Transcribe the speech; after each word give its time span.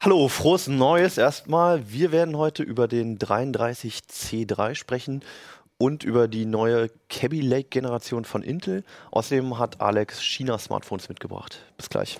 Hallo, 0.00 0.28
frohes 0.28 0.68
Neues 0.68 1.18
erstmal. 1.18 1.90
Wir 1.90 2.12
werden 2.12 2.38
heute 2.38 2.62
über 2.62 2.88
den 2.88 3.18
33C3 3.18 4.74
sprechen 4.74 5.22
und 5.76 6.02
über 6.02 6.28
die 6.28 6.46
neue 6.46 6.88
Kaby 7.10 7.40
Lake 7.40 7.68
Generation 7.68 8.24
von 8.24 8.42
Intel. 8.42 8.84
Außerdem 9.10 9.58
hat 9.58 9.80
Alex 9.80 10.22
China 10.22 10.58
Smartphones 10.58 11.08
mitgebracht. 11.08 11.60
Bis 11.76 11.90
gleich. 11.90 12.18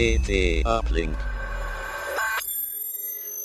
CT 0.00 0.64
Uplink. 0.64 1.14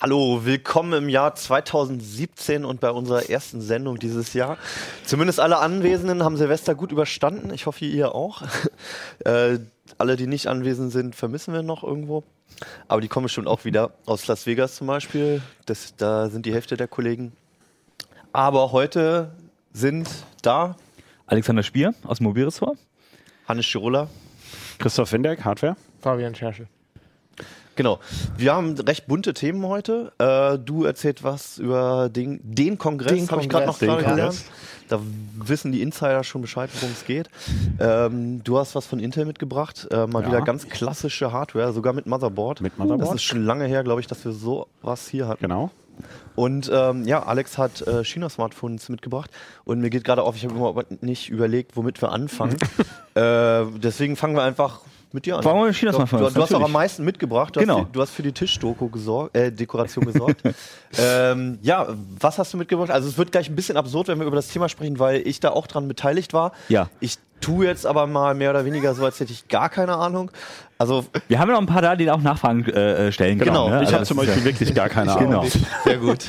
Hallo, 0.01 0.45
willkommen 0.45 0.93
im 0.93 1.09
Jahr 1.09 1.35
2017 1.35 2.63
und 2.63 2.79
bei 2.79 2.91
unserer 2.91 3.29
ersten 3.29 3.59
Sendung 3.59 3.99
dieses 3.99 4.33
Jahr. 4.33 4.57
Zumindest 5.03 5.41
alle 5.41 5.57
Anwesenden 5.57 6.23
haben 6.23 6.37
Silvester 6.37 6.73
gut 6.73 6.93
überstanden. 6.93 7.53
Ich 7.53 7.65
hoffe, 7.65 7.83
ihr 7.83 8.15
auch. 8.15 8.41
äh, 9.25 9.59
alle, 9.97 10.15
die 10.15 10.27
nicht 10.27 10.47
anwesend 10.47 10.93
sind, 10.93 11.13
vermissen 11.13 11.53
wir 11.53 11.61
noch 11.61 11.83
irgendwo. 11.83 12.23
Aber 12.87 13.01
die 13.01 13.09
kommen 13.09 13.27
schon 13.27 13.49
auch 13.49 13.65
wieder 13.65 13.91
aus 14.05 14.25
Las 14.27 14.45
Vegas 14.45 14.77
zum 14.77 14.87
Beispiel. 14.87 15.41
Das, 15.65 15.97
da 15.97 16.29
sind 16.29 16.45
die 16.45 16.53
Hälfte 16.53 16.77
der 16.77 16.87
Kollegen. 16.87 17.33
Aber 18.31 18.71
heute 18.71 19.35
sind 19.73 20.07
da 20.41 20.77
Alexander 21.27 21.63
Spier 21.63 21.93
aus 22.05 22.19
dem 22.19 22.27
Mobilressort. 22.27 22.77
Hannes 23.45 23.65
Schirola. 23.65 24.07
Christoph 24.77 25.11
Windeck, 25.11 25.43
Hardware. 25.43 25.75
Fabian 26.05 26.35
Scherschel. 26.35 26.67
Genau. 27.75 27.99
Wir 28.37 28.53
haben 28.53 28.75
recht 28.79 29.07
bunte 29.07 29.33
Themen 29.33 29.65
heute. 29.65 30.11
Äh, 30.19 30.59
du 30.59 30.83
erzählst 30.83 31.23
was 31.23 31.57
über 31.57 32.09
den, 32.09 32.39
den 32.43 32.77
Kongress, 32.77 33.11
Den 33.11 33.27
habe 33.31 33.41
ich 33.41 33.49
gerade 33.49 33.65
noch 33.65 33.79
den 33.79 33.97
gelernt. 33.97 34.43
Da 34.87 34.99
wissen 35.39 35.71
die 35.71 35.81
Insider 35.81 36.23
schon 36.23 36.43
Bescheid, 36.43 36.69
worum 36.75 36.91
es 36.93 37.05
geht. 37.05 37.27
Ähm, 37.79 38.43
du 38.43 38.59
hast 38.59 38.75
was 38.75 38.85
von 38.85 38.99
Intel 38.99 39.25
mitgebracht. 39.25 39.87
Äh, 39.89 40.05
mal 40.05 40.21
Ja. 40.21 40.27
wieder 40.27 40.41
ganz 40.43 40.69
klassische 40.69 41.31
Hardware, 41.31 41.73
sogar 41.73 41.93
mit 41.93 42.05
Motherboard. 42.05 42.61
Mit 42.61 42.77
Motherboard. 42.77 43.09
Das 43.09 43.15
ist 43.15 43.23
schon 43.23 43.43
lange 43.43 43.65
her, 43.65 43.83
glaube 43.83 43.99
ich, 43.99 44.05
dass 44.05 44.23
wir 44.23 44.31
so 44.31 44.67
was 44.83 45.07
hier 45.07 45.27
hatten. 45.27 45.41
Genau. 45.41 45.71
Und 46.35 46.69
ähm, 46.71 47.07
ja, 47.07 47.23
Alex 47.23 47.57
hat 47.57 47.81
äh, 47.81 48.03
China-Smartphones 48.03 48.89
mitgebracht 48.89 49.31
und 49.63 49.79
mir 49.79 49.89
geht 49.89 50.03
gerade 50.03 50.21
auf, 50.21 50.35
ich 50.35 50.43
habe 50.45 50.53
überhaupt 50.53 51.01
nicht 51.01 51.29
überlegt, 51.29 51.75
womit 51.75 51.99
wir 51.99 52.11
anfangen. 52.11 52.57
äh, 53.15 53.65
deswegen 53.81 54.15
fangen 54.15 54.35
wir 54.35 54.43
einfach 54.43 54.81
mit 55.15 55.25
dir 55.25 55.37
an. 55.37 55.43
Fangen 55.43 55.59
wir 55.61 55.65
mit 55.67 55.75
China-Smartphones, 55.75 56.27
Du, 56.29 56.33
du 56.35 56.41
hast 56.43 56.53
auch 56.53 56.61
am 56.61 56.71
meisten 56.71 57.03
mitgebracht. 57.03 57.55
Du, 57.55 57.59
Genau. 57.59 57.79
hast, 57.79 57.85
für, 57.87 57.91
du 57.93 58.01
hast 58.01 58.09
für 58.11 58.21
die 58.23 58.31
Tischdeko 58.31 58.87
gesorgt, 58.89 59.35
äh, 59.35 59.51
Dekoration 59.51 60.05
gesorgt. 60.05 60.43
ähm, 60.99 61.57
ja, 61.63 61.87
was 62.19 62.37
hast 62.37 62.53
du 62.53 62.57
mitgebracht? 62.57 62.91
Also 62.91 63.09
es 63.09 63.17
wird 63.17 63.31
gleich 63.31 63.49
ein 63.49 63.55
bisschen 63.55 63.77
absurd, 63.77 64.07
wenn 64.09 64.19
wir 64.19 64.27
über 64.27 64.35
das 64.35 64.49
Thema 64.49 64.69
sprechen, 64.69 64.99
weil 64.99 65.27
ich 65.27 65.39
da 65.39 65.49
auch 65.49 65.65
dran 65.67 65.87
beteiligt 65.87 66.33
war. 66.33 66.51
Ja. 66.69 66.89
Ich 66.99 67.17
tue 67.45 67.65
jetzt 67.65 67.85
aber 67.85 68.07
mal 68.07 68.33
mehr 68.33 68.49
oder 68.49 68.65
weniger 68.65 68.93
so, 68.95 69.05
als 69.05 69.19
hätte 69.19 69.31
ich 69.31 69.47
gar 69.47 69.69
keine 69.69 69.95
Ahnung. 69.95 70.31
Also 70.77 71.05
Wir 71.27 71.39
haben 71.39 71.47
ja 71.47 71.53
noch 71.53 71.61
ein 71.61 71.67
paar 71.67 71.81
da, 71.81 71.95
die 71.95 72.09
auch 72.09 72.21
Nachfragen 72.21 72.65
äh, 72.65 73.11
stellen 73.11 73.39
Genau, 73.39 73.65
können. 73.65 73.77
Ne? 73.77 73.83
Ich 73.83 73.89
habe 73.89 73.99
das 73.99 74.07
zum 74.09 74.17
Beispiel 74.17 74.43
wirklich 74.43 74.73
gar 74.73 74.89
keine 74.89 75.13
Genau. 75.15 75.39
Ahnung. 75.39 75.51
Sehr 75.85 75.97
gut. 75.97 76.25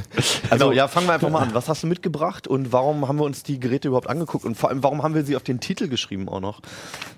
also 0.50 0.72
ja, 0.72 0.86
fangen 0.86 1.06
wir 1.06 1.14
einfach 1.14 1.30
mal 1.30 1.42
an. 1.42 1.54
Was 1.54 1.68
hast 1.68 1.82
du 1.82 1.86
mitgebracht 1.86 2.46
und 2.46 2.72
warum 2.72 3.08
haben 3.08 3.18
wir 3.18 3.24
uns 3.24 3.42
die 3.42 3.58
Geräte 3.58 3.88
überhaupt 3.88 4.08
angeguckt 4.08 4.44
und 4.44 4.56
vor 4.56 4.68
allem 4.68 4.82
warum 4.82 5.02
haben 5.02 5.14
wir 5.14 5.24
sie 5.24 5.36
auf 5.36 5.42
den 5.42 5.60
Titel 5.60 5.88
geschrieben 5.88 6.28
auch 6.28 6.40
noch? 6.40 6.60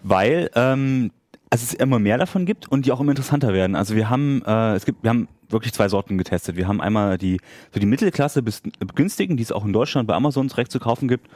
weil 0.03 0.51
ähm, 0.55 1.11
also 1.51 1.65
es 1.65 1.75
immer 1.75 1.99
mehr 1.99 2.17
davon 2.17 2.47
gibt 2.47 2.71
und 2.71 2.87
die 2.87 2.93
auch 2.93 3.01
immer 3.01 3.11
interessanter 3.11 3.53
werden. 3.53 3.75
Also 3.77 3.97
wir 3.97 4.09
haben 4.09 4.43
äh, 4.47 4.75
es 4.75 4.85
gibt 4.87 5.03
wir 5.03 5.11
haben 5.11 5.29
wirklich 5.49 5.73
zwei 5.73 5.89
Sorten 5.89 6.17
getestet. 6.17 6.57
Wir 6.57 6.69
haben 6.69 6.81
einmal 6.81 7.19
die 7.19 7.41
so 7.75 7.81
die 7.81 7.87
Mittelklasse 7.87 8.43
bis 8.43 8.63
günstigen, 8.95 9.37
die 9.37 9.43
es 9.43 9.51
auch 9.53 9.65
in 9.65 9.73
Deutschland 9.73 10.07
bei 10.07 10.15
Amazon 10.15 10.47
direkt 10.49 10.71
zu 10.71 10.79
kaufen 10.79 11.09
gibt. 11.09 11.29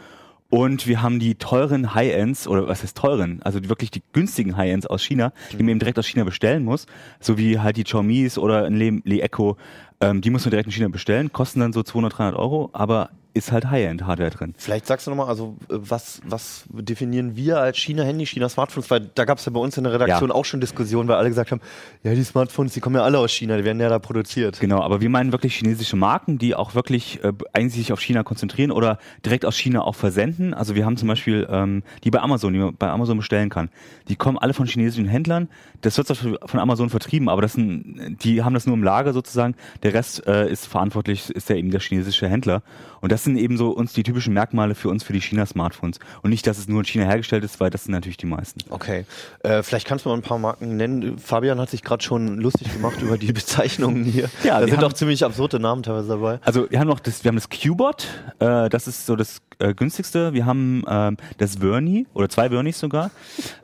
Und 0.51 0.87
wir 0.87 1.03
haben 1.03 1.19
die 1.19 1.35
teuren 1.35 1.95
High-Ends, 1.95 2.47
oder 2.47 2.69
was 2.69 2.83
heißt 2.83 2.97
teuren? 2.97 3.41
Also 3.43 3.69
wirklich 3.69 3.91
die 3.91 4.03
günstigen 4.13 4.57
High-Ends 4.57 4.87
aus 4.87 5.03
China, 5.03 5.33
die 5.53 5.57
man 5.57 5.71
eben 5.71 5.79
direkt 5.79 5.99
aus 5.99 6.07
China 6.07 6.25
bestellen 6.25 6.65
muss. 6.65 6.87
So 7.19 7.39
wie 7.39 7.59
halt 7.59 7.77
die 7.77 7.85
Xiaomi's 7.85 8.39
oder 8.39 8.65
ein 8.65 8.77
Le, 8.77 9.01
Le 9.05 9.23
Echo. 9.23 9.57
Ähm, 10.01 10.21
die 10.21 10.31
muss 10.31 10.45
man 10.45 10.51
direkt 10.51 10.67
in 10.67 10.73
China 10.73 10.89
bestellen, 10.89 11.33
kosten 11.33 11.61
dann 11.61 11.73
so 11.73 11.83
200, 11.83 12.19
300 12.19 12.39
Euro, 12.39 12.71
aber 12.73 13.11
ist 13.35 13.53
halt 13.53 13.67
High-End-Hardware 13.69 14.31
drin. 14.31 14.55
Vielleicht 14.57 14.87
sagst 14.87 15.07
du 15.07 15.11
nochmal, 15.11 15.29
also 15.29 15.57
äh, 15.69 15.75
was, 15.75 16.21
was 16.25 16.65
definieren 16.71 17.37
wir 17.37 17.59
als 17.59 17.77
China-Handy, 17.79 18.27
China-Smartphones? 18.27 18.91
Weil 18.91 19.11
da 19.15 19.25
gab 19.25 19.39
es 19.39 19.45
ja 19.45 19.53
bei 19.53 19.61
uns 19.61 19.77
in 19.77 19.85
der 19.85 19.93
Redaktion 19.93 20.31
Ja. 20.31 20.35
auch 20.35 20.45
schon 20.45 20.61
Diskussionen, 20.61 21.09
weil 21.09 21.17
alle 21.17 21.29
gesagt 21.29 21.51
haben, 21.51 21.61
ja, 22.05 22.15
die 22.15 22.23
Smartphones, 22.23 22.73
die 22.73 22.81
kommen 22.81 22.97
ja 22.97 23.03
alle 23.03 23.19
aus 23.19 23.33
China, 23.33 23.57
die 23.57 23.65
werden 23.65 23.81
ja 23.81 23.89
da 23.89 23.99
produziert. 23.99 24.61
Genau, 24.61 24.81
aber 24.81 25.01
wir 25.01 25.11
meinen 25.11 25.33
wirklich 25.33 25.57
chinesische 25.57 25.97
Marken, 25.97 26.39
die 26.39 26.55
auch 26.55 26.75
wirklich 26.75 27.23
äh, 27.25 27.33
eigentlich 27.53 27.75
sich 27.75 27.93
auf 27.93 28.01
China 28.01 28.23
konzentrieren 28.23 28.71
oder 28.71 28.99
direkt 29.27 29.45
aus 29.45 29.57
China 29.57 29.83
auch 29.83 29.97
versenden. 29.97 30.55
Also 30.55 30.77
wir 30.77 30.87
haben 30.87 30.97
zum 30.97 31.09
Beispiel 31.09 31.47
ähm, 31.51 31.83
die 32.05 32.11
bei 32.11 32.21
Amazon, 32.21 32.53
die 32.53 32.61
man 32.61 32.77
bei 32.77 32.89
Amazon 32.89 33.17
bestellen 33.17 33.51
kann. 33.51 33.69
Die 34.09 34.15
kommen 34.15 34.39
alle 34.39 34.55
von 34.55 34.67
chinesischen 34.67 35.09
Händlern. 35.09 35.49
Das 35.81 35.97
wird 35.99 36.07
zwar 36.07 36.17
von 36.17 36.61
Amazon 36.61 36.89
vertrieben, 36.89 37.29
aber 37.29 37.43
das 37.43 37.55
sind, 37.55 38.17
die 38.23 38.45
haben 38.45 38.55
das 38.55 38.67
nur 38.67 38.77
im 38.77 38.85
Lager 38.85 39.13
sozusagen. 39.13 39.57
Der 39.83 39.93
Rest 39.93 40.25
äh, 40.29 40.49
ist 40.49 40.67
verantwortlich, 40.67 41.31
ist 41.31 41.49
ja 41.49 41.57
eben 41.57 41.73
der 41.73 41.81
chinesische 41.81 42.29
Händler. 42.29 42.63
Und 43.01 43.11
das 43.11 43.24
sind 43.25 43.37
eben 43.37 43.57
so 43.57 43.71
uns 43.71 43.93
die 43.93 44.03
typischen 44.03 44.35
Merkmale 44.35 44.75
für 44.75 44.89
uns 44.89 45.03
für 45.03 45.13
die 45.13 45.21
China-Smartphones. 45.21 45.99
Und 46.23 46.31
nicht, 46.31 46.47
dass 46.47 46.59
es 46.59 46.69
nur 46.69 46.81
in 46.81 46.85
China 46.85 47.05
hergestellt 47.05 47.45
ist, 47.45 47.61
weil 47.61 47.71
das 47.71 47.85
sind 47.85 47.93
natürlich 47.93 48.17
die 48.17 48.27
meisten. 48.27 48.61
Okay, 48.71 49.05
äh, 49.43 49.63
vielleicht 49.63 49.87
kannst 49.87 50.05
du 50.05 50.09
mal 50.11 50.17
ein 50.17 50.23
paar 50.23 50.39
Marken 50.39 50.77
nennen. 50.77 51.19
Fabian 51.19 51.59
hat 51.59 51.71
sich 51.71 51.83
gerade 51.83 52.03
schon 52.03 52.39
lustig 52.39 52.73
gemacht 52.73 53.01
über 53.03 53.19
die 53.19 53.33
Bezeichnungen 53.33 54.05
hier. 54.05 54.29
Ja, 54.45 54.61
da 54.61 54.67
sind 54.67 54.77
haben- 54.79 54.85
auch 54.85 54.93
ziemlich 54.93 55.25
absurde 55.25 55.59
Namen 55.59 55.83
teilweise 55.83 56.09
dabei. 56.09 56.39
Also 56.45 56.71
wir 56.71 56.79
haben 56.79 56.89
noch 56.89 57.01
das, 57.01 57.25
wir 57.25 57.29
haben 57.29 57.37
das 57.37 57.49
Qbot, 57.49 58.07
äh, 58.39 58.69
das 58.69 58.87
ist 58.89 59.07
so 59.07 59.17
das 59.17 59.41
äh, 59.59 59.73
günstigste. 59.75 60.33
Wir 60.33 60.47
haben 60.47 60.83
ähm, 60.89 61.17
das 61.39 61.61
Verni 61.61 62.07
oder 62.15 62.29
zwei 62.29 62.49
Vernis 62.51 62.79
sogar. 62.81 63.11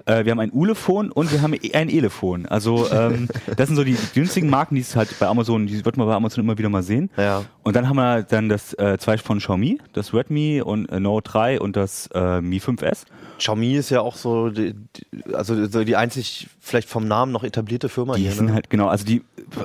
Äh, 0.07 0.25
wir 0.25 0.33
haben 0.33 0.41
ein 0.41 0.51
Ulefon 0.53 1.11
und 1.11 1.33
wir 1.33 1.43
haben 1.43 1.53
ein 1.55 1.89
Elefon. 1.89 2.47
Also 2.47 2.89
ähm, 2.91 3.29
das 3.57 3.67
sind 3.69 3.77
so 3.77 3.85
die 3.85 3.97
günstigen 4.15 4.49
Marken, 4.49 4.77
die 4.77 4.81
es 4.83 4.95
halt 4.97 5.19
bei 5.19 5.27
Amazon, 5.27 5.67
die 5.67 5.85
wird 5.85 5.97
man 5.97 6.07
bei 6.07 6.15
Amazon 6.15 6.45
immer 6.45 6.57
wieder 6.59 6.69
mal 6.69 6.83
sehen. 6.83 7.11
Ja. 7.17 7.45
Und 7.63 7.75
dann 7.77 7.89
haben 7.89 7.97
wir 7.97 8.23
dann 8.23 8.49
das 8.49 8.73
äh, 8.75 8.97
zwei 8.99 9.19
von 9.19 9.41
Xiaomi, 9.51 9.79
das 9.93 10.15
Redmi 10.15 10.63
und 10.63 10.87
äh, 10.87 11.01
Note 11.01 11.31
3 11.31 11.61
und 11.61 11.77
das 11.77 12.09
äh, 12.15 12.41
Mi 12.41 12.59
5S. 12.59 13.05
Xiaomi 13.39 13.75
ist 13.75 13.91
ja 13.91 14.01
auch 14.01 14.15
so, 14.15 14.51
die, 14.51 14.75
die, 14.75 15.35
also 15.35 15.67
so 15.67 15.83
die 15.83 15.97
einzig 15.97 16.49
vielleicht 16.61 16.89
vom 16.89 17.09
Namen 17.09 17.33
noch 17.33 17.43
etablierte 17.43 17.89
Firma 17.89 18.15
Die 18.15 18.23
hier. 18.23 18.33
sind 18.33 18.47
ne? 18.47 18.55
halt, 18.55 18.71
genau, 18.71 18.87
also 18.87 19.05
die 19.05 19.23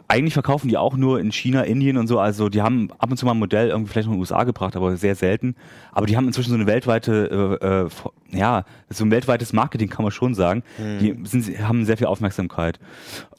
eigentlich 0.08 0.34
verkaufen 0.34 0.68
die 0.70 0.78
auch 0.78 0.96
nur 0.96 1.20
in 1.20 1.32
China, 1.32 1.62
Indien 1.62 1.98
und 1.98 2.08
so. 2.08 2.20
Also 2.20 2.50
die 2.50 2.62
haben 2.64 2.90
ab 2.98 3.12
und 3.12 3.18
zu 3.18 3.26
mal 3.26 3.34
ein 3.34 3.40
Modell 3.40 3.70
irgendwie 3.70 3.92
vielleicht 3.92 4.08
noch 4.08 4.14
in 4.14 4.18
den 4.18 4.22
USA 4.22 4.44
gebracht, 4.44 4.76
aber 4.76 4.98
sehr 4.98 5.16
selten. 5.16 5.56
Aber 5.92 6.08
die 6.08 6.18
haben 6.18 6.26
inzwischen 6.26 6.50
so 6.50 6.56
eine 6.56 6.66
weltweite, 6.66 7.60
äh, 7.62 8.36
äh, 8.36 8.38
ja, 8.38 8.66
so 8.90 9.06
ein 9.06 9.12
weltweites 9.12 9.54
Marketing 9.54 9.90
kann 9.90 10.04
man 10.04 10.12
schon 10.12 10.34
sagen. 10.34 10.64
Die 10.80 11.16
sind, 11.26 11.60
haben 11.60 11.86
sehr 11.86 11.98
viel 11.98 12.08
Aufmerksamkeit. 12.08 12.80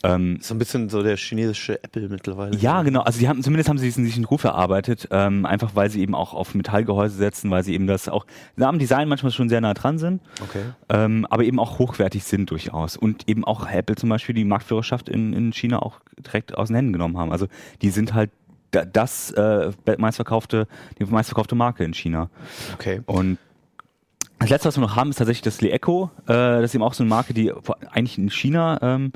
Ähm, 0.03 0.39
so 0.43 0.55
ein 0.55 0.59
bisschen 0.59 0.89
so 0.89 1.03
der 1.03 1.17
chinesische 1.17 1.83
Apple 1.83 2.09
mittlerweile. 2.09 2.57
ja, 2.59 2.83
genau. 2.83 3.01
Also 3.01 3.19
die 3.19 3.29
haben 3.29 3.43
zumindest 3.43 3.69
haben 3.69 3.79
sie 3.79 3.87
diesen, 3.87 4.05
diesen 4.05 4.25
Ruf 4.25 4.45
erarbeitet, 4.45 5.09
ähm, 5.11 5.47
einfach 5.47 5.75
weil 5.75 5.91
sie 5.91 6.01
eben 6.03 6.15
auch 6.15 6.35
auf 6.35 6.55
Metallgehäuse 6.55 7.17
setzen, 7.17 7.51
weil 7.51 7.65
sie 7.65 7.73
eben 7.75 7.87
das 7.87 8.09
auch 8.09 8.27
am 8.61 8.79
Design 8.79 9.09
manchmal 9.09 9.33
schon 9.33 9.49
sehr 9.49 9.61
nah 9.61 9.73
dran 9.75 9.99
sind, 9.99 10.21
Okay. 10.43 10.63
ähm, 10.91 11.27
aber 11.31 11.45
eben 11.45 11.59
auch 11.59 11.79
hochwertig 11.79 12.25
sind 12.25 12.51
durchaus 12.51 12.97
und 12.97 13.29
eben 13.29 13.45
auch 13.45 13.69
Apple 13.71 13.97
zum 13.97 14.11
Beispiel 14.11 14.35
die 14.35 14.45
Marktführerschaft 14.45 15.09
in, 15.09 15.33
in 15.33 15.53
China 15.53 15.81
auch 15.81 16.01
direkt 16.25 16.57
aus 16.57 16.69
den 16.69 16.77
Händen 16.77 16.93
genommen 16.93 17.17
haben. 17.19 17.33
Also 17.33 17.47
die 17.83 17.91
sind 17.91 18.13
halt 18.15 18.31
da- 18.73 18.85
das 18.85 19.31
äh, 19.33 19.73
meistverkaufte, 19.99 20.69
die 20.99 21.05
meistverkaufte 21.05 21.55
Marke 21.55 21.85
in 21.85 21.95
China. 21.95 22.29
Okay. 22.75 23.01
Und 23.07 23.39
das 24.39 24.51
letzte, 24.51 24.69
was 24.69 24.77
wir 24.77 24.83
noch 24.83 24.97
haben, 24.97 25.09
ist 25.11 25.17
tatsächlich 25.17 25.43
das 25.43 25.63
Le 25.63 25.71
Echo. 25.71 26.11
Äh, 26.27 26.33
das 26.35 26.65
ist 26.65 26.75
eben 26.75 26.85
auch 26.85 26.93
so 26.93 27.03
eine 27.03 27.09
Marke, 27.09 27.33
die 27.33 27.51
eigentlich 27.91 28.19
in 28.19 28.29
China 28.31 28.79
ähm, 28.83 29.13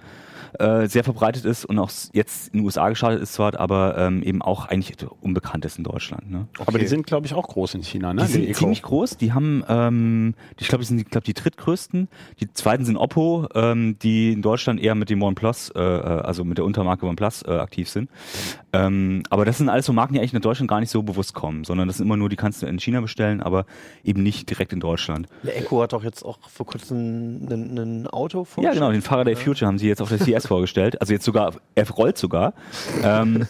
äh, 0.58 0.87
sehr 0.87 1.05
verbreitet 1.05 1.44
ist 1.44 1.64
und 1.64 1.79
auch 1.79 1.91
jetzt 2.12 2.49
in 2.49 2.61
den 2.61 2.64
USA 2.64 2.88
gestartet 2.88 3.23
ist 3.23 3.35
zwar, 3.35 3.58
aber 3.58 3.97
ähm, 3.99 4.23
eben 4.23 4.43
auch 4.43 4.67
eigentlich 4.67 4.97
unbekannt 5.20 5.64
ist 5.64 5.79
in 5.79 5.85
Deutschland. 5.85 6.31
Ne? 6.31 6.47
Aber 6.67 6.79
die 6.79 6.87
sind, 6.87 7.06
glaube 7.06 7.26
ich, 7.26 7.35
auch 7.35 7.49
groß 7.49 7.75
in 7.75 7.82
China, 7.82 8.12
ne? 8.12 8.23
Die 8.23 8.32
sind 8.32 8.44
Eco. 8.44 8.58
ziemlich 8.61 8.82
groß. 8.82 9.17
Die 9.17 9.32
haben, 9.32 9.64
ähm, 9.69 10.35
ich 10.58 10.69
glaube, 10.69 10.82
die 10.82 10.88
sind, 10.88 11.00
ich 11.00 11.11
glaube, 11.11 11.25
die 11.25 11.35
drittgrößten. 11.35 12.08
Die 12.41 12.52
zweiten 12.52 12.85
sind 12.85 12.97
Oppo, 12.97 13.49
ähm, 13.55 13.97
die 14.02 14.32
in 14.32 14.43
Deutschland 14.43 14.81
eher 14.81 14.94
mit 14.94 15.11
dem 15.11 15.23
OnePlus, 15.23 15.70
äh, 15.70 15.81
äh, 15.81 16.02
also 16.20 16.44
mit 16.44 16.58
der 16.58 16.64
Untermarke 16.64 17.06
OnePlus 17.06 17.43
äh, 17.43 17.50
aktiv 17.50 17.88
sind. 17.88 18.11
Ähm, 18.73 19.23
aber 19.31 19.44
das 19.44 19.58
sind 19.58 19.69
alles 19.69 19.87
so 19.87 19.93
Marken, 19.93 20.14
die 20.14 20.20
eigentlich 20.20 20.35
in 20.35 20.41
Deutschland 20.41 20.69
gar 20.69 20.81
nicht 20.81 20.91
so 20.91 21.03
bewusst 21.03 21.35
kommen, 21.35 21.64
sondern 21.64 21.88
das 21.88 21.96
sind 21.96 22.06
immer 22.06 22.17
nur, 22.17 22.29
die 22.29 22.37
kannst 22.37 22.62
du 22.62 22.67
in 22.67 22.79
China 22.79 23.00
bestellen, 23.00 23.43
aber 23.43 23.67
eben 24.05 24.23
nicht 24.23 24.49
direkt 24.49 24.73
in 24.73 24.81
Deutschland. 24.81 25.26
Der 25.43 25.56
Echo 25.56 25.82
hat 25.82 25.93
doch 25.93 26.05
jetzt 26.05 26.25
auch 26.25 26.38
vor 26.49 26.67
kurzem 26.67 27.44
ein, 27.44 27.79
ein 27.79 28.06
Auto 28.06 28.46
Ja, 28.58 28.73
genau, 28.73 28.93
den 28.93 29.03
Faraday 29.03 29.35
Future 29.35 29.67
haben 29.67 29.79
sie 29.79 29.88
jetzt 29.88 30.00
auf 30.00 30.08
der 30.08 30.19
CS 30.40 30.46
vorgestellt. 30.46 31.00
Also 31.00 31.12
jetzt 31.12 31.25
sogar, 31.25 31.54
er 31.75 31.90
rollt 31.90 32.19
sogar. 32.19 32.54
Ähm, 33.02 33.46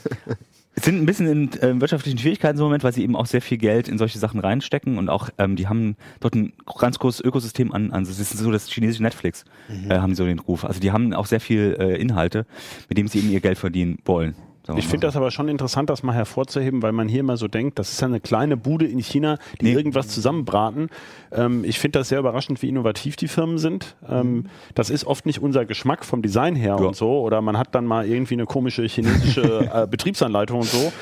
sind 0.77 1.01
ein 1.01 1.07
bisschen 1.07 1.27
in 1.27 1.53
äh, 1.61 1.81
wirtschaftlichen 1.81 2.19
Schwierigkeiten 2.19 2.59
im 2.59 2.65
Moment, 2.65 2.85
weil 2.85 2.93
sie 2.93 3.03
eben 3.03 3.17
auch 3.17 3.27
sehr 3.27 3.43
viel 3.43 3.59
Geld 3.59 3.89
in 3.89 3.99
solche 3.99 4.19
Sachen 4.19 4.41
reinstecken 4.41 4.99
und 4.99 5.09
auch, 5.09 5.29
ähm, 5.39 5.57
die 5.57 5.69
haben 5.69 5.97
dort 6.21 6.35
ein 6.35 6.53
ganz 6.79 6.99
großes 6.99 7.21
Ökosystem 7.21 7.73
an, 7.73 7.91
an 7.93 8.05
das 8.05 8.19
ist 8.19 8.31
so 8.37 8.51
das 8.51 8.71
chinesische 8.71 9.03
Netflix, 9.03 9.45
äh, 9.89 9.99
haben 9.99 10.15
so 10.15 10.25
den 10.25 10.39
Ruf. 10.39 10.65
Also 10.65 10.81
die 10.81 10.93
haben 10.93 11.13
auch 11.13 11.27
sehr 11.27 11.41
viel 11.41 11.77
äh, 11.79 11.97
Inhalte, 12.01 12.47
mit 12.89 12.99
dem 12.99 13.09
sie 13.09 13.19
eben 13.19 13.31
ihr 13.31 13.41
Geld 13.41 13.59
verdienen 13.59 13.99
wollen. 14.05 14.35
Ich 14.77 14.87
finde 14.87 15.07
das 15.07 15.17
aber 15.17 15.31
schon 15.31 15.49
interessant, 15.49 15.91
das 15.91 16.03
mal 16.03 16.13
hervorzuheben, 16.15 16.83
weil 16.83 16.93
man 16.93 17.09
hier 17.09 17.21
immer 17.21 17.37
so 17.37 17.49
denkt, 17.49 17.79
das 17.79 17.91
ist 17.93 18.01
ja 18.01 18.07
eine 18.07 18.21
kleine 18.21 18.57
Bude 18.57 18.87
in 18.87 18.99
China, 19.01 19.39
die 19.61 19.65
Nee. 19.67 19.73
irgendwas 19.73 20.09
zusammenbraten. 20.09 20.91
Ähm, 21.33 21.65
ich 21.65 21.79
finde 21.79 21.99
das 21.99 22.09
sehr 22.11 22.19
überraschend, 22.19 22.61
wie 22.63 22.69
innovativ 22.69 23.17
die 23.17 23.27
Firmen 23.29 23.59
sind. 23.59 23.97
Ähm, 24.09 24.47
das 24.75 24.91
ist 24.91 25.05
oft 25.07 25.27
nicht 25.27 25.41
unser 25.43 25.65
Geschmack 25.65 26.05
vom 26.05 26.23
Design 26.23 26.55
her 26.57 26.77
Ja. 26.79 26.87
und 26.87 26.95
so. 26.95 27.21
Oder 27.21 27.41
man 27.41 27.57
hat 27.59 27.75
dann 27.75 27.87
mal 27.87 28.07
irgendwie 28.07 28.35
eine 28.35 28.45
komische 28.47 28.83
chinesische 28.85 29.43
äh, 29.75 29.87
Betriebsanleitung 29.87 30.59
und 30.61 30.67
so. 30.69 30.93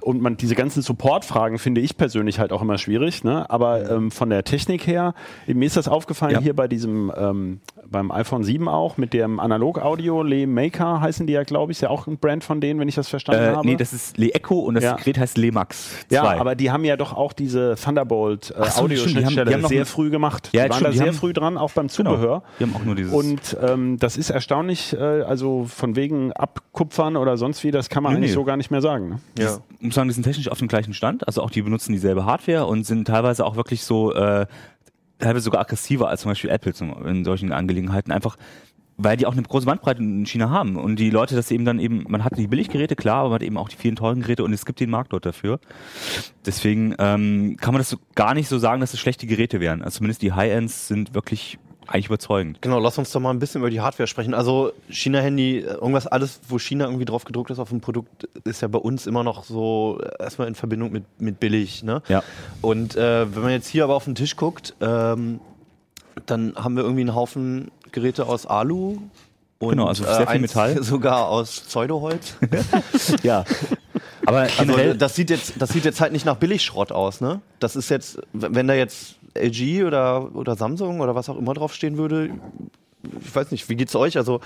Und 0.00 0.20
man 0.22 0.36
diese 0.36 0.54
ganzen 0.54 0.82
Support-Fragen 0.82 1.58
finde 1.58 1.80
ich 1.80 1.96
persönlich 1.96 2.38
halt 2.38 2.52
auch 2.52 2.62
immer 2.62 2.78
schwierig. 2.78 3.24
Ne? 3.24 3.48
Aber 3.50 3.90
ähm, 3.90 4.10
von 4.10 4.30
der 4.30 4.44
Technik 4.44 4.86
her, 4.86 5.14
mir 5.46 5.66
ist 5.66 5.76
das 5.76 5.88
aufgefallen 5.88 6.32
Ja. 6.34 6.40
hier 6.40 6.54
bei 6.54 6.68
diesem 6.68 7.12
ähm, 7.16 7.60
beim 7.90 8.10
iPhone 8.12 8.44
7 8.44 8.68
auch 8.68 8.96
mit 8.98 9.12
dem 9.14 9.40
Analog-Audio, 9.40 10.22
Le 10.22 10.46
Maker 10.46 11.00
heißen 11.00 11.26
die 11.26 11.32
ja, 11.32 11.42
glaube 11.42 11.72
ich, 11.72 11.78
ist 11.78 11.82
ja 11.82 11.88
auch 11.90 12.06
ein 12.06 12.18
Brand 12.18 12.44
von 12.44 12.60
denen, 12.60 12.78
wenn 12.80 12.88
ich 12.88 12.94
das 12.96 13.08
verstanden 13.08 13.42
Äh, 13.44 13.54
habe. 13.56 13.66
nee, 13.66 13.76
das 13.76 13.92
ist 13.92 14.18
Le 14.18 14.32
Echo 14.34 14.58
und 14.58 14.74
das 14.74 14.84
Ja. 14.84 14.96
Gerät 14.96 15.18
heißt 15.18 15.38
Le 15.38 15.52
Max 15.52 16.06
2. 16.08 16.14
Ja, 16.14 16.22
aber 16.38 16.54
die 16.54 16.70
haben 16.70 16.84
ja 16.84 16.96
doch 16.96 17.14
auch 17.14 17.32
diese 17.32 17.76
Thunderbolt 17.82 18.50
äh, 18.50 18.54
so, 18.54 18.60
haben- 18.76 18.84
Audioschnittstelle 18.84 19.66
sehr 19.66 19.86
früh 19.86 20.10
gemacht. 20.10 20.50
Ja, 20.52 20.64
die 20.64 20.70
waren 20.70 20.84
da 20.84 20.90
die 20.90 20.98
sehr 20.98 21.06
haben- 21.08 21.14
früh 21.14 21.32
dran, 21.32 21.56
auch 21.56 21.72
beim 21.72 21.88
Genau. 21.88 22.12
Zubehör. 22.14 22.42
Die 22.60 22.64
haben 22.64 22.76
auch 22.76 22.84
nur 22.84 22.94
dieses. 22.94 23.12
Und 23.12 23.56
ähm, 23.62 23.96
das 23.98 24.16
ist 24.18 24.30
erstaunlich, 24.30 24.92
äh, 24.92 24.98
also 25.22 25.64
von 25.64 25.96
wegen 25.96 26.32
Abkupfern 26.32 27.16
oder 27.16 27.36
sonst 27.38 27.64
wie, 27.64 27.70
das 27.70 27.88
kann 27.88 28.02
man 28.02 28.12
Nee, 28.12 28.18
eigentlich 28.18 28.30
nee. 28.30 28.34
so 28.34 28.44
gar 28.44 28.56
nicht 28.56 28.70
mehr 28.70 28.82
sagen. 28.82 29.08
Ne? 29.08 29.18
Ja. 29.38 29.58
Muss 29.80 29.96
sagen, 29.98 30.08
die 30.08 30.14
sind 30.14 30.24
technisch 30.24 30.48
auf 30.48 30.58
dem 30.58 30.68
gleichen 30.68 30.94
Stand. 30.94 31.26
Also 31.26 31.42
auch 31.42 31.50
die 31.50 31.62
benutzen 31.62 31.92
dieselbe 31.92 32.24
Hardware 32.24 32.66
und 32.66 32.84
sind 32.84 33.06
teilweise 33.06 33.44
auch 33.44 33.56
wirklich 33.56 33.82
so, 33.82 34.14
äh, 34.14 34.46
teilweise 35.18 35.44
sogar 35.44 35.60
aggressiver 35.60 36.08
als 36.08 36.22
zum 36.22 36.30
Beispiel 36.30 36.50
Apple 36.50 36.72
zum, 36.72 37.04
in 37.06 37.24
solchen 37.24 37.52
Angelegenheiten. 37.52 38.12
Einfach, 38.12 38.36
weil 38.96 39.16
die 39.16 39.26
auch 39.26 39.32
eine 39.32 39.42
große 39.42 39.66
Bandbreite 39.66 40.02
in 40.02 40.26
China 40.26 40.50
haben. 40.50 40.76
Und 40.76 40.96
die 40.96 41.10
Leute 41.10 41.36
das 41.36 41.50
eben 41.50 41.64
dann 41.64 41.78
eben, 41.78 42.04
man 42.08 42.24
hat 42.24 42.36
die 42.36 42.48
Billiggeräte, 42.48 42.96
klar, 42.96 43.20
aber 43.20 43.28
man 43.28 43.34
hat 43.36 43.42
eben 43.42 43.56
auch 43.56 43.68
die 43.68 43.76
vielen 43.76 43.96
teuren 43.96 44.20
Geräte 44.20 44.44
und 44.44 44.52
es 44.52 44.66
gibt 44.66 44.80
den 44.80 44.90
Markt 44.90 45.12
dort 45.12 45.26
dafür. 45.26 45.60
Deswegen 46.46 46.94
ähm, 46.98 47.56
kann 47.60 47.74
man 47.74 47.80
das 47.80 47.90
so 47.90 47.98
gar 48.14 48.34
nicht 48.34 48.48
so 48.48 48.58
sagen, 48.58 48.80
dass 48.80 48.94
es 48.94 49.00
schlechte 49.00 49.26
Geräte 49.26 49.60
wären. 49.60 49.82
Also 49.82 49.98
zumindest 49.98 50.22
die 50.22 50.32
High-Ends 50.32 50.88
sind 50.88 51.14
wirklich 51.14 51.58
eigentlich 51.88 52.06
überzeugend. 52.06 52.60
Genau, 52.60 52.78
lass 52.78 52.98
uns 52.98 53.10
doch 53.10 53.20
mal 53.20 53.30
ein 53.30 53.38
bisschen 53.38 53.60
über 53.60 53.70
die 53.70 53.80
Hardware 53.80 54.06
sprechen. 54.06 54.34
Also 54.34 54.72
China-Handy, 54.90 55.60
irgendwas, 55.60 56.06
alles, 56.06 56.40
wo 56.48 56.58
China 56.58 56.84
irgendwie 56.84 57.06
drauf 57.06 57.24
gedruckt 57.24 57.50
ist 57.50 57.58
auf 57.58 57.70
dem 57.70 57.80
Produkt, 57.80 58.28
ist 58.44 58.60
ja 58.60 58.68
bei 58.68 58.78
uns 58.78 59.06
immer 59.06 59.24
noch 59.24 59.44
so 59.44 59.98
äh, 60.02 60.22
erstmal 60.22 60.48
in 60.48 60.54
Verbindung 60.54 60.92
mit, 60.92 61.04
mit 61.18 61.40
billig. 61.40 61.82
Ne? 61.82 62.02
Ja. 62.08 62.22
Und 62.60 62.94
äh, 62.96 63.34
wenn 63.34 63.42
man 63.42 63.52
jetzt 63.52 63.68
hier 63.68 63.84
aber 63.84 63.94
auf 63.94 64.04
den 64.04 64.14
Tisch 64.14 64.36
guckt, 64.36 64.74
ähm, 64.80 65.40
dann 66.26 66.54
haben 66.56 66.76
wir 66.76 66.82
irgendwie 66.82 67.02
einen 67.02 67.14
Haufen 67.14 67.70
Geräte 67.90 68.26
aus 68.26 68.46
Alu. 68.46 68.98
Und, 69.58 69.70
Genau, 69.70 69.86
also 69.86 70.04
sehr 70.04 70.18
viel 70.18 70.26
eins 70.26 70.42
Metall. 70.42 70.82
Sogar 70.82 71.28
aus 71.28 71.60
Pseudoholz. 71.60 72.36
Ja. 73.22 73.44
Aber 74.26 74.46
Also 74.58 74.92
das 74.92 75.14
sieht 75.14 75.30
jetzt, 75.30 75.54
das 75.58 75.70
sieht 75.70 75.86
jetzt 75.86 76.02
halt 76.02 76.12
nicht 76.12 76.26
nach 76.26 76.36
Billigschrott 76.36 76.92
aus, 76.92 77.22
ne? 77.22 77.40
Das 77.60 77.76
ist 77.76 77.88
jetzt, 77.88 78.20
wenn 78.34 78.68
da 78.68 78.74
jetzt 78.74 79.17
LG 79.34 79.84
oder, 79.84 80.34
oder 80.34 80.56
Samsung 80.56 81.00
oder 81.00 81.14
was 81.14 81.28
auch 81.28 81.36
immer 81.38 81.54
draufstehen 81.54 81.96
würde, 81.96 82.30
ich 83.20 83.34
weiß 83.34 83.50
nicht, 83.50 83.68
wie 83.68 83.76
geht's 83.76 83.94
euch? 83.94 84.16
Also 84.16 84.40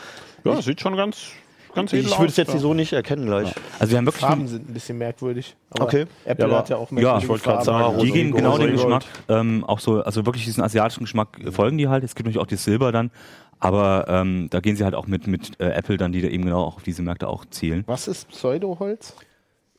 Ja, 0.45 0.55
das 0.57 0.65
sieht 0.65 0.81
schon 0.81 0.97
ganz, 0.97 1.29
ganz 1.75 1.93
edel 1.93 2.07
ich 2.07 2.19
würde 2.19 2.31
es 2.31 2.37
jetzt 2.37 2.53
ja. 2.53 2.59
so 2.59 2.75
nicht 2.75 2.93
erkennen 2.93 3.27
gleich. 3.27 3.53
also 3.79 3.91
wir 3.91 3.99
haben 3.99 4.05
wirklich 4.07 4.21
Farben 4.25 4.47
sind 4.47 4.69
ein 4.69 4.75
bisschen 4.75 4.99
merkwürdig. 4.99 5.57
Aber 5.71 5.85
Okay. 5.85 6.07
Apple 6.25 6.45
Ja, 6.45 6.51
aber- 6.51 6.59
hat 6.59 6.69
ja 6.69 6.77
auch 6.77 6.91
Ja, 6.91 6.95
merkwürdige 6.95 7.23
ich 7.25 7.29
wollte 7.29 7.45
gerade 7.45 7.65
Farben. 7.65 7.95
sagen, 7.97 8.05
Die 8.07 8.13
gehen 8.13 8.33
genau 8.33 8.59
den 8.59 8.67
Gold. 8.69 8.73
Geschmack, 8.81 9.05
ähm, 9.29 9.65
auch 9.65 9.81
so, 9.81 10.03
also 10.03 10.27
wirklich 10.27 10.45
diesen 10.45 10.63
asiatischen 10.63 11.05
Geschmack 11.05 11.39
folgen 11.51 11.79
die 11.79 11.89
halt. 11.89 12.05
Es 12.05 12.15
gibt 12.15 12.27
natürlich 12.27 12.43
auch 12.43 12.51
das 12.51 12.63
Silber 12.65 12.93
dann, 12.93 13.11
aber 13.59 14.05
ähm, 14.09 14.49
da 14.51 14.61
gehen 14.61 14.77
sie 14.77 14.85
halt 14.85 14.95
auch 14.95 15.07
mit 15.07 15.27
mit 15.27 15.59
äh, 15.61 15.71
Apple 15.71 15.97
dann, 15.97 16.13
die 16.13 16.21
da 16.21 16.29
eben 16.29 16.45
genau 16.45 16.63
auch 16.65 16.77
auf 16.77 16.83
diese 16.83 17.03
Märkte 17.03 17.29
auch 17.29 17.45
zielen. 17.47 17.85
Was 17.87 18.07
ist 18.09 18.29
Pseudoholz? 18.29 19.15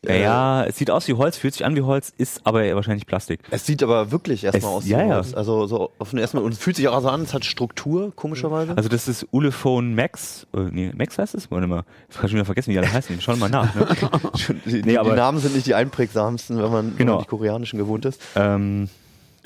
Ja, 0.06 0.14
ja, 0.16 0.64
es 0.66 0.78
sieht 0.78 0.92
aus 0.92 1.08
wie 1.08 1.14
Holz, 1.14 1.38
fühlt 1.38 1.54
sich 1.54 1.66
an 1.66 1.76
wie 1.76 1.82
Holz, 1.82 2.14
ist 2.18 2.42
aber 2.46 2.64
wahrscheinlich 2.76 3.06
Plastik. 3.06 3.40
Es 3.52 3.66
sieht 3.66 3.82
aber 3.84 4.12
wirklich 4.12 4.44
erstmal 4.44 4.72
aus. 4.74 4.86
ja, 4.88 4.98
wie 5.06 5.10
ja. 5.10 5.16
Holz. 5.16 5.34
Also 5.34 5.66
so 5.68 5.92
auf 5.98 6.10
den 6.10 6.20
ersten 6.20 6.38
Mal, 6.38 6.44
und 6.44 6.52
es 6.54 6.60
fühlt 6.60 6.76
sich 6.76 6.88
auch 6.90 7.02
so 7.02 7.08
an, 7.10 7.22
es 7.22 7.34
hat 7.34 7.46
Struktur, 7.46 8.12
komischerweise. 8.16 8.76
Also 8.76 8.90
das 8.90 9.08
ist 9.08 9.26
Ulefone 9.32 9.96
Max, 9.96 10.46
äh, 10.54 10.60
nee, 10.72 10.92
Max 10.96 11.18
heißt 11.18 11.36
es? 11.36 11.50
Warte 11.52 11.68
mal, 11.68 11.84
ich 12.10 12.18
kann 12.18 12.28
schon 12.30 12.36
wieder 12.38 12.46
vergessen, 12.46 12.72
wie 12.74 12.78
alle 12.78 12.92
heißen. 12.92 13.22
Schau 13.22 13.36
mal 13.38 13.50
nach. 13.50 13.74
Ne? 13.76 13.88
die, 14.66 14.82
nee, 14.84 14.98
aber- 14.98 15.12
die 15.12 15.16
Namen 15.16 15.40
sind 15.40 15.56
nicht 15.56 15.68
die 15.68 15.76
einprägsamsten, 15.76 16.58
wenn 16.62 16.72
man, 16.72 16.86
wenn 16.92 16.98
Genau. 16.98 17.14
man 17.16 17.24
die 17.24 17.30
koreanischen 17.30 17.80
gewohnt 17.80 18.06
ist. 18.06 18.22
ähm, 18.36 18.90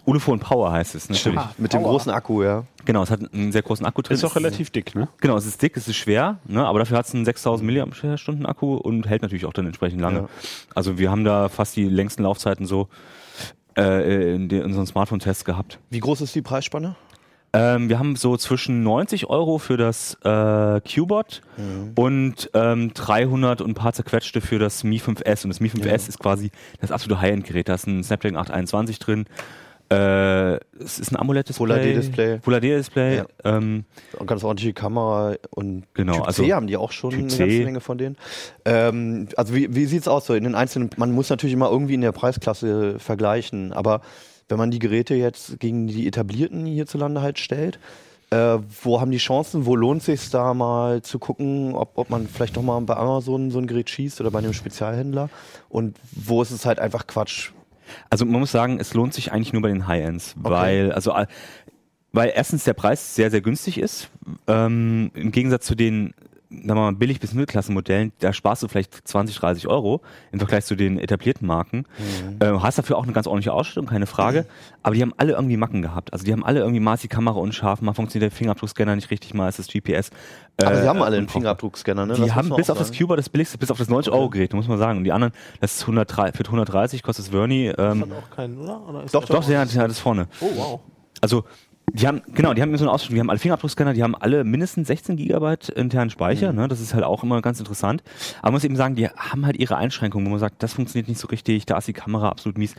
Ulefone 0.08 0.40
Power 0.40 0.72
heißt 0.72 0.96
es. 0.96 1.10
Ne? 1.10 1.18
Ah, 1.36 1.52
Mit 1.58 1.74
dem 1.74 1.84
großen 1.84 2.10
Akku, 2.12 2.42
ja. 2.42 2.64
Genau, 2.86 3.04
es 3.04 3.12
hat 3.12 3.20
einen 3.34 3.52
sehr 3.52 3.62
großen 3.62 3.86
Akku 3.86 4.02
drin. 4.02 4.16
Ist 4.16 4.24
auch 4.24 4.38
relativ 4.38 4.70
dick, 4.70 4.96
ne? 4.96 5.10
Genau, 5.20 5.36
es 5.36 5.46
ist 5.46 5.62
dick, 5.62 5.76
es 5.76 5.90
ist 5.90 5.98
schwer, 5.98 6.40
ne, 6.46 6.66
aber 6.66 6.80
dafür 6.80 6.98
hat 6.98 7.08
es 7.08 7.14
einen 7.14 7.26
6000 7.26 7.70
mAh 7.70 8.48
Akku 8.48 8.76
und 8.76 9.08
hält 9.10 9.22
natürlich 9.22 9.46
auch 9.46 9.52
dann 9.52 9.66
entsprechend 9.66 10.00
lange. 10.00 10.20
Ja. 10.20 10.30
Also 10.74 10.98
wir 10.98 11.12
haben 11.12 11.26
da 11.26 11.50
fast 11.50 11.76
die 11.76 11.84
längsten 11.84 12.24
Laufzeiten 12.24 12.66
so 12.66 12.88
äh, 13.78 14.34
in, 14.36 14.48
den, 14.48 14.60
in 14.60 14.66
unseren 14.68 14.88
Smartphone-Tests 14.88 15.44
gehabt. 15.44 15.80
Wie 15.90 16.00
groß 16.00 16.22
ist 16.22 16.34
die 16.34 16.42
Preisspanne? 16.42 16.96
Ähm, 17.52 17.90
wir 17.90 18.00
haben 18.00 18.16
so 18.16 18.38
zwischen 18.38 18.84
90 18.84 19.30
Euro 19.30 19.58
für 19.58 19.76
das 19.76 20.18
äh, 20.24 20.80
Qbot 20.82 21.42
und 21.96 22.50
ähm, 22.54 22.94
300 22.94 23.60
und 23.62 23.72
ein 23.72 23.74
paar 23.74 23.92
zerquetschte 23.92 24.40
für 24.40 24.58
das 24.58 24.86
Mi 24.86 25.00
5S. 25.00 25.44
Und 25.44 25.50
das 25.50 25.60
Mi 25.60 25.68
5S 25.68 26.08
ist 26.08 26.20
quasi 26.20 26.52
das 26.80 26.92
absolute 26.92 27.20
High-End-Gerät. 27.20 27.68
Da 27.68 27.74
ist 27.74 27.88
ein 27.88 28.04
Snapdragon 28.04 28.38
821 28.38 29.00
drin. 29.00 29.26
Äh, 29.90 30.56
es 30.84 31.00
ist 31.00 31.12
ein 31.12 31.16
AMOLED-Display. 31.18 31.66
Full 31.66 31.70
HD-Display. 31.70 32.40
Full 32.42 32.60
HD-Display. 32.60 33.18
Ja. 33.18 33.26
Ähm, 33.46 33.86
Und 34.20 34.28
ganz 34.28 34.44
ordentliche 34.44 34.74
Kamera 34.74 35.36
und 35.52 35.86
Genau, 35.94 36.16
Typ 36.16 36.28
also 36.28 36.44
C 36.44 36.54
haben 36.54 36.68
die 36.68 36.76
auch 36.76 36.92
schon 36.92 37.12
Typ 37.12 37.20
eine 37.20 37.30
ganze 37.30 37.64
Menge 37.64 37.80
von 37.80 37.98
denen. 37.98 38.18
Ähm, 38.66 39.30
also 39.38 39.56
wie, 39.56 39.74
wie 39.74 39.86
sieht's 39.86 40.08
aus 40.08 40.26
so 40.26 40.34
in 40.34 40.44
den 40.44 40.56
einzelnen, 40.56 40.90
man 40.98 41.12
muss 41.14 41.30
natürlich 41.30 41.54
immer 41.54 41.70
irgendwie 41.70 41.94
in 41.94 42.02
der 42.02 42.12
Preisklasse 42.12 43.00
vergleichen, 43.00 43.72
aber 43.72 44.02
wenn 44.50 44.58
man 44.58 44.72
die 44.72 44.80
Geräte 44.80 45.16
jetzt 45.16 45.60
gegen 45.60 45.88
die 45.88 46.08
etablierten 46.08 46.66
hierzulande 46.66 47.22
halt 47.22 47.40
stellt, 47.40 47.80
äh, 48.30 48.58
wo 48.84 49.00
haben 49.00 49.12
die 49.12 49.18
Chancen, 49.20 49.66
wo 49.66 49.76
lohnt 49.78 50.04
sich 50.04 50.30
da 50.30 50.54
mal 50.54 51.02
zu 51.02 51.18
gucken, 51.18 51.76
ob, 51.76 51.98
ob 51.98 52.10
man 52.10 52.28
vielleicht 52.28 52.58
doch 52.58 52.62
mal 52.62 52.80
bei 52.82 52.98
Amazon 52.98 53.52
so 53.52 53.60
ein 53.60 53.68
Gerät 53.68 53.90
schießt 53.90 54.20
oder 54.20 54.32
bei 54.32 54.40
einem 54.40 54.54
Spezialhändler 54.54 55.30
und 55.70 55.96
wo 56.12 56.42
ist 56.42 56.52
es 56.52 56.66
halt 56.66 56.80
einfach 56.80 57.08
Quatsch. 57.08 57.52
Also 58.10 58.26
man 58.26 58.40
muss 58.40 58.52
sagen, 58.52 58.80
es 58.80 58.94
lohnt 58.94 59.14
sich 59.14 59.32
eigentlich 59.32 59.54
nur 59.54 59.62
bei 59.62 59.70
den 59.70 59.88
High-Ends, 59.88 60.36
weil 60.38 60.92
also 60.92 61.12
äh, 61.14 61.28
weil 62.12 62.32
erstens 62.34 62.64
der 62.64 62.74
Preis 62.74 63.16
sehr 63.16 63.32
sehr 63.32 63.42
günstig 63.42 63.78
ist 63.80 64.10
ähm, 64.48 65.12
im 65.14 65.32
Gegensatz 65.32 65.66
zu 65.66 65.76
den 65.76 66.14
sagen 66.50 66.68
wir 66.68 66.76
mal, 66.76 66.94
billig 66.94 67.20
bis 67.20 67.34
Mittelklasse-Modellen, 67.34 68.14
da 68.20 68.32
sparst 68.32 68.64
du 68.64 68.68
vielleicht 68.68 69.08
20, 69.08 69.38
30 69.38 69.68
Euro 69.68 70.02
im 70.32 70.40
Vergleich 70.40 70.66
zu 70.66 70.76
den 70.76 70.98
etablierten 70.98 71.46
Marken. 71.46 71.86
Äh, 72.40 72.52
hast 72.60 72.78
dafür 72.78 72.98
auch 72.98 73.04
eine 73.04 73.12
ganz 73.12 73.28
ordentliche 73.28 73.54
Ausstattung, 73.54 73.86
keine 73.86 74.06
Frage. 74.06 74.46
Aber 74.82 74.96
die 74.96 75.02
haben 75.02 75.14
alle 75.18 75.34
irgendwie 75.34 75.58
Macken 75.58 75.82
gehabt. 75.82 76.14
Also 76.14 76.26
die 76.26 76.32
haben 76.32 76.46
alle 76.46 76.60
irgendwie 76.62 76.80
mal 76.80 76.94
ist 76.94 77.04
die 77.04 77.10
Kamera 77.10 77.38
unscharf, 77.38 77.82
mal 77.82 77.94
funktioniert 77.94 78.32
der 78.32 78.38
Fingerabdruckscanner 78.38 78.96
nicht 78.96 79.12
richtig, 79.12 79.34
mal 79.34 79.50
ist 79.50 79.60
das 79.60 79.68
GPS. 79.68 80.10
Aber 80.62 80.72
äh, 80.72 80.82
sie 80.82 80.88
haben 80.88 81.02
alle 81.02 81.18
einen. 81.18 81.28
Fingerabdruckscanner, 81.28 82.06
ne? 82.06 82.14
Die 82.16 82.22
Das 82.22 82.36
haben 82.36 82.50
bis 82.56 82.70
auf 82.70 82.78
das 82.78 82.88
sagen. 82.88 83.00
Cuba 83.00 83.16
das 83.16 83.30
billigste, 83.30 83.58
bis 83.58 83.70
auf 83.70 83.78
das 83.78 83.90
90-Euro-Gerät, 83.90 84.54
muss 84.54 84.68
man 84.68 84.78
sagen. 84.78 85.00
Und 85.00 85.04
die 85.04 85.12
anderen, 85.12 85.34
das 85.60 85.76
ist 85.76 85.82
103, 85.82 86.32
für 86.32 86.44
130 86.46 87.04
kostet 87.04 87.26
es 87.26 87.32
Verni. 87.32 87.68
Ähm, 87.78 88.02
Hat 88.02 88.12
auch 88.12 88.30
keinen, 88.36 88.58
oder? 88.58 88.88
oder 88.88 89.04
ist 89.04 89.14
Doch, 89.14 89.26
das 89.26 89.30
doch, 89.30 89.46
der 89.46 89.60
hat, 89.60 89.92
es 89.92 90.00
vorne. 90.00 90.28
Oh, 90.40 90.50
wow. 90.56 90.80
Also, 91.22 91.44
die 91.94 92.06
haben, 92.06 92.22
genau, 92.34 92.54
die 92.54 92.62
haben 92.62 92.76
so 92.78 92.84
eine 92.84 92.92
Ausstattung, 92.92 93.16
die 93.16 93.22
haben 93.22 93.30
alle 93.30 93.40
Fingerabdruckscanner, 93.40 93.94
die 93.94 94.04
haben 94.04 94.16
alle 94.16 94.44
mindestens 94.44 94.88
16 94.88 95.16
Gigabyte 95.16 95.70
internen 95.70 96.10
Speicher, 96.10 96.52
ne, 96.54 96.68
das 96.68 96.82
ist 96.82 96.94
halt 96.94 97.04
auch 97.04 97.24
immer 97.24 97.42
ganz 97.42 97.60
interessant. 97.60 98.04
Aber 98.40 98.48
man 98.48 98.54
muss 98.54 98.64
eben 98.66 98.76
sagen, 98.76 98.96
die 98.96 99.08
haben 99.08 99.46
halt 99.46 99.58
ihre 99.58 99.78
Einschränkungen, 99.78 100.26
wo 100.28 100.32
man 100.32 100.40
sagt, 100.40 100.62
das 100.62 100.74
funktioniert 100.74 101.08
nicht 101.08 101.20
so 101.20 101.28
richtig, 101.28 101.66
da 101.66 101.78
ist 101.78 101.88
die 101.88 101.94
Kamera 101.94 102.30
absolut 102.30 102.58
mies. 102.58 102.76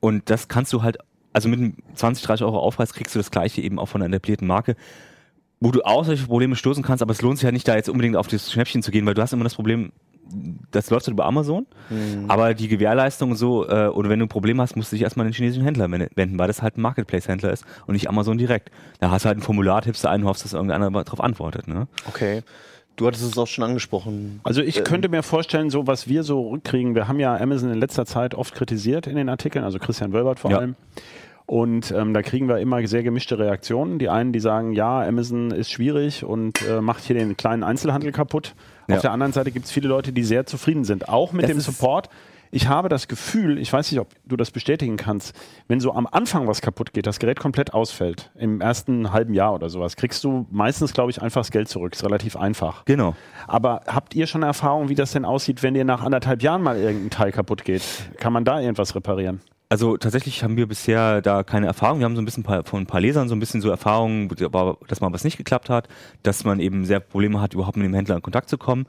Und 0.00 0.28
das 0.28 0.48
kannst 0.48 0.72
du 0.72 0.82
halt, 0.82 0.98
also 1.32 1.48
mit 1.48 1.60
einem 1.60 1.76
20, 1.94 2.24
30 2.24 2.44
Euro 2.44 2.58
Aufpreis 2.58 2.92
kriegst 2.92 3.14
du 3.14 3.18
das 3.20 3.30
gleiche 3.30 3.62
eben 3.62 3.78
auch 3.78 3.86
von 3.86 4.02
einer 4.02 4.14
etablierten 4.16 4.46
Marke. 4.46 4.74
wo 5.60 5.70
du 5.70 5.82
auch 5.82 6.04
solche 6.04 6.26
Probleme 6.26 6.56
stoßen 6.56 6.82
kannst, 6.82 7.02
aber 7.02 7.12
es 7.12 7.22
lohnt 7.22 7.38
sich 7.38 7.44
ja 7.44 7.52
nicht, 7.52 7.66
da 7.66 7.74
jetzt 7.74 7.88
unbedingt 7.88 8.16
auf 8.16 8.28
das 8.28 8.52
Schnäppchen 8.52 8.82
zu 8.82 8.90
gehen, 8.90 9.06
weil 9.06 9.14
du 9.14 9.22
hast 9.22 9.32
immer 9.32 9.44
das 9.44 9.54
Problem, 9.54 9.92
das 10.70 10.90
läuft 10.90 11.06
halt 11.06 11.12
über 11.14 11.24
Amazon, 11.26 11.66
aber 12.28 12.54
die 12.54 12.68
Gewährleistung 12.68 13.30
und 13.30 13.36
so, 13.36 13.68
äh, 13.68 13.86
oder 13.88 14.08
wenn 14.10 14.18
du 14.18 14.26
ein 14.26 14.28
Problem 14.28 14.60
hast, 14.60 14.76
musst 14.76 14.92
du 14.92 14.96
dich 14.96 15.02
erstmal 15.02 15.24
an 15.26 15.32
den 15.32 15.36
chinesischen 15.36 15.64
Händler 15.64 15.90
wen- 15.90 16.08
wenden, 16.14 16.38
weil 16.38 16.46
das 16.48 16.62
halt 16.62 16.76
ein 16.76 16.82
Marketplace-Händler 16.82 17.52
ist 17.52 17.64
und 17.86 17.94
nicht 17.94 18.08
Amazon 18.08 18.36
direkt. 18.38 18.70
Da 19.00 19.10
hast 19.10 19.24
du 19.24 19.28
halt 19.28 19.38
ein 19.38 19.42
Formular, 19.42 19.82
tippst 19.82 20.04
du 20.04 20.08
ein, 20.08 20.24
hoffst, 20.24 20.44
dass 20.44 20.52
irgendeiner 20.52 20.90
darauf 20.90 21.20
antwortet. 21.20 21.68
Ne? 21.68 21.86
Okay. 22.06 22.42
Du 22.96 23.06
hattest 23.06 23.22
es 23.24 23.38
auch 23.38 23.46
schon 23.46 23.62
angesprochen. 23.64 24.40
Also 24.42 24.60
ich 24.60 24.82
könnte 24.82 25.08
mir 25.08 25.22
vorstellen, 25.22 25.70
so 25.70 25.86
was 25.86 26.08
wir 26.08 26.24
so 26.24 26.48
rückkriegen, 26.50 26.94
wir 26.96 27.06
haben 27.06 27.20
ja 27.20 27.36
Amazon 27.36 27.70
in 27.72 27.78
letzter 27.78 28.04
Zeit 28.06 28.34
oft 28.34 28.54
kritisiert 28.54 29.06
in 29.06 29.14
den 29.14 29.28
Artikeln, 29.28 29.64
also 29.64 29.78
Christian 29.78 30.12
Wölbert 30.12 30.40
vor 30.40 30.50
Ja. 30.50 30.58
allem. 30.58 30.74
Und 31.46 31.92
ähm, 31.92 32.12
da 32.12 32.20
kriegen 32.22 32.46
wir 32.48 32.58
immer 32.58 32.86
sehr 32.86 33.02
gemischte 33.02 33.38
Reaktionen. 33.38 33.98
Die 33.98 34.10
einen, 34.10 34.32
die 34.32 34.40
sagen, 34.40 34.72
ja, 34.72 35.00
Amazon 35.00 35.50
ist 35.50 35.70
schwierig 35.70 36.22
und 36.24 36.60
äh, 36.68 36.82
macht 36.82 37.04
hier 37.04 37.16
den 37.16 37.36
kleinen 37.38 37.62
Einzelhandel 37.62 38.12
kaputt. 38.12 38.54
Ja. 38.88 38.96
Auf 38.96 39.02
der 39.02 39.12
anderen 39.12 39.32
Seite 39.32 39.50
gibt 39.52 39.66
es 39.66 39.72
viele 39.72 39.88
Leute, 39.88 40.12
die 40.12 40.24
sehr 40.24 40.46
zufrieden 40.46 40.84
sind, 40.84 41.08
auch 41.08 41.32
mit 41.32 41.44
Das 41.44 41.50
dem 41.50 41.60
Support. 41.60 42.08
Ich 42.50 42.66
habe 42.68 42.88
das 42.88 43.08
Gefühl, 43.08 43.58
ich 43.58 43.70
weiß 43.70 43.90
nicht, 43.92 44.00
ob 44.00 44.08
du 44.24 44.36
das 44.36 44.50
bestätigen 44.50 44.96
kannst, 44.96 45.36
wenn 45.66 45.80
so 45.80 45.92
am 45.92 46.06
Anfang 46.06 46.48
was 46.48 46.62
kaputt 46.62 46.94
geht, 46.94 47.06
das 47.06 47.18
Gerät 47.18 47.38
komplett 47.38 47.74
ausfällt, 47.74 48.30
im 48.38 48.62
ersten 48.62 49.12
halben 49.12 49.34
Jahr 49.34 49.54
oder 49.54 49.68
sowas, 49.68 49.96
kriegst 49.96 50.24
du 50.24 50.46
meistens, 50.50 50.94
glaube 50.94 51.10
ich, 51.10 51.20
einfach 51.20 51.42
das 51.42 51.50
Geld 51.50 51.68
zurück. 51.68 51.94
Ist 51.94 52.04
relativ 52.04 52.36
einfach. 52.36 52.86
Genau. 52.86 53.14
Aber 53.46 53.82
habt 53.86 54.14
ihr 54.14 54.26
schon 54.26 54.42
Erfahrung, 54.42 54.88
wie 54.88 54.94
das 54.94 55.12
denn 55.12 55.26
aussieht, 55.26 55.62
wenn 55.62 55.74
dir 55.74 55.84
nach 55.84 56.02
anderthalb 56.02 56.42
Jahren 56.42 56.62
mal 56.62 56.78
irgendein 56.78 57.10
Teil 57.10 57.32
kaputt 57.32 57.64
geht? 57.64 57.82
Kann 58.16 58.32
man 58.32 58.44
da 58.44 58.60
irgendwas 58.60 58.94
reparieren? 58.94 59.42
Also 59.70 59.98
tatsächlich 59.98 60.42
haben 60.42 60.56
wir 60.56 60.66
bisher 60.66 61.20
da 61.20 61.42
keine 61.42 61.66
Erfahrung. 61.66 61.98
Wir 61.98 62.06
haben 62.06 62.16
so 62.16 62.22
ein 62.22 62.24
bisschen 62.24 62.44
von 62.44 62.64
ein 62.82 62.86
paar 62.86 63.02
Lesern 63.02 63.28
so 63.28 63.34
ein 63.34 63.40
bisschen 63.40 63.60
so 63.60 63.68
Erfahrungen, 63.68 64.28
dass 64.28 65.00
mal 65.02 65.12
was 65.12 65.24
nicht 65.24 65.36
geklappt 65.36 65.68
hat, 65.68 65.88
dass 66.22 66.44
man 66.44 66.58
eben 66.58 66.86
sehr 66.86 67.00
Probleme 67.00 67.42
hat, 67.42 67.52
überhaupt 67.52 67.76
mit 67.76 67.84
dem 67.84 67.92
Händler 67.92 68.16
in 68.16 68.22
Kontakt 68.22 68.48
zu 68.48 68.56
kommen. 68.56 68.86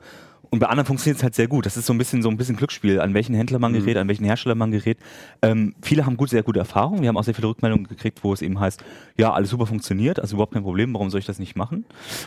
Und 0.50 0.58
bei 0.58 0.66
anderen 0.66 0.86
funktioniert 0.86 1.18
es 1.18 1.22
halt 1.22 1.34
sehr 1.36 1.46
gut. 1.46 1.64
Das 1.64 1.76
ist 1.76 1.86
so 1.86 1.92
ein 1.92 1.98
bisschen 1.98 2.22
so 2.22 2.28
ein 2.28 2.36
bisschen 2.36 2.56
Glücksspiel, 2.56 3.00
an 3.00 3.14
welchen 3.14 3.36
Händler 3.36 3.60
man 3.60 3.72
gerät, 3.72 3.96
an 3.96 4.08
welchen 4.08 4.24
Hersteller 4.24 4.56
man 4.56 4.72
gerät. 4.72 4.98
Ähm, 5.42 5.74
viele 5.80 6.06
haben 6.06 6.16
gut, 6.16 6.30
sehr 6.30 6.42
gute 6.42 6.58
Erfahrungen. 6.58 7.02
Wir 7.02 7.08
haben 7.08 7.16
auch 7.16 7.24
sehr 7.24 7.34
viele 7.34 7.48
Rückmeldungen 7.48 7.86
gekriegt, 7.86 8.24
wo 8.24 8.32
es 8.32 8.42
eben 8.42 8.58
heißt, 8.58 8.82
ja, 9.16 9.32
alles 9.32 9.50
super 9.50 9.66
funktioniert, 9.66 10.18
also 10.18 10.34
überhaupt 10.34 10.52
kein 10.52 10.64
Problem, 10.64 10.92
warum 10.92 11.08
soll 11.10 11.20
ich 11.20 11.26
das 11.26 11.38
nicht 11.38 11.54
machen? 11.54 11.84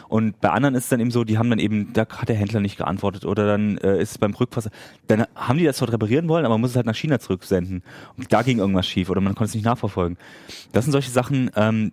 Und 0.07 0.39
bei 0.39 0.49
anderen 0.49 0.75
ist 0.75 0.85
es 0.85 0.89
dann 0.89 1.01
eben 1.01 1.11
so, 1.11 1.25
die 1.25 1.37
haben 1.37 1.49
dann 1.49 1.59
eben, 1.59 1.91
da 1.93 2.07
hat 2.07 2.29
der 2.29 2.35
Händler 2.37 2.61
nicht 2.61 2.77
geantwortet 2.77 3.25
oder 3.25 3.45
dann 3.45 3.77
äh, 3.79 4.01
ist 4.01 4.11
es 4.11 4.17
beim 4.17 4.33
Rückfass, 4.33 4.69
dann 5.07 5.25
haben 5.35 5.57
die 5.57 5.65
das 5.65 5.77
dort 5.77 5.91
reparieren 5.91 6.29
wollen, 6.29 6.45
aber 6.45 6.55
man 6.55 6.61
muss 6.61 6.71
es 6.71 6.75
halt 6.77 6.85
nach 6.85 6.95
China 6.95 7.19
zurücksenden. 7.19 7.83
Und 8.17 8.31
da 8.31 8.41
ging 8.41 8.59
irgendwas 8.59 8.87
schief 8.87 9.09
oder 9.09 9.19
man 9.19 9.35
konnte 9.35 9.49
es 9.49 9.55
nicht 9.55 9.65
nachverfolgen. 9.65 10.17
Das 10.71 10.85
sind 10.85 10.93
solche 10.93 11.11
Sachen, 11.11 11.51
ähm, 11.55 11.91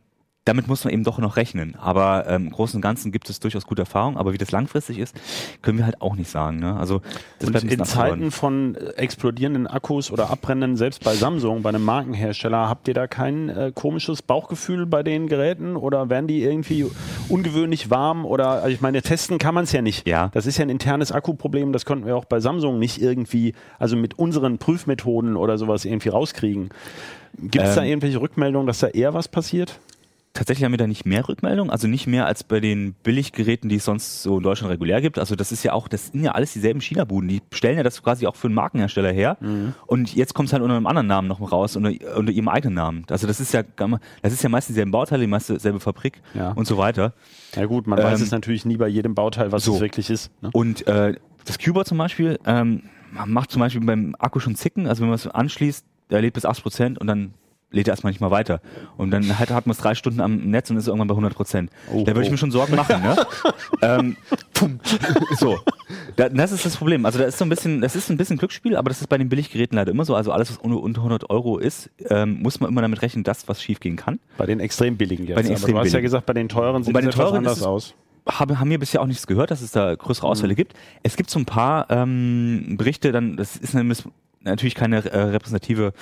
damit 0.50 0.66
muss 0.66 0.82
man 0.82 0.92
eben 0.92 1.04
doch 1.04 1.18
noch 1.18 1.36
rechnen. 1.36 1.76
Aber 1.76 2.26
ähm, 2.26 2.46
im 2.46 2.50
Großen 2.50 2.76
und 2.76 2.82
Ganzen 2.82 3.12
gibt 3.12 3.30
es 3.30 3.38
durchaus 3.38 3.66
gute 3.66 3.82
Erfahrungen, 3.82 4.16
aber 4.16 4.32
wie 4.32 4.38
das 4.38 4.50
langfristig 4.50 4.98
ist, 4.98 5.14
können 5.62 5.78
wir 5.78 5.84
halt 5.84 6.02
auch 6.02 6.16
nicht 6.16 6.28
sagen. 6.28 6.58
Ne? 6.58 6.74
Also 6.76 7.02
das 7.38 7.50
Und 7.50 7.70
in. 7.70 7.84
Zeiten 7.84 8.32
von 8.32 8.74
äh, 8.74 8.94
explodierenden 8.96 9.68
Akkus 9.68 10.10
oder 10.10 10.28
abbrennenden, 10.30 10.76
selbst 10.76 11.04
bei 11.04 11.14
Samsung, 11.14 11.62
bei 11.62 11.68
einem 11.68 11.84
Markenhersteller, 11.84 12.68
habt 12.68 12.88
ihr 12.88 12.94
da 12.94 13.06
kein 13.06 13.48
äh, 13.48 13.70
komisches 13.72 14.22
Bauchgefühl 14.22 14.86
bei 14.86 15.04
den 15.04 15.28
Geräten 15.28 15.76
oder 15.76 16.10
werden 16.10 16.26
die 16.26 16.42
irgendwie 16.42 16.84
ungewöhnlich 17.28 17.90
warm 17.90 18.24
oder 18.24 18.48
also 18.62 18.68
ich 18.68 18.80
meine, 18.80 19.02
testen 19.02 19.38
kann 19.38 19.54
man 19.54 19.64
es 19.64 19.72
ja 19.72 19.82
nicht. 19.82 20.08
Ja. 20.08 20.30
Das 20.34 20.46
ist 20.46 20.58
ja 20.58 20.64
ein 20.64 20.70
internes 20.70 21.12
Akkuproblem, 21.12 21.72
das 21.72 21.84
konnten 21.84 22.06
wir 22.06 22.16
auch 22.16 22.24
bei 22.24 22.40
Samsung 22.40 22.80
nicht 22.80 23.00
irgendwie, 23.00 23.54
also 23.78 23.94
mit 23.94 24.18
unseren 24.18 24.58
Prüfmethoden 24.58 25.36
oder 25.36 25.58
sowas 25.58 25.84
irgendwie 25.84 26.08
rauskriegen. 26.08 26.70
Gibt 27.38 27.64
es 27.64 27.76
da 27.76 27.82
Ähm, 27.82 27.90
irgendwelche 27.90 28.20
Rückmeldungen, 28.20 28.66
dass 28.66 28.80
da 28.80 28.88
eher 28.88 29.14
was 29.14 29.28
passiert? 29.28 29.78
Tatsächlich 30.32 30.64
haben 30.64 30.72
wir 30.72 30.78
da 30.78 30.86
nicht 30.86 31.04
mehr 31.06 31.28
Rückmeldungen, 31.28 31.70
also 31.72 31.88
nicht 31.88 32.06
mehr 32.06 32.24
als 32.26 32.44
bei 32.44 32.60
den 32.60 32.94
Billiggeräten, 33.02 33.68
die 33.68 33.76
es 33.76 33.84
sonst 33.84 34.22
so 34.22 34.36
in 34.36 34.44
Deutschland 34.44 34.72
regulär 34.72 35.00
gibt. 35.00 35.18
Also 35.18 35.34
das 35.34 35.50
ist 35.50 35.64
ja 35.64 35.72
auch, 35.72 35.88
das 35.88 36.06
sind 36.08 36.22
ja 36.22 36.30
alles 36.32 36.52
dieselben 36.52 36.80
China-Buden. 36.80 37.28
Die 37.28 37.42
stellen 37.50 37.76
ja 37.76 37.82
das 37.82 38.00
quasi 38.00 38.28
auch 38.28 38.36
für 38.36 38.46
einen 38.46 38.54
Markenhersteller 38.54 39.10
her. 39.10 39.36
Mhm. 39.40 39.74
Und 39.86 40.14
jetzt 40.14 40.32
kommt 40.32 40.48
es 40.48 40.52
halt 40.52 40.62
unter 40.62 40.76
einem 40.76 40.86
anderen 40.86 41.08
Namen 41.08 41.26
noch 41.26 41.40
raus, 41.50 41.74
unter, 41.74 41.90
unter 42.16 42.30
ihrem 42.30 42.46
eigenen 42.48 42.74
Namen. 42.74 43.04
Also 43.10 43.26
das 43.26 43.40
ist 43.40 43.52
ja, 43.52 43.64
das 44.22 44.32
ist 44.32 44.42
ja 44.44 44.48
meistens 44.48 44.74
dieselben 44.74 44.92
Bauteile, 44.92 45.22
die 45.22 45.26
meiste 45.26 45.58
selbe 45.58 45.80
Fabrik 45.80 46.22
Ja. 46.32 46.52
und 46.52 46.64
so 46.64 46.78
weiter. 46.78 47.12
Ja 47.56 47.66
gut, 47.66 47.88
man 47.88 47.98
weiß 47.98 48.20
Ähm, 48.20 48.24
es 48.24 48.30
natürlich 48.30 48.64
nie 48.64 48.76
bei 48.76 48.86
jedem 48.86 49.16
Bauteil, 49.16 49.50
was 49.50 49.64
so. 49.64 49.74
es 49.74 49.80
wirklich 49.80 50.10
ist. 50.10 50.30
Ne? 50.42 50.50
Und 50.52 50.86
äh, 50.86 51.16
das 51.44 51.58
Keyboard 51.58 51.88
zum 51.88 51.98
Beispiel 51.98 52.38
ähm, 52.46 52.84
macht 53.26 53.50
zum 53.50 53.58
Beispiel 53.58 53.84
beim 53.84 54.14
Akku 54.20 54.38
schon 54.38 54.54
Zicken. 54.54 54.86
Also 54.86 55.00
wenn 55.02 55.08
man 55.08 55.16
es 55.16 55.26
anschließt, 55.26 55.84
der 56.10 56.20
lädt 56.22 56.34
bis 56.34 56.44
80% 56.46 56.98
und 56.98 57.08
dann 57.08 57.34
lädt 57.70 57.88
er 57.88 57.92
erstmal 57.92 58.12
nicht 58.12 58.20
mal 58.20 58.30
weiter. 58.30 58.60
Und 58.96 59.10
dann 59.10 59.38
halt 59.38 59.50
hat 59.50 59.66
man 59.66 59.72
es 59.72 59.78
drei 59.78 59.94
Stunden 59.94 60.20
am 60.20 60.36
Netz 60.50 60.70
und 60.70 60.76
ist 60.76 60.88
irgendwann 60.88 61.08
bei 61.08 61.14
100%. 61.14 61.68
Oh, 61.92 62.04
da 62.04 62.08
würde 62.08 62.22
ich 62.22 62.28
oh. 62.28 62.32
mir 62.32 62.38
schon 62.38 62.50
Sorgen 62.50 62.74
machen. 62.74 63.02
Ne? 63.02 63.26
ähm, 63.82 64.16
so. 65.38 65.58
Da, 66.16 66.28
das 66.28 66.52
ist 66.52 66.66
das 66.66 66.76
Problem. 66.76 67.06
Also 67.06 67.18
da 67.18 67.24
ist 67.26 67.38
so 67.38 67.44
ein 67.44 67.48
bisschen, 67.48 67.80
das 67.80 67.96
ist 67.96 68.10
ein 68.10 68.16
bisschen 68.16 68.38
Glücksspiel, 68.38 68.76
aber 68.76 68.90
das 68.90 69.00
ist 69.00 69.06
bei 69.06 69.18
den 69.18 69.28
Billiggeräten 69.28 69.76
leider 69.76 69.92
immer 69.92 70.04
so. 70.04 70.14
Also 70.14 70.32
alles, 70.32 70.50
was 70.50 70.58
unter 70.58 70.80
unter 70.80 71.00
100 71.00 71.30
Euro 71.30 71.58
ist, 71.58 71.90
ähm, 72.08 72.42
muss 72.42 72.60
man 72.60 72.70
immer 72.70 72.82
damit 72.82 73.02
rechnen, 73.02 73.24
dass 73.24 73.48
was 73.48 73.62
schief 73.62 73.80
gehen 73.80 73.96
kann. 73.96 74.18
Bei 74.36 74.46
den 74.46 74.60
extrem 74.60 74.96
billigen 74.96 75.26
jetzt. 75.26 75.36
Bei 75.36 75.42
den 75.42 75.52
Aber 75.52 75.54
extrem 75.54 75.74
du 75.74 75.80
hast 75.80 75.92
ja 75.92 76.00
gesagt, 76.00 76.26
bei 76.26 76.34
den 76.34 76.48
teuren 76.48 76.82
sieht 76.82 76.92
bei 76.92 77.00
es 77.00 77.06
etwas 77.06 77.16
teuren 77.24 77.36
anders 77.38 77.62
aus. 77.62 77.94
haben, 78.28 78.58
haben 78.58 78.70
wir 78.70 78.78
bisher 78.78 79.00
auch 79.00 79.06
nichts 79.06 79.26
gehört, 79.26 79.50
dass 79.50 79.62
es 79.62 79.70
da 79.70 79.94
größere 79.94 80.26
Ausfälle 80.26 80.54
gibt. 80.54 80.74
Es 81.02 81.16
gibt 81.16 81.30
so 81.30 81.38
ein 81.38 81.46
paar 81.46 81.86
ähm, 81.90 82.74
Berichte, 82.76 83.12
dann 83.12 83.36
das 83.36 83.56
ist 83.56 83.74
nämlich 83.74 84.02
natürlich 84.40 84.74
keine 84.74 85.04
äh, 85.04 85.18
repräsentative 85.18 85.92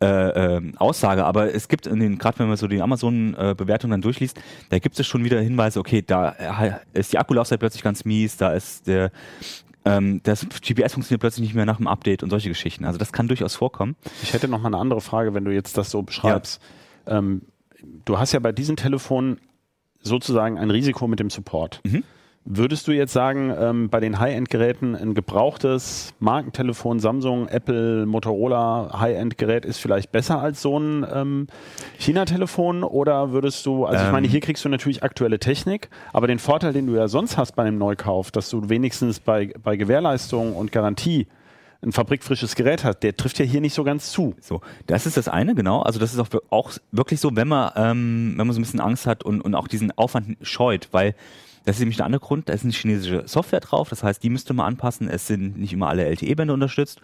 äh, 0.00 0.06
ähm, 0.06 0.74
Aussage, 0.78 1.24
aber 1.24 1.54
es 1.54 1.68
gibt 1.68 1.86
in 1.86 2.00
den, 2.00 2.18
gerade 2.18 2.38
wenn 2.38 2.48
man 2.48 2.56
so 2.56 2.66
die 2.66 2.80
Amazon-Bewertung 2.80 3.90
dann 3.90 4.00
durchliest, 4.00 4.40
da 4.70 4.78
gibt 4.78 4.98
es 4.98 5.06
schon 5.06 5.24
wieder 5.24 5.40
Hinweise, 5.40 5.80
okay, 5.80 6.02
da 6.02 6.30
äh, 6.30 6.72
ist 6.92 7.12
die 7.12 7.18
Akkulaufzeit 7.18 7.60
plötzlich 7.60 7.82
ganz 7.82 8.04
mies, 8.04 8.36
da 8.36 8.52
ist 8.52 8.86
der 8.86 9.10
ähm, 9.84 10.20
das 10.22 10.46
GPS 10.48 10.94
funktioniert 10.94 11.20
plötzlich 11.20 11.42
nicht 11.42 11.54
mehr 11.54 11.66
nach 11.66 11.76
dem 11.76 11.86
Update 11.86 12.22
und 12.22 12.30
solche 12.30 12.48
Geschichten. 12.48 12.84
Also 12.84 12.98
das 12.98 13.12
kann 13.12 13.28
durchaus 13.28 13.54
vorkommen. 13.54 13.96
Ich 14.22 14.32
hätte 14.32 14.48
noch 14.48 14.60
mal 14.60 14.68
eine 14.68 14.78
andere 14.78 15.00
Frage, 15.00 15.34
wenn 15.34 15.44
du 15.44 15.52
jetzt 15.52 15.76
das 15.76 15.90
so 15.90 16.02
beschreibst. 16.02 16.62
Ähm, 17.06 17.42
du 18.04 18.18
hast 18.18 18.32
ja 18.32 18.40
bei 18.40 18.52
diesen 18.52 18.76
Telefonen 18.76 19.38
sozusagen 20.00 20.58
ein 20.58 20.70
Risiko 20.70 21.06
mit 21.06 21.20
dem 21.20 21.30
Support. 21.30 21.80
Mhm. 21.84 22.02
Würdest 22.46 22.86
du 22.86 22.92
jetzt 22.92 23.14
sagen, 23.14 23.54
ähm, 23.58 23.88
bei 23.88 24.00
den 24.00 24.20
High-End-Geräten 24.20 24.94
ein 24.94 25.14
gebrauchtes 25.14 26.12
Markentelefon, 26.18 27.00
Samsung, 27.00 27.48
Apple, 27.48 28.04
Motorola 28.04 29.00
High-End-Gerät 29.00 29.64
ist 29.64 29.78
vielleicht 29.78 30.12
besser 30.12 30.40
als 30.42 30.60
so 30.60 30.78
ein 30.78 31.06
ähm, 31.10 31.46
China-Telefon? 31.98 32.82
Oder 32.82 33.32
würdest 33.32 33.64
du, 33.64 33.86
also 33.86 33.98
ich 33.98 34.06
Ähm. 34.08 34.12
meine, 34.12 34.28
hier 34.28 34.40
kriegst 34.40 34.62
du 34.62 34.68
natürlich 34.68 35.02
aktuelle 35.02 35.38
Technik, 35.38 35.88
aber 36.12 36.26
den 36.26 36.38
Vorteil, 36.38 36.74
den 36.74 36.86
du 36.86 36.94
ja 36.94 37.08
sonst 37.08 37.38
hast 37.38 37.52
bei 37.56 37.62
einem 37.62 37.78
Neukauf, 37.78 38.30
dass 38.30 38.50
du 38.50 38.68
wenigstens 38.68 39.20
bei, 39.20 39.54
bei 39.62 39.76
Gewährleistung 39.76 40.54
und 40.54 40.70
Garantie 40.70 41.26
ein 41.82 41.92
fabrikfrisches 41.92 42.56
Gerät 42.56 42.84
hast, 42.84 42.98
der 42.98 43.16
trifft 43.16 43.38
ja 43.38 43.46
hier 43.46 43.62
nicht 43.62 43.74
so 43.74 43.84
ganz 43.84 44.12
zu. 44.12 44.34
So, 44.40 44.60
das 44.86 45.06
ist 45.06 45.16
das 45.16 45.28
eine, 45.28 45.54
genau. 45.54 45.80
Also 45.80 45.98
das 45.98 46.12
ist 46.12 46.20
auch, 46.20 46.28
auch 46.50 46.72
wirklich 46.92 47.20
so, 47.20 47.34
wenn 47.36 47.48
man, 47.48 47.72
ähm, 47.76 48.34
wenn 48.36 48.46
man 48.46 48.52
so 48.52 48.60
ein 48.60 48.64
bisschen 48.64 48.80
Angst 48.80 49.06
hat 49.06 49.22
und, 49.22 49.40
und 49.40 49.54
auch 49.54 49.66
diesen 49.66 49.92
Aufwand 49.96 50.36
scheut, 50.42 50.88
weil 50.92 51.14
das 51.64 51.76
ist 51.76 51.80
nämlich 51.80 51.96
der 51.96 52.06
andere 52.06 52.20
Grund, 52.20 52.48
da 52.48 52.52
ist 52.52 52.64
eine 52.64 52.72
chinesische 52.72 53.22
Software 53.26 53.60
drauf, 53.60 53.88
das 53.88 54.02
heißt, 54.02 54.22
die 54.22 54.30
müsste 54.30 54.52
man 54.54 54.66
anpassen, 54.66 55.08
es 55.08 55.26
sind 55.26 55.58
nicht 55.58 55.72
immer 55.72 55.88
alle 55.88 56.04
LTE-Bänder 56.04 56.54
unterstützt. 56.54 57.00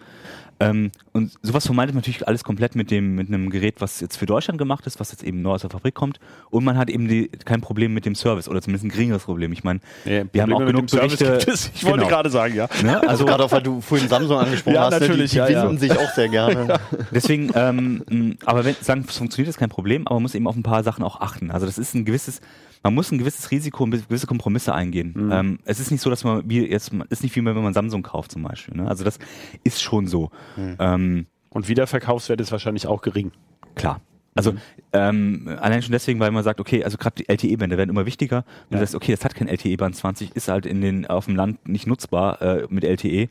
Ähm, 0.59 0.91
und 1.11 1.33
sowas 1.41 1.65
vermeidet 1.65 1.95
man 1.95 2.01
natürlich 2.01 2.27
alles 2.27 2.43
komplett 2.43 2.75
mit 2.75 2.91
dem, 2.91 3.15
mit 3.15 3.27
einem 3.29 3.49
Gerät, 3.49 3.81
was 3.81 3.99
jetzt 3.99 4.17
für 4.17 4.27
Deutschland 4.27 4.59
gemacht 4.59 4.85
ist, 4.85 4.99
was 4.99 5.11
jetzt 5.11 5.23
eben 5.23 5.41
neu 5.41 5.53
aus 5.53 5.61
der 5.61 5.71
Fabrik 5.71 5.95
kommt. 5.95 6.19
Und 6.51 6.63
man 6.63 6.77
hat 6.77 6.91
eben 6.91 7.07
die, 7.07 7.29
kein 7.29 7.61
Problem 7.61 7.95
mit 7.95 8.05
dem 8.05 8.13
Service 8.13 8.47
oder 8.47 8.61
zumindest 8.61 8.85
ein 8.85 8.89
geringeres 8.89 9.23
Problem. 9.23 9.51
Ich 9.53 9.63
meine, 9.63 9.79
wir 10.05 10.41
haben 10.43 10.53
auch 10.53 10.59
genug 10.63 10.85
Berichte. 10.85 11.39
Ich 11.73 11.83
wollte 11.83 11.97
Genau. 12.01 12.07
gerade 12.07 12.29
sagen, 12.29 12.55
ja. 12.55 12.69
Ne? 12.83 13.01
Also 13.07 13.25
gerade 13.25 13.43
auch, 13.43 13.51
weil 13.51 13.63
du 13.63 13.81
vorhin 13.81 14.07
Samsung 14.07 14.37
angesprochen 14.37 14.75
Ja, 14.75 14.83
hast, 14.85 14.93
ne? 14.93 14.99
natürlich, 14.99 15.31
die, 15.31 15.37
die 15.37 15.39
ja, 15.39 15.49
ja. 15.49 15.77
sich 15.77 15.91
auch 15.97 16.11
sehr 16.13 16.29
gerne. 16.29 16.79
Deswegen, 17.11 17.49
ähm, 17.55 18.37
aber 18.45 18.63
wenn 18.63 18.75
sagen, 18.81 19.03
es 19.07 19.17
funktioniert, 19.17 19.49
ist 19.49 19.57
kein 19.57 19.69
Problem, 19.69 20.05
aber 20.05 20.15
man 20.17 20.23
muss 20.23 20.35
eben 20.35 20.45
auf 20.47 20.55
ein 20.55 20.63
paar 20.63 20.83
Sachen 20.83 21.03
auch 21.03 21.21
achten. 21.21 21.49
Also 21.49 21.65
das 21.65 21.79
ist 21.79 21.95
ein 21.95 22.05
gewisses, 22.05 22.39
man 22.83 22.93
muss 22.93 23.11
ein 23.11 23.17
gewisses 23.17 23.51
Risiko, 23.51 23.83
und 23.83 23.91
gewisse 23.91 24.27
Kompromisse 24.27 24.73
eingehen. 24.73 25.13
Mhm. 25.15 25.31
Ähm, 25.31 25.59
es 25.65 25.79
ist 25.79 25.91
nicht 25.91 26.01
so, 26.01 26.09
dass 26.09 26.23
man 26.23 26.49
wie 26.49 26.65
jetzt, 26.65 26.91
ist 27.09 27.23
nicht 27.23 27.35
wie 27.35 27.45
wenn 27.45 27.55
man 27.55 27.73
Samsung 27.73 28.03
kauft 28.03 28.31
zum 28.31 28.43
Beispiel. 28.43 28.75
Ne? 28.75 28.87
Also 28.87 29.03
das 29.03 29.19
ist 29.63 29.81
schon 29.81 30.07
so. 30.07 30.31
Mhm. 30.55 30.75
Ähm, 30.79 31.25
Und 31.49 31.67
Wiederverkaufswert 31.67 32.41
ist 32.41 32.51
wahrscheinlich 32.51 32.87
auch 32.87 33.01
gering. 33.01 33.31
Klar. 33.75 34.01
Also 34.33 34.53
ähm, 34.93 35.57
allein 35.59 35.81
schon 35.81 35.91
deswegen, 35.91 36.19
weil 36.21 36.31
man 36.31 36.43
sagt, 36.43 36.61
okay, 36.61 36.85
also 36.85 36.97
gerade 36.97 37.15
die 37.17 37.27
LTE-Bänder 37.27 37.77
werden 37.77 37.89
immer 37.89 38.05
wichtiger. 38.05 38.45
Wenn 38.69 38.79
du 38.79 38.85
sagst, 38.85 38.95
okay, 38.95 39.11
das 39.11 39.25
hat 39.25 39.35
kein 39.35 39.49
LTE-Band 39.49 39.93
20, 39.93 40.35
ist 40.35 40.47
halt 40.47 40.65
in 40.65 40.79
den 40.79 41.05
auf 41.05 41.25
dem 41.25 41.35
Land 41.35 41.67
nicht 41.67 41.85
nutzbar 41.85 42.41
äh, 42.41 42.65
mit 42.69 42.85
LTE, 42.85 43.27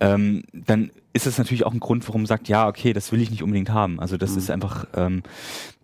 ähm, 0.00 0.42
dann 0.52 0.90
ist 1.12 1.26
das 1.26 1.38
natürlich 1.38 1.64
auch 1.64 1.72
ein 1.72 1.80
Grund, 1.80 2.06
warum 2.06 2.22
man 2.22 2.26
sagt, 2.26 2.48
ja, 2.48 2.68
okay, 2.68 2.92
das 2.92 3.10
will 3.12 3.20
ich 3.20 3.30
nicht 3.30 3.42
unbedingt 3.42 3.70
haben. 3.70 3.98
Also 4.00 4.16
das 4.16 4.36
ist 4.36 4.50
einfach, 4.50 4.86
ähm, 4.94 5.22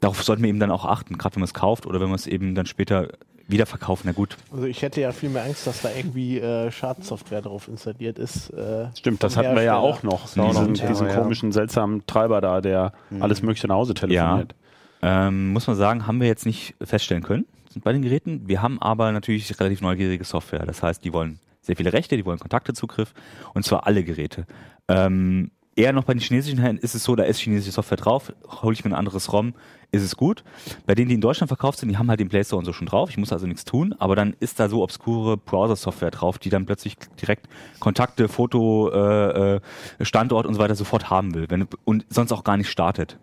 darauf 0.00 0.22
sollten 0.22 0.42
wir 0.42 0.48
eben 0.48 0.60
dann 0.60 0.70
auch 0.70 0.84
achten, 0.84 1.18
gerade 1.18 1.34
wenn 1.36 1.40
man 1.40 1.46
es 1.48 1.54
kauft 1.54 1.86
oder 1.86 2.00
wenn 2.00 2.08
man 2.08 2.16
es 2.16 2.26
eben 2.26 2.54
dann 2.54 2.66
später 2.66 3.08
wieder 3.46 3.66
verkauft. 3.66 4.04
Na 4.06 4.12
gut, 4.12 4.36
Also 4.52 4.64
ich 4.64 4.80
hätte 4.82 5.00
ja 5.00 5.12
viel 5.12 5.28
mehr 5.28 5.44
Angst, 5.44 5.66
dass 5.66 5.82
da 5.82 5.90
irgendwie 5.94 6.38
äh, 6.38 6.70
Schadsoftware 6.70 7.42
drauf 7.42 7.68
installiert 7.68 8.18
ist. 8.18 8.50
Äh, 8.50 8.86
Stimmt, 8.96 9.22
das 9.22 9.36
hatten 9.36 9.54
wir 9.54 9.62
ja 9.62 9.76
auch 9.76 10.02
noch. 10.02 10.34
War 10.36 10.46
auch 10.46 10.52
noch 10.54 10.60
Diesen, 10.60 10.74
Thema, 10.74 10.88
diesen 10.88 11.06
ja. 11.08 11.14
komischen, 11.14 11.52
seltsamen 11.52 12.06
Treiber 12.06 12.40
da, 12.40 12.60
der 12.60 12.92
alles 13.20 13.42
mögliche 13.42 13.66
nach 13.66 13.74
Hause 13.76 13.92
telefoniert. 13.94 14.54
ähm, 15.02 15.52
muss 15.52 15.66
man 15.66 15.76
sagen, 15.76 16.06
haben 16.06 16.20
wir 16.20 16.28
jetzt 16.28 16.46
nicht 16.46 16.74
feststellen 16.82 17.22
können. 17.22 17.44
bei 17.82 17.92
den 17.92 18.00
Geräten. 18.02 18.42
Wir 18.46 18.62
haben 18.62 18.80
aber 18.80 19.12
natürlich 19.12 19.58
relativ 19.60 19.80
neugierige 19.82 20.24
Software. 20.24 20.64
Das 20.64 20.82
heißt, 20.82 21.04
die 21.04 21.12
wollen 21.12 21.38
sehr 21.64 21.76
viele 21.76 21.92
Rechte, 21.92 22.16
die 22.16 22.24
wollen 22.24 22.38
Kontaktezugriff 22.38 23.14
und 23.54 23.64
zwar 23.64 23.86
alle 23.86 24.04
Geräte. 24.04 24.46
Ähm, 24.88 25.50
eher 25.76 25.92
noch 25.92 26.04
bei 26.04 26.14
den 26.14 26.20
chinesischen 26.20 26.58
Händlern 26.58 26.78
ist 26.78 26.94
es 26.94 27.04
so, 27.04 27.16
da 27.16 27.24
ist 27.24 27.38
chinesische 27.38 27.72
Software 27.72 27.96
drauf, 27.96 28.32
hole 28.62 28.74
ich 28.74 28.84
mir 28.84 28.90
ein 28.90 28.94
anderes 28.96 29.32
ROM, 29.32 29.54
ist 29.90 30.02
es 30.02 30.16
gut. 30.16 30.44
Bei 30.86 30.94
denen, 30.94 31.08
die 31.08 31.14
in 31.14 31.20
Deutschland 31.20 31.48
verkauft 31.48 31.78
sind, 31.78 31.88
die 31.88 31.96
haben 31.96 32.08
halt 32.08 32.20
den 32.20 32.28
Play 32.28 32.44
Store 32.44 32.58
und 32.58 32.64
so 32.64 32.72
schon 32.72 32.86
drauf, 32.86 33.10
ich 33.10 33.16
muss 33.16 33.32
also 33.32 33.46
nichts 33.46 33.64
tun, 33.64 33.94
aber 33.98 34.16
dann 34.16 34.36
ist 34.40 34.60
da 34.60 34.68
so 34.68 34.82
obskure 34.82 35.36
Browser-Software 35.36 36.10
drauf, 36.10 36.38
die 36.38 36.50
dann 36.50 36.66
plötzlich 36.66 36.96
direkt 37.20 37.48
Kontakte, 37.80 38.28
Foto, 38.28 38.90
äh, 38.90 39.56
äh, 39.56 39.60
Standort 40.00 40.46
und 40.46 40.54
so 40.54 40.60
weiter 40.60 40.74
sofort 40.74 41.10
haben 41.10 41.34
will 41.34 41.46
wenn, 41.48 41.66
und 41.84 42.06
sonst 42.08 42.32
auch 42.32 42.44
gar 42.44 42.56
nicht 42.56 42.70
startet. 42.70 43.18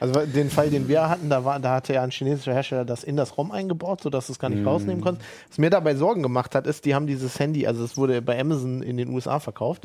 Also 0.00 0.26
den 0.26 0.50
Fall, 0.50 0.70
den 0.70 0.88
wir 0.88 1.08
hatten, 1.08 1.30
da, 1.30 1.44
war, 1.44 1.60
da 1.60 1.74
hatte 1.74 1.94
ja 1.94 2.02
ein 2.02 2.10
chinesischer 2.10 2.52
Hersteller 2.52 2.84
das 2.84 3.04
in 3.04 3.16
das 3.16 3.38
ROM 3.38 3.52
eingebaut, 3.52 4.00
sodass 4.02 4.26
du 4.26 4.32
es 4.32 4.38
gar 4.40 4.48
nicht 4.50 4.66
rausnehmen 4.66 5.00
konntest. 5.00 5.28
Was 5.48 5.58
mir 5.58 5.70
dabei 5.70 5.94
Sorgen 5.94 6.22
gemacht 6.22 6.54
hat, 6.56 6.66
ist, 6.66 6.84
die 6.84 6.94
haben 6.94 7.06
dieses 7.06 7.38
Handy, 7.38 7.66
also 7.66 7.84
es 7.84 7.96
wurde 7.96 8.20
bei 8.20 8.38
Amazon 8.40 8.82
in 8.82 8.96
den 8.96 9.10
USA 9.10 9.38
verkauft. 9.38 9.84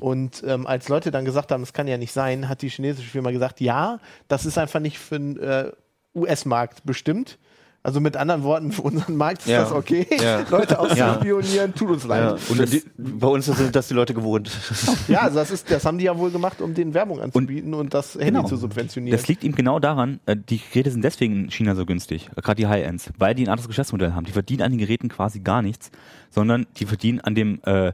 Und 0.00 0.42
ähm, 0.46 0.66
als 0.66 0.88
Leute 0.88 1.10
dann 1.10 1.26
gesagt 1.26 1.52
haben, 1.52 1.62
es 1.62 1.74
kann 1.74 1.86
ja 1.86 1.98
nicht 1.98 2.12
sein, 2.12 2.48
hat 2.48 2.62
die 2.62 2.70
chinesische 2.70 3.10
Firma 3.10 3.30
gesagt, 3.30 3.60
ja, 3.60 3.98
das 4.28 4.46
ist 4.46 4.56
einfach 4.56 4.80
nicht 4.80 4.98
für 4.98 5.18
den 5.18 5.38
äh, 5.38 5.72
US-Markt 6.14 6.84
bestimmt. 6.84 7.38
Also 7.88 8.00
mit 8.00 8.18
anderen 8.18 8.42
Worten, 8.42 8.70
für 8.70 8.82
unseren 8.82 9.16
Markt 9.16 9.40
ist 9.40 9.48
Ja. 9.48 9.62
das 9.62 9.72
okay. 9.72 10.06
Ja. 10.22 10.44
Leute 10.50 10.78
auszuspionieren, 10.78 11.74
tut 11.74 11.88
uns 11.88 12.02
Ja. 12.04 12.32
leid. 12.32 12.38
Und 12.50 12.70
die, 12.70 12.82
bei 12.98 13.26
uns 13.26 13.46
sind 13.46 13.74
das 13.74 13.88
die 13.88 13.94
Leute 13.94 14.12
gewohnt. 14.12 14.50
Ja, 15.08 15.20
also 15.22 15.36
das, 15.36 15.50
ist, 15.50 15.70
das 15.70 15.86
haben 15.86 15.96
die 15.96 16.04
ja 16.04 16.18
wohl 16.18 16.30
gemacht, 16.30 16.60
um 16.60 16.74
den 16.74 16.92
Werbung 16.92 17.18
anzubieten 17.22 17.72
und, 17.72 17.94
das 17.94 18.14
Handy 18.16 18.26
Genau. 18.26 18.42
zu 18.44 18.56
subventionieren. 18.58 19.16
Das 19.18 19.26
liegt 19.26 19.42
ihm 19.42 19.54
genau 19.54 19.78
daran, 19.78 20.20
äh, 20.26 20.36
die 20.36 20.58
Geräte 20.58 20.90
sind 20.90 21.02
deswegen 21.02 21.44
in 21.44 21.50
China 21.50 21.74
so 21.74 21.86
günstig, 21.86 22.28
äh, 22.36 22.42
gerade 22.42 22.56
die 22.56 22.66
High-Ends, 22.66 23.10
weil 23.16 23.34
die 23.34 23.44
ein 23.44 23.48
anderes 23.48 23.68
Geschäftsmodell 23.68 24.12
haben. 24.12 24.26
Die 24.26 24.32
verdienen 24.32 24.60
an 24.60 24.72
den 24.72 24.78
Geräten 24.78 25.08
quasi 25.08 25.40
gar 25.40 25.62
nichts, 25.62 25.90
sondern 26.30 26.66
die 26.76 26.84
verdienen 26.84 27.20
an 27.20 27.34
dem 27.34 27.60
äh, 27.64 27.92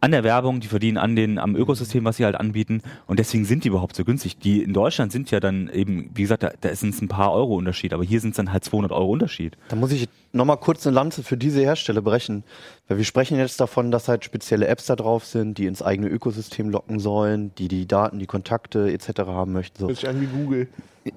an 0.00 0.10
der 0.10 0.24
Werbung, 0.24 0.60
die 0.60 0.68
verdienen 0.68 0.98
an 0.98 1.16
den 1.16 1.38
am 1.38 1.56
Ökosystem, 1.56 2.04
was 2.04 2.16
sie 2.16 2.24
halt 2.24 2.36
anbieten 2.36 2.82
und 3.06 3.18
deswegen 3.18 3.44
sind 3.44 3.64
die 3.64 3.68
überhaupt 3.68 3.96
so 3.96 4.04
günstig. 4.04 4.38
Die 4.38 4.62
in 4.62 4.72
Deutschland 4.72 5.12
sind 5.12 5.30
ja 5.30 5.40
dann 5.40 5.68
eben, 5.68 6.10
wie 6.14 6.22
gesagt, 6.22 6.42
da, 6.42 6.52
da 6.60 6.68
ist 6.68 6.82
es 6.82 7.00
ein 7.00 7.08
paar 7.08 7.32
Euro 7.32 7.56
Unterschied, 7.56 7.92
aber 7.92 8.04
hier 8.04 8.20
sind 8.20 8.30
es 8.30 8.36
dann 8.36 8.52
halt 8.52 8.64
200 8.64 8.92
Euro 8.92 9.10
Unterschied. 9.10 9.56
Da 9.68 9.76
muss 9.76 9.92
ich 9.92 10.08
nochmal 10.32 10.56
kurz 10.56 10.86
eine 10.86 10.94
Lanze 10.94 11.22
für 11.22 11.36
diese 11.36 11.60
Hersteller 11.60 12.02
brechen. 12.02 12.44
Weil 12.88 12.98
wir 12.98 13.04
sprechen 13.04 13.38
jetzt 13.38 13.60
davon, 13.60 13.90
dass 13.90 14.08
halt 14.08 14.24
spezielle 14.24 14.66
Apps 14.66 14.86
da 14.86 14.96
drauf 14.96 15.24
sind, 15.24 15.58
die 15.58 15.66
ins 15.66 15.82
eigene 15.82 16.08
Ökosystem 16.08 16.70
locken 16.70 16.98
sollen, 16.98 17.54
die 17.56 17.68
die 17.68 17.86
Daten, 17.86 18.18
die 18.18 18.26
Kontakte 18.26 18.92
etc. 18.92 19.20
haben 19.26 19.52
möchten. 19.52 19.78
So. 19.78 19.88
Hört 19.88 19.98
sich 19.98 20.08
an 20.08 20.20
wie 20.20 20.26
Google. 20.26 20.68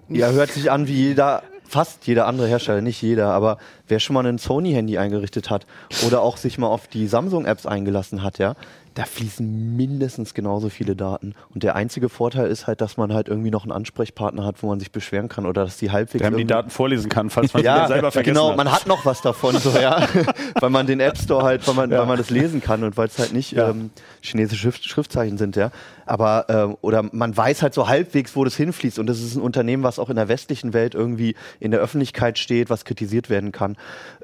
Ja, 0.10 0.32
hört 0.32 0.52
sich 0.52 0.72
an 0.72 0.88
wie 0.88 0.94
jeder, 0.94 1.44
fast 1.68 2.08
jeder 2.08 2.28
andere 2.28 2.48
Hersteller, 2.48 2.82
nicht 2.82 3.02
jeder, 3.02 3.28
aber 3.28 3.58
wer 3.88 4.00
schon 4.00 4.14
mal 4.14 4.26
ein 4.26 4.38
Sony-Handy 4.38 4.98
eingerichtet 4.98 5.50
hat 5.50 5.66
oder 6.06 6.22
auch 6.22 6.38
sich 6.38 6.58
mal 6.58 6.68
auf 6.68 6.88
die 6.88 7.08
Samsung-Apps 7.08 7.66
eingelassen 7.66 8.24
hat, 8.24 8.38
ja, 8.38 8.56
da 8.96 9.04
fließen 9.04 9.76
mindestens 9.76 10.34
genauso 10.34 10.70
viele 10.70 10.96
Daten. 10.96 11.36
Und 11.54 11.64
der 11.64 11.76
einzige 11.76 12.08
Vorteil 12.08 12.48
ist 12.48 12.66
halt, 12.66 12.80
dass 12.80 12.96
man 12.96 13.14
halt 13.14 13.28
irgendwie 13.28 13.52
noch 13.52 13.64
einen 13.64 13.74
Ansprechpartner 13.74 14.46
hat, 14.46 14.64
wo 14.64 14.68
man 14.68 14.80
sich 14.80 14.92
beschweren 14.92 15.28
kann 15.28 15.46
oder 15.46 15.66
dass 15.66 15.76
die 15.78 15.92
halbwegs 15.92 16.22
Der 16.22 16.32
die 16.32 16.46
Daten 16.46 16.70
vorlesen 16.70 17.10
kann, 17.10 17.30
falls 17.30 17.54
man 17.54 17.62
ja, 17.66 17.78
ja, 17.78 17.88
selber 17.88 18.12
vergessen 18.12 18.34
genau, 18.34 18.50
hat. 18.52 18.58
man 18.58 18.72
hat 18.72 18.88
noch 18.88 19.06
was 19.06 19.22
davon, 19.22 19.58
so, 19.60 19.78
ja. 19.78 20.08
weil 20.62 20.70
man 20.70 20.88
den 20.88 21.02
App 21.02 21.18
Store 21.18 21.44
halt, 21.44 21.68
weil 21.68 21.76
man, 21.76 21.92
weil 21.92 22.06
man 22.06 22.18
das 22.18 22.30
lesen 22.30 22.62
kann 22.62 22.84
und 22.84 22.96
weil 22.96 23.08
es 23.08 23.20
halt 23.20 23.34
nicht 23.34 23.52
Ja. 23.52 23.70
ähm, 23.70 23.92
chinesische 24.22 24.62
Schrift, 24.62 24.86
Schriftzeichen 24.86 25.38
sind, 25.38 25.58
ja. 25.58 25.72
Aber, 26.06 26.46
ähm, 26.48 26.78
oder 26.80 27.04
man 27.12 27.36
weiß 27.36 27.64
halt 27.64 27.74
so 27.74 27.90
halbwegs, 27.90 28.36
wo 28.36 28.46
das 28.46 28.56
hinfließt 28.56 28.98
und 29.00 29.08
das 29.08 29.20
ist 29.20 29.36
ein 29.36 29.42
Unternehmen, 29.42 29.84
was 29.84 30.00
auch 30.00 30.10
in 30.10 30.16
der 30.16 30.30
westlichen 30.30 30.72
Welt 30.72 30.96
irgendwie 30.96 31.36
in 31.60 31.72
der 31.72 31.82
Öffentlichkeit 31.82 32.40
steht, 32.40 32.70
was 32.70 32.86
kritisiert 32.86 33.30
werden 33.30 33.52
kann. 33.52 33.76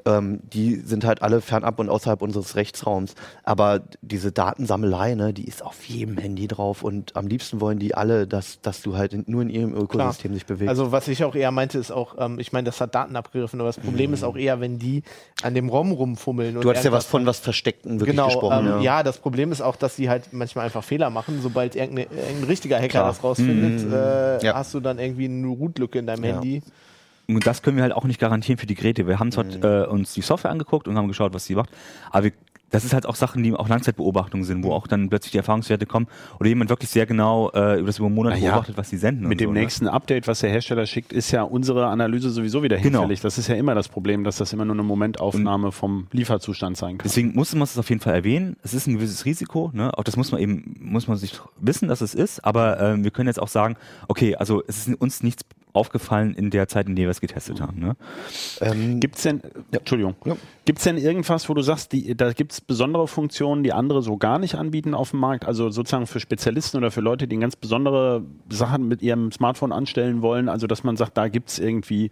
Ähm, 0.04 0.40
die 0.52 0.76
sind 0.76 1.04
halt 1.04 1.22
alle 1.22 1.40
fernab 1.40 1.78
und 1.78 1.88
außerhalb 1.88 2.22
unseres 2.22 2.56
Rechtsraums. 2.56 3.14
Aber 3.44 3.80
diese 4.00 4.32
Datensammelei, 4.32 5.14
ne, 5.14 5.32
die 5.32 5.44
ist 5.46 5.62
auf 5.64 5.84
jedem 5.84 6.18
Handy 6.18 6.48
drauf 6.48 6.82
und 6.82 7.14
am 7.16 7.26
liebsten 7.26 7.60
wollen 7.60 7.78
die 7.78 7.94
alle, 7.94 8.26
dass, 8.26 8.60
dass 8.60 8.82
du 8.82 8.96
halt 8.96 9.12
in, 9.12 9.24
nur 9.26 9.42
in 9.42 9.50
ihrem 9.50 9.74
Ökosystem 9.74 10.34
sich 10.34 10.46
bewegst. 10.46 10.68
Also 10.68 10.90
was 10.92 11.08
ich 11.08 11.24
auch 11.24 11.34
eher 11.34 11.50
meinte, 11.50 11.78
ist 11.78 11.90
auch, 11.92 12.16
ähm, 12.18 12.38
ich 12.38 12.52
meine, 12.52 12.66
das 12.66 12.80
hat 12.80 12.94
Daten 12.94 13.14
abgegriffen, 13.16 13.60
aber 13.60 13.68
das 13.68 13.78
Problem 13.78 14.12
ist 14.12 14.24
auch 14.24 14.36
eher, 14.36 14.60
wenn 14.60 14.78
die 14.78 15.02
an 15.42 15.54
dem 15.54 15.68
ROM 15.68 15.92
rumfummeln. 15.92 16.56
und 16.56 16.64
du 16.64 16.70
hast 16.70 16.84
ja 16.84 16.92
was 16.92 17.06
von 17.06 17.24
was 17.26 17.38
Versteckten 17.38 18.00
wirklich 18.00 18.10
Genau, 18.16 18.26
gesprochen. 18.26 18.66
ähm, 18.66 18.82
ja. 18.82 19.02
das 19.02 19.18
Problem 19.18 19.52
ist 19.52 19.60
auch, 19.60 19.76
dass 19.76 19.96
sie 19.96 20.08
halt 20.10 20.32
manchmal 20.32 20.64
einfach 20.64 20.84
Fehler 20.84 21.10
machen. 21.10 21.40
Sobald 21.42 21.76
irgendein, 21.76 22.06
richtiger 22.48 22.76
Hacker 22.76 22.88
Klar. 22.88 23.06
das 23.08 23.22
rausfindet, 23.22 23.90
äh, 23.92 24.44
Ja. 24.44 24.54
hast 24.54 24.74
du 24.74 24.80
dann 24.80 24.98
irgendwie 24.98 25.26
eine 25.26 25.46
Root-Lücke 25.46 25.98
in 25.98 26.06
deinem 26.06 26.24
Ja. 26.24 26.32
Handy. 26.34 26.62
Und 27.36 27.46
das 27.46 27.62
können 27.62 27.76
wir 27.76 27.82
halt 27.82 27.92
auch 27.94 28.04
nicht 28.04 28.20
garantieren 28.20 28.58
für 28.58 28.66
die 28.66 28.74
Geräte. 28.74 29.06
Wir 29.06 29.18
haben 29.18 29.32
zwar 29.32 29.44
äh, 29.44 29.86
uns 29.86 30.12
die 30.14 30.22
Software 30.22 30.50
angeguckt 30.50 30.88
und 30.88 30.96
haben 30.96 31.08
geschaut, 31.08 31.34
was 31.34 31.44
sie 31.44 31.54
macht, 31.54 31.70
aber 32.10 32.24
wir, 32.24 32.32
das 32.70 32.86
ist 32.86 32.94
halt 32.94 33.04
auch 33.04 33.16
Sachen, 33.16 33.42
die 33.42 33.52
auch 33.52 33.68
Langzeitbeobachtungen 33.68 34.44
sind, 34.46 34.64
wo 34.64 34.72
auch 34.72 34.86
dann 34.86 35.10
plötzlich 35.10 35.32
die 35.32 35.36
Erfahrungswerte 35.36 35.84
kommen 35.84 36.06
oder 36.40 36.48
jemand 36.48 36.70
wirklich 36.70 36.88
sehr 36.88 37.04
genau 37.04 37.50
äh, 37.50 37.76
über 37.78 37.88
das 37.88 37.98
über 37.98 38.08
Monate 38.08 38.36
Na 38.38 38.42
ja, 38.46 38.52
beobachtet, 38.52 38.78
was 38.78 38.88
sie 38.88 38.96
senden. 38.96 39.24
Mit 39.28 39.32
und 39.32 39.40
dem 39.40 39.48
so, 39.50 39.52
ne? 39.52 39.60
nächsten 39.60 39.88
Update, 39.88 40.26
was 40.26 40.40
der 40.40 40.48
Hersteller 40.48 40.86
schickt, 40.86 41.12
ist 41.12 41.30
ja 41.32 41.42
unsere 41.42 41.88
Analyse 41.88 42.30
sowieso 42.30 42.62
wieder 42.62 42.78
Genau. 42.78 43.00
hinfällig. 43.00 43.20
Das 43.20 43.36
ist 43.36 43.48
ja 43.48 43.56
immer 43.56 43.74
das 43.74 43.90
Problem, 43.90 44.24
dass 44.24 44.38
das 44.38 44.54
immer 44.54 44.64
nur 44.64 44.74
eine 44.74 44.84
Momentaufnahme 44.84 45.70
vom 45.70 46.06
Lieferzustand 46.12 46.78
sein 46.78 46.96
kann. 46.96 47.04
Deswegen 47.04 47.34
muss 47.34 47.52
man 47.54 47.64
es 47.64 47.76
auf 47.76 47.90
jeden 47.90 48.00
Fall 48.00 48.14
erwähnen. 48.14 48.56
Es 48.62 48.72
ist 48.72 48.86
ein 48.86 48.94
gewisses 48.94 49.26
Risiko, 49.26 49.70
ne? 49.74 49.92
Auch 49.98 50.04
das 50.04 50.16
muss 50.16 50.32
man 50.32 50.40
eben, 50.40 50.74
muss 50.80 51.08
man 51.08 51.18
sich 51.18 51.38
wissen, 51.60 51.88
dass 51.88 52.00
es 52.00 52.14
ist. 52.14 52.42
Aber 52.42 52.80
ähm, 52.80 53.04
wir 53.04 53.10
können 53.10 53.26
jetzt 53.28 53.42
auch 53.42 53.48
sagen, 53.48 53.76
okay, 54.08 54.34
also 54.36 54.62
es 54.66 54.88
ist 54.88 54.98
uns 54.98 55.22
nichts 55.22 55.44
aufgefallen 55.72 56.34
in 56.34 56.50
der 56.50 56.68
Zeit, 56.68 56.86
in 56.86 56.96
der 56.96 57.06
wir 57.06 57.10
es 57.10 57.20
getestet 57.20 57.60
haben. 57.60 57.78
Ne? 57.78 57.96
Ähm, 58.60 59.00
Gibt's 59.00 59.22
denn, 59.22 59.40
Entschuldigung, 59.70 60.14
Ja. 60.24 60.36
gibt's 60.64 60.84
denn 60.84 60.98
irgendwas, 60.98 61.48
wo 61.48 61.54
du 61.54 61.62
sagst, 61.62 61.92
die, 61.92 62.16
da 62.16 62.32
gibt's 62.32 62.60
besondere 62.60 63.08
Funktionen, 63.08 63.62
die 63.62 63.72
andere 63.72 64.02
so 64.02 64.16
gar 64.16 64.38
nicht 64.38 64.54
anbieten 64.54 64.94
auf 64.94 65.10
dem 65.10 65.20
Markt? 65.20 65.44
Also 65.46 65.70
sozusagen 65.70 66.06
für 66.06 66.20
Spezialisten 66.20 66.76
oder 66.78 66.90
für 66.90 67.00
Leute, 67.00 67.26
die 67.26 67.38
ganz 67.38 67.56
besondere 67.56 68.24
Sachen 68.50 68.88
mit 68.88 69.02
ihrem 69.02 69.32
Smartphone 69.32 69.72
anstellen 69.72 70.22
wollen? 70.22 70.48
Also 70.48 70.66
dass 70.66 70.84
man 70.84 70.96
sagt, 70.96 71.16
da 71.16 71.28
gibt's 71.28 71.58
irgendwie 71.58 72.10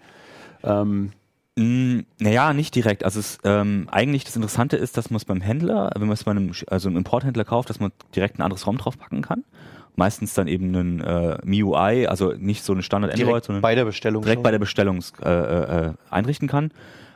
ähm, 0.63 1.13
Mm, 1.57 2.01
naja, 2.19 2.53
nicht 2.55 2.75
direkt. 2.75 3.05
Also 3.05 3.21
es, 3.21 3.39
ähm, 3.45 3.89
eigentlich 3.91 4.25
das 4.25 4.37
Interessante 4.37 4.77
ist, 4.77 4.97
dass 4.97 5.11
man 5.11 5.17
es 5.17 5.25
beim 5.25 5.41
Händler, 5.41 5.91
wenn 5.95 6.07
man 6.07 6.15
es 6.15 6.25
bei 6.25 6.31
einem, 6.31 6.53
also 6.69 6.89
einem 6.89 6.97
Importhändler 6.99 7.45
kauft, 7.45 7.69
dass 7.69 7.81
man 7.81 7.93
direkt 8.15 8.39
ein 8.39 8.43
anderes 8.43 8.67
ROM 8.67 8.79
draufpacken 8.79 9.21
kann. 9.23 9.45
Meistens 9.97 10.35
dann 10.35 10.47
eben 10.47 10.75
einen 10.75 11.01
äh, 11.01 11.39
MIUI, 11.45 12.07
also 12.07 12.33
nicht 12.33 12.65
so 12.65 12.73
eine 12.73 12.83
Standard 12.83 13.13
Android, 13.13 13.29
direkt 13.29 13.47
sondern 13.47 13.63
bei 13.63 13.75
der 13.75 13.85
Bestellung. 13.85 14.23
direkt 14.23 14.39
schon. 14.39 14.43
bei 14.43 14.51
der 14.51 14.59
Bestellung 14.59 15.05
äh, 15.23 15.29
äh, 15.29 15.93
einrichten 16.11 16.49
kann. 16.49 16.71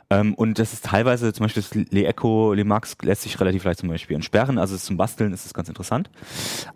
Ähm, 0.09 0.33
und 0.35 0.59
das 0.59 0.73
ist 0.73 0.85
teilweise, 0.85 1.33
zum 1.33 1.45
Beispiel 1.45 1.63
das 1.63 1.91
Le 1.91 2.05
Echo, 2.05 2.53
Le 2.53 2.63
Max 2.63 2.95
lässt 3.01 3.23
sich 3.23 3.39
relativ 3.39 3.63
leicht 3.63 3.79
zum 3.79 3.89
Beispiel 3.89 4.15
entsperren. 4.15 4.57
Also 4.57 4.77
zum 4.77 4.97
Basteln 4.97 5.33
ist 5.33 5.45
das 5.45 5.53
ganz 5.53 5.67
interessant. 5.67 6.09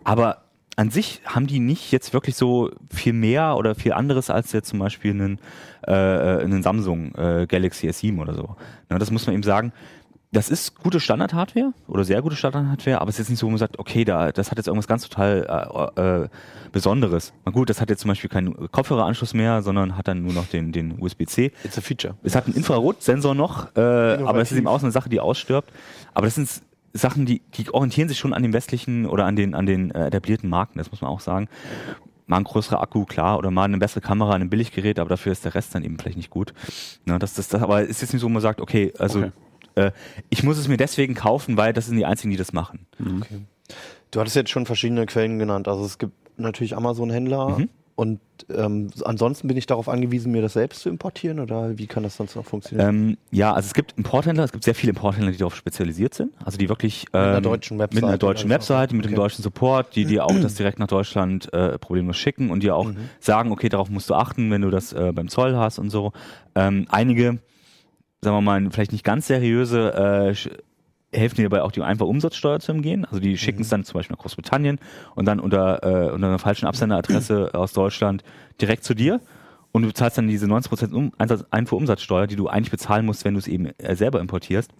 Aber 0.04 0.42
an 0.76 0.90
sich 0.90 1.20
haben 1.26 1.46
die 1.46 1.60
nicht 1.60 1.92
jetzt 1.92 2.12
wirklich 2.12 2.36
so 2.36 2.70
viel 2.90 3.12
mehr 3.12 3.56
oder 3.56 3.74
viel 3.74 3.92
anderes 3.92 4.30
als 4.30 4.52
jetzt 4.52 4.68
zum 4.68 4.78
Beispiel 4.78 5.10
einen, 5.12 5.38
äh, 5.86 5.92
einen 5.92 6.62
Samsung 6.62 7.14
äh, 7.16 7.46
Galaxy 7.46 7.88
S7 7.88 8.18
oder 8.20 8.34
so. 8.34 8.56
Na, 8.88 8.98
das 8.98 9.10
muss 9.10 9.26
man 9.26 9.34
eben 9.34 9.42
sagen. 9.42 9.72
Das 10.32 10.48
ist 10.48 10.76
gute 10.76 11.00
Standard-Hardware 11.00 11.72
oder 11.88 12.04
sehr 12.04 12.22
gute 12.22 12.36
Standard-Hardware, 12.36 13.00
aber 13.00 13.08
es 13.08 13.16
ist 13.16 13.18
jetzt 13.18 13.30
nicht 13.30 13.40
so, 13.40 13.46
wo 13.46 13.50
man 13.50 13.58
sagt, 13.58 13.80
okay, 13.80 14.04
da, 14.04 14.30
das 14.30 14.52
hat 14.52 14.58
jetzt 14.58 14.68
irgendwas 14.68 14.86
ganz 14.86 15.08
total 15.08 15.92
äh, 15.96 16.00
äh, 16.00 16.28
Besonderes. 16.70 17.32
Na 17.44 17.50
gut, 17.50 17.68
das 17.68 17.80
hat 17.80 17.90
jetzt 17.90 18.02
zum 18.02 18.10
Beispiel 18.10 18.30
keinen 18.30 18.70
Kopfhöreranschluss 18.70 19.34
mehr, 19.34 19.60
sondern 19.62 19.96
hat 19.96 20.06
dann 20.06 20.22
nur 20.22 20.32
noch 20.32 20.46
den, 20.46 20.70
den 20.70 21.02
USB-C. 21.02 21.50
It's 21.64 21.76
a 21.78 21.80
feature. 21.80 22.14
Es 22.22 22.36
hat 22.36 22.46
einen 22.46 22.54
Infrarotsensor 22.54 23.34
noch, 23.34 23.74
äh, 23.74 23.80
aber 23.80 24.40
es 24.40 24.52
ist 24.52 24.58
eben 24.58 24.68
auch 24.68 24.78
so 24.78 24.86
eine 24.86 24.92
Sache, 24.92 25.08
die 25.08 25.18
ausstirbt. 25.18 25.72
Aber 26.14 26.26
das 26.28 26.36
sind 26.36 26.48
Sachen, 26.92 27.26
die, 27.26 27.42
die 27.54 27.68
orientieren 27.74 28.08
sich 28.08 28.18
schon 28.18 28.32
an 28.32 28.44
den 28.44 28.52
westlichen 28.52 29.06
oder 29.06 29.26
an 29.26 29.34
den, 29.34 29.56
an 29.56 29.66
den 29.66 29.90
äh, 29.90 30.06
etablierten 30.06 30.48
Marken, 30.48 30.78
das 30.78 30.92
muss 30.92 31.00
man 31.00 31.10
auch 31.10 31.20
sagen. 31.20 31.48
Mal 32.28 32.36
ein 32.36 32.44
größerer 32.44 32.80
Akku, 32.80 33.04
klar, 33.04 33.36
oder 33.36 33.50
mal 33.50 33.64
eine 33.64 33.78
bessere 33.78 34.00
Kamera, 34.00 34.34
ein 34.34 34.48
Billiggerät, 34.48 35.00
aber 35.00 35.08
dafür 35.08 35.32
ist 35.32 35.44
der 35.44 35.56
Rest 35.56 35.74
dann 35.74 35.82
eben 35.82 35.98
vielleicht 35.98 36.16
nicht 36.16 36.30
gut. 36.30 36.54
Na, 37.04 37.18
das, 37.18 37.34
das, 37.34 37.48
das, 37.48 37.60
aber 37.60 37.82
es 37.82 37.90
ist 37.90 38.02
jetzt 38.02 38.12
nicht 38.12 38.20
so, 38.20 38.28
wo 38.28 38.32
man 38.32 38.42
sagt, 38.42 38.60
okay, 38.60 38.92
also 38.96 39.18
Okay. 39.18 39.32
Äh, 39.86 39.92
ich 40.28 40.42
muss 40.42 40.58
es 40.58 40.68
mir 40.68 40.76
deswegen 40.76 41.14
kaufen, 41.14 41.56
weil 41.56 41.72
das 41.72 41.86
sind 41.86 41.96
die 41.96 42.04
einzigen, 42.06 42.30
die 42.30 42.36
das 42.36 42.52
machen. 42.52 42.86
Du 44.10 44.20
hattest 44.20 44.36
jetzt 44.36 44.50
schon 44.50 44.66
verschiedene 44.66 45.06
Quellen 45.06 45.38
genannt. 45.38 45.68
Also 45.68 45.84
es 45.84 45.98
gibt 45.98 46.12
natürlich 46.38 46.76
Amazon-Händler 46.76 47.58
Mhm. 47.58 47.68
und 47.94 48.20
ähm, 48.52 48.90
ansonsten 49.04 49.46
bin 49.46 49.56
ich 49.56 49.66
darauf 49.66 49.88
angewiesen, 49.88 50.32
mir 50.32 50.40
das 50.42 50.54
selbst 50.54 50.80
zu 50.80 50.88
importieren 50.88 51.38
oder 51.38 51.76
wie 51.78 51.86
kann 51.86 52.02
das 52.02 52.16
sonst 52.16 52.34
noch 52.34 52.44
funktionieren? 52.46 52.88
Ähm, 52.88 53.16
ja, 53.30 53.52
also 53.52 53.66
es 53.66 53.74
gibt 53.74 53.92
Importhändler, 53.98 54.42
es 54.44 54.52
gibt 54.52 54.64
sehr 54.64 54.74
viele 54.74 54.90
Importhändler, 54.90 55.30
die 55.30 55.36
darauf 55.38 55.54
spezialisiert 55.54 56.14
sind, 56.14 56.32
also 56.44 56.56
die 56.58 56.68
wirklich 56.68 57.04
ähm, 57.12 57.20
einer 57.20 57.40
deutschen 57.42 57.76
mit 57.76 58.02
einer 58.02 58.16
deutschen. 58.18 58.48
Webseite, 58.50 58.96
mit 58.96 59.04
dem 59.04 59.10
Okay. 59.12 59.16
deutschen 59.20 59.42
Support, 59.42 59.94
die 59.94 60.06
dir 60.06 60.24
auch 60.24 60.34
das 60.40 60.54
direkt 60.54 60.78
nach 60.80 60.86
Deutschland 60.88 61.52
äh, 61.52 61.78
problemlos 61.78 62.16
schicken 62.16 62.50
und 62.50 62.62
dir 62.62 62.74
auch 62.74 62.90
sagen, 63.20 63.52
okay, 63.52 63.68
darauf 63.68 63.90
musst 63.90 64.08
du 64.10 64.14
achten, 64.14 64.50
wenn 64.50 64.62
du 64.62 64.70
das 64.70 64.92
äh, 64.94 65.12
beim 65.14 65.28
Zoll 65.28 65.54
hast 65.56 65.78
und 65.78 65.90
so. 65.90 66.12
Ähm, 66.56 66.86
einige, 66.88 67.38
sagen 68.22 68.36
wir 68.36 68.40
mal, 68.40 68.70
vielleicht 68.70 68.92
nicht 68.92 69.04
ganz 69.04 69.26
seriöse, 69.26 69.94
äh, 70.32 70.34
helfen 71.12 71.36
dir 71.36 71.48
dabei 71.48 71.62
auch 71.62 71.72
die 71.72 71.82
einfache 71.82 72.08
Umsatzsteuer 72.08 72.60
zu 72.60 72.72
umgehen. 72.72 73.04
Also 73.04 73.18
die 73.18 73.36
schicken 73.36 73.62
es 73.62 73.68
dann 73.68 73.84
zum 73.84 73.94
Beispiel 73.94 74.14
nach 74.14 74.22
Großbritannien 74.22 74.78
und 75.14 75.26
dann 75.26 75.40
unter, 75.40 75.82
äh, 75.82 76.12
unter 76.12 76.28
einer 76.28 76.38
falschen 76.38 76.66
Absenderadresse 76.66 77.50
aus 77.54 77.72
Deutschland 77.72 78.22
direkt 78.60 78.84
zu 78.84 78.94
dir. 78.94 79.20
und 79.72 79.82
du 79.82 79.92
zahlst 79.92 80.18
dann 80.18 80.26
diese 80.28 80.46
90% 80.46 80.92
um, 80.92 81.12
Einsatz, 81.18 81.44
Einfuhrumsatzsteuer, 81.50 82.26
die 82.26 82.36
du 82.36 82.48
eigentlich 82.48 82.72
bezahlen 82.72 83.06
musst, 83.06 83.24
wenn 83.24 83.34
du 83.34 83.38
es 83.38 83.46
eben 83.46 83.66
äh, 83.78 83.96
selber 83.96 84.20
importierst, 84.20 84.72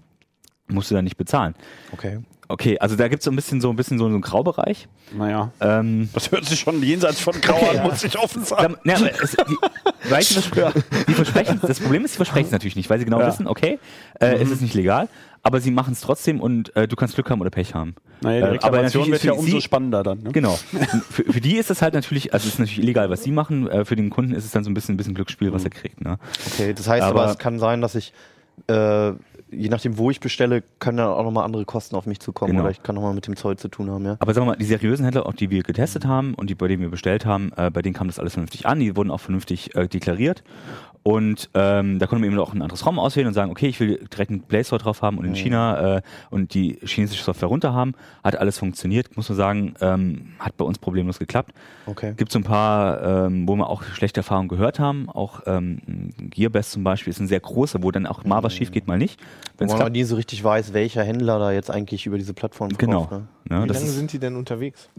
musst 0.72 0.90
du 0.90 0.94
dann 0.94 1.04
nicht 1.04 1.16
bezahlen. 1.16 1.54
Okay. 1.92 2.18
Okay, 2.48 2.80
also 2.80 2.96
da 2.96 3.06
gibt 3.06 3.20
es 3.20 3.24
so 3.26 3.30
ein 3.30 3.36
bisschen 3.36 3.60
so 3.60 3.70
ein 3.70 3.76
bisschen 3.76 3.96
so 3.98 4.06
einen 4.06 4.20
Graubereich. 4.20 4.88
Naja, 5.16 5.52
Ähm, 5.60 6.08
das 6.12 6.32
hört 6.32 6.44
sich 6.46 6.58
schon 6.58 6.82
jenseits 6.82 7.20
von 7.20 7.40
grau 7.40 7.54
an, 7.70 7.84
muss 7.84 8.02
ich 8.02 8.18
offen 8.18 8.44
sagen. 8.44 8.74
Ja, 8.84 8.96
aber 8.96 9.10
es, 9.22 9.36
die, 9.36 10.10
weißt 10.10 10.32
du, 10.32 10.36
was, 10.60 10.72
die 11.06 11.14
versprechen, 11.14 11.60
das 11.62 11.78
Problem 11.78 12.04
ist, 12.04 12.12
sie 12.12 12.16
versprechen 12.16 12.46
es 12.46 12.50
natürlich 12.52 12.74
nicht, 12.74 12.90
weil 12.90 12.98
sie 12.98 13.04
genau 13.04 13.20
Ja. 13.20 13.28
wissen, 13.28 13.46
okay, 13.46 13.78
äh, 14.18 14.34
es 14.34 14.50
ist 14.50 14.62
nicht 14.62 14.74
legal, 14.74 15.08
aber 15.44 15.60
sie 15.60 15.70
machen 15.70 15.92
es 15.92 16.00
trotzdem 16.00 16.40
und 16.40 16.74
äh, 16.74 16.88
du 16.88 16.96
kannst 16.96 17.14
Glück 17.14 17.30
haben 17.30 17.40
oder 17.40 17.50
Pech 17.50 17.72
haben. 17.74 17.94
Naja, 18.20 18.38
die 18.38 18.42
Äh, 18.42 18.44
aber 18.46 18.52
Reklamation 18.78 19.02
natürlich 19.02 19.10
wird 19.12 19.18
ist 19.20 19.24
ja 19.26 19.32
umso 19.32 19.56
sie- 19.58 19.60
spannender 19.62 20.02
dann. 20.02 20.18
Ne? 20.24 20.32
Genau. 20.32 20.58
für, 21.10 21.22
für 21.32 21.40
die 21.40 21.56
ist 21.56 21.70
es 21.70 21.82
halt 21.82 21.94
natürlich, 21.94 22.34
also 22.34 22.48
es 22.48 22.54
ist 22.54 22.58
natürlich 22.58 22.80
illegal, 22.82 23.10
was 23.10 23.22
sie 23.22 23.30
machen. 23.30 23.68
Äh, 23.70 23.84
für 23.84 23.94
den 23.94 24.10
Kunden 24.10 24.32
ist 24.34 24.44
es 24.44 24.50
dann 24.50 24.64
so 24.64 24.70
ein 24.70 24.74
bisschen, 24.74 24.94
ein 24.94 24.96
bisschen 24.96 25.14
Glücksspiel, 25.14 25.52
was 25.52 25.62
er 25.62 25.70
kriegt. 25.70 26.00
Ne? 26.00 26.18
Okay, 26.52 26.74
das 26.74 26.88
heißt 26.88 27.04
aber, 27.04 27.22
Aber- 27.22 27.30
es 27.30 27.38
kann 27.38 27.60
sein, 27.60 27.80
dass 27.80 27.94
ich, 27.94 28.12
äh, 28.66 29.12
je 29.52 29.68
nachdem, 29.68 29.98
wo 29.98 30.10
ich 30.10 30.20
bestelle, 30.20 30.62
können 30.78 30.98
dann 30.98 31.08
auch 31.08 31.22
nochmal 31.24 31.44
andere 31.44 31.64
Kosten 31.64 31.96
auf 31.96 32.06
mich 32.06 32.20
zukommen 32.20 32.52
Genau. 32.52 32.62
oder 32.62 32.70
ich 32.70 32.82
kann 32.82 32.94
nochmal 32.94 33.14
mit 33.14 33.26
dem 33.26 33.36
Zoll 33.36 33.56
zu 33.56 33.68
tun 33.68 33.90
haben, 33.90 34.04
ja. 34.04 34.16
Aber 34.18 34.32
sagen 34.34 34.46
wir 34.46 34.52
mal, 34.52 34.56
die 34.56 34.64
seriösen 34.64 35.04
Händler, 35.04 35.26
auch 35.26 35.34
die 35.34 35.50
wir 35.50 35.62
getestet 35.62 36.04
haben 36.06 36.34
und 36.34 36.50
die, 36.50 36.54
bei 36.54 36.68
denen 36.68 36.82
wir 36.82 36.90
bestellt 36.90 37.26
haben, 37.26 37.52
äh, 37.56 37.70
bei 37.70 37.82
denen 37.82 37.94
kam 37.94 38.06
das 38.06 38.18
alles 38.18 38.34
vernünftig 38.34 38.66
an, 38.66 38.80
die 38.80 38.96
wurden 38.96 39.10
auch 39.10 39.20
vernünftig 39.20 39.74
äh, 39.76 39.88
deklariert. 39.88 40.42
Und 41.02 41.48
ähm, 41.54 41.98
da 41.98 42.06
konnte 42.06 42.20
man 42.20 42.30
eben 42.30 42.38
auch 42.38 42.52
ein 42.52 42.60
anderes 42.60 42.84
ROM 42.84 42.98
auswählen 42.98 43.26
und 43.26 43.32
sagen, 43.32 43.50
okay, 43.50 43.68
ich 43.68 43.80
will 43.80 44.06
direkt 44.12 44.30
einen 44.30 44.42
Play 44.42 44.62
Store 44.64 44.80
drauf 44.80 45.00
haben 45.00 45.16
und 45.16 45.24
in 45.24 45.34
China 45.34 45.96
äh, 45.96 46.02
und 46.28 46.52
die 46.52 46.78
chinesische 46.84 47.24
Software 47.24 47.48
runter 47.48 47.72
haben. 47.72 47.94
Hat 48.22 48.36
alles 48.36 48.58
funktioniert, 48.58 49.16
muss 49.16 49.28
man 49.30 49.36
sagen, 49.36 49.74
ähm, 49.80 50.32
hat 50.38 50.58
bei 50.58 50.64
uns 50.64 50.78
problemlos 50.78 51.18
geklappt. 51.18 51.52
Okay. 51.86 52.12
Gibt 52.16 52.30
so 52.30 52.38
ein 52.38 52.44
paar, 52.44 53.26
ähm, 53.26 53.48
wo 53.48 53.56
wir 53.56 53.68
auch 53.68 53.82
schlechte 53.82 54.20
Erfahrungen 54.20 54.48
gehört 54.48 54.78
haben. 54.78 55.08
Auch 55.08 55.40
ähm, 55.46 56.10
Gearbest 56.18 56.72
zum 56.72 56.84
Beispiel 56.84 57.10
ist 57.10 57.20
ein 57.20 57.28
sehr 57.28 57.40
großer, 57.40 57.82
wo 57.82 57.90
dann 57.90 58.06
auch 58.06 58.24
mal 58.24 58.42
was 58.42 58.54
schief 58.54 58.70
geht, 58.70 58.86
mal 58.86 58.98
nicht. 58.98 59.20
Wo 59.56 59.60
Wenn's 59.60 59.78
man 59.78 59.92
nie 59.92 60.04
so 60.04 60.16
richtig 60.16 60.44
weiß, 60.44 60.74
welcher 60.74 61.02
Händler 61.02 61.38
da 61.38 61.50
jetzt 61.50 61.70
eigentlich 61.70 62.04
über 62.04 62.18
diese 62.18 62.34
Plattform 62.34 62.68
genau. 62.76 63.06
verkauft. 63.06 63.22
Ne? 63.48 63.56
Ne, 63.56 63.64
Wie 63.64 63.68
das 63.68 63.80
lange 63.80 63.90
sind 63.90 64.12
die 64.12 64.18
denn 64.18 64.36
unterwegs? 64.36 64.90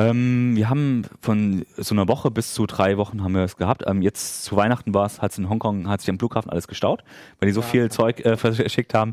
Ähm, 0.00 0.56
wir 0.56 0.70
haben 0.70 1.02
von 1.20 1.66
so 1.76 1.94
einer 1.94 2.08
Woche 2.08 2.30
bis 2.30 2.54
zu 2.54 2.66
drei 2.66 2.96
Wochen 2.96 3.22
haben 3.22 3.34
wir 3.34 3.42
es 3.42 3.56
gehabt. 3.56 3.84
Ähm, 3.86 4.00
jetzt 4.00 4.44
zu 4.44 4.56
Weihnachten 4.56 4.94
war 4.94 5.04
es, 5.04 5.20
hat 5.20 5.32
es 5.32 5.38
in 5.38 5.50
Hongkong, 5.50 5.88
hat 5.88 6.00
sich 6.00 6.08
am 6.08 6.18
Flughafen 6.18 6.50
alles 6.50 6.68
gestaut, 6.68 7.04
weil 7.38 7.48
die 7.48 7.52
so 7.52 7.60
viel 7.60 7.90
Zeug 7.90 8.20
äh, 8.20 8.36
verschickt 8.36 8.94
haben. 8.94 9.12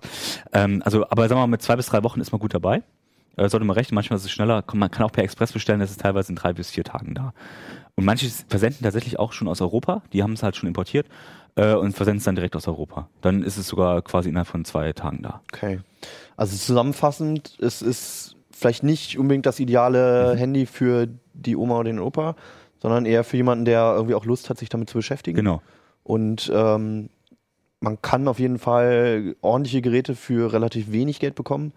Ähm, 0.53 0.81
also, 0.85 1.03
aber 1.09 1.27
sagen 1.27 1.39
wir 1.39 1.47
mal, 1.47 1.51
mit 1.51 1.61
zwei 1.61 1.75
bis 1.75 1.87
drei 1.87 2.03
Wochen 2.03 2.21
ist 2.21 2.31
man 2.31 2.39
gut 2.39 2.53
dabei. 2.53 2.83
Äh, 3.35 3.49
sollte 3.49 3.65
man 3.65 3.75
rechnen, 3.75 3.95
manchmal 3.95 4.17
ist 4.17 4.25
es 4.25 4.31
schneller. 4.31 4.63
Man 4.73 4.89
kann 4.89 5.05
auch 5.05 5.11
per 5.11 5.23
Express 5.23 5.51
bestellen, 5.51 5.79
das 5.79 5.91
ist 5.91 6.01
teilweise 6.01 6.31
in 6.31 6.37
drei 6.37 6.53
bis 6.53 6.71
vier 6.71 6.85
Tagen 6.85 7.13
da. 7.13 7.33
Und 7.95 8.05
manche 8.05 8.29
versenden 8.47 8.83
tatsächlich 8.83 9.19
auch 9.19 9.33
schon 9.33 9.47
aus 9.47 9.59
Europa, 9.59 10.03
die 10.13 10.23
haben 10.23 10.33
es 10.33 10.43
halt 10.43 10.55
schon 10.55 10.67
importiert 10.67 11.07
äh, 11.55 11.73
und 11.73 11.93
versenden 11.93 12.19
es 12.19 12.23
dann 12.23 12.35
direkt 12.35 12.55
aus 12.55 12.67
Europa. 12.67 13.09
Dann 13.21 13.43
ist 13.43 13.57
es 13.57 13.67
sogar 13.67 14.01
quasi 14.03 14.29
innerhalb 14.29 14.47
von 14.47 14.63
zwei 14.63 14.93
Tagen 14.93 15.21
da. 15.21 15.41
Okay. 15.51 15.81
Also 16.37 16.55
zusammenfassend, 16.55 17.57
es 17.59 17.81
ist 17.81 18.36
vielleicht 18.57 18.83
nicht 18.83 19.17
unbedingt 19.17 19.45
das 19.45 19.59
ideale 19.59 20.33
Mhm. 20.33 20.37
Handy 20.37 20.65
für 20.65 21.07
die 21.33 21.55
Oma 21.55 21.75
oder 21.75 21.91
den 21.91 21.99
Opa, 21.99 22.35
sondern 22.81 23.05
eher 23.05 23.23
für 23.23 23.37
jemanden, 23.37 23.65
der 23.65 23.93
irgendwie 23.95 24.15
auch 24.15 24.25
Lust 24.25 24.49
hat, 24.49 24.57
sich 24.57 24.69
damit 24.69 24.89
zu 24.89 24.97
beschäftigen. 24.97 25.35
Genau. 25.35 25.61
Und 26.03 26.51
ähm, 26.53 27.09
man 27.79 28.01
kann 28.01 28.27
auf 28.27 28.39
jeden 28.39 28.57
Fall 28.57 29.35
ordentliche 29.41 29.81
Geräte 29.81 30.15
für 30.15 30.53
relativ 30.53 30.91
wenig 30.91 31.19
Geld 31.19 31.35
bekommen. 31.35 31.73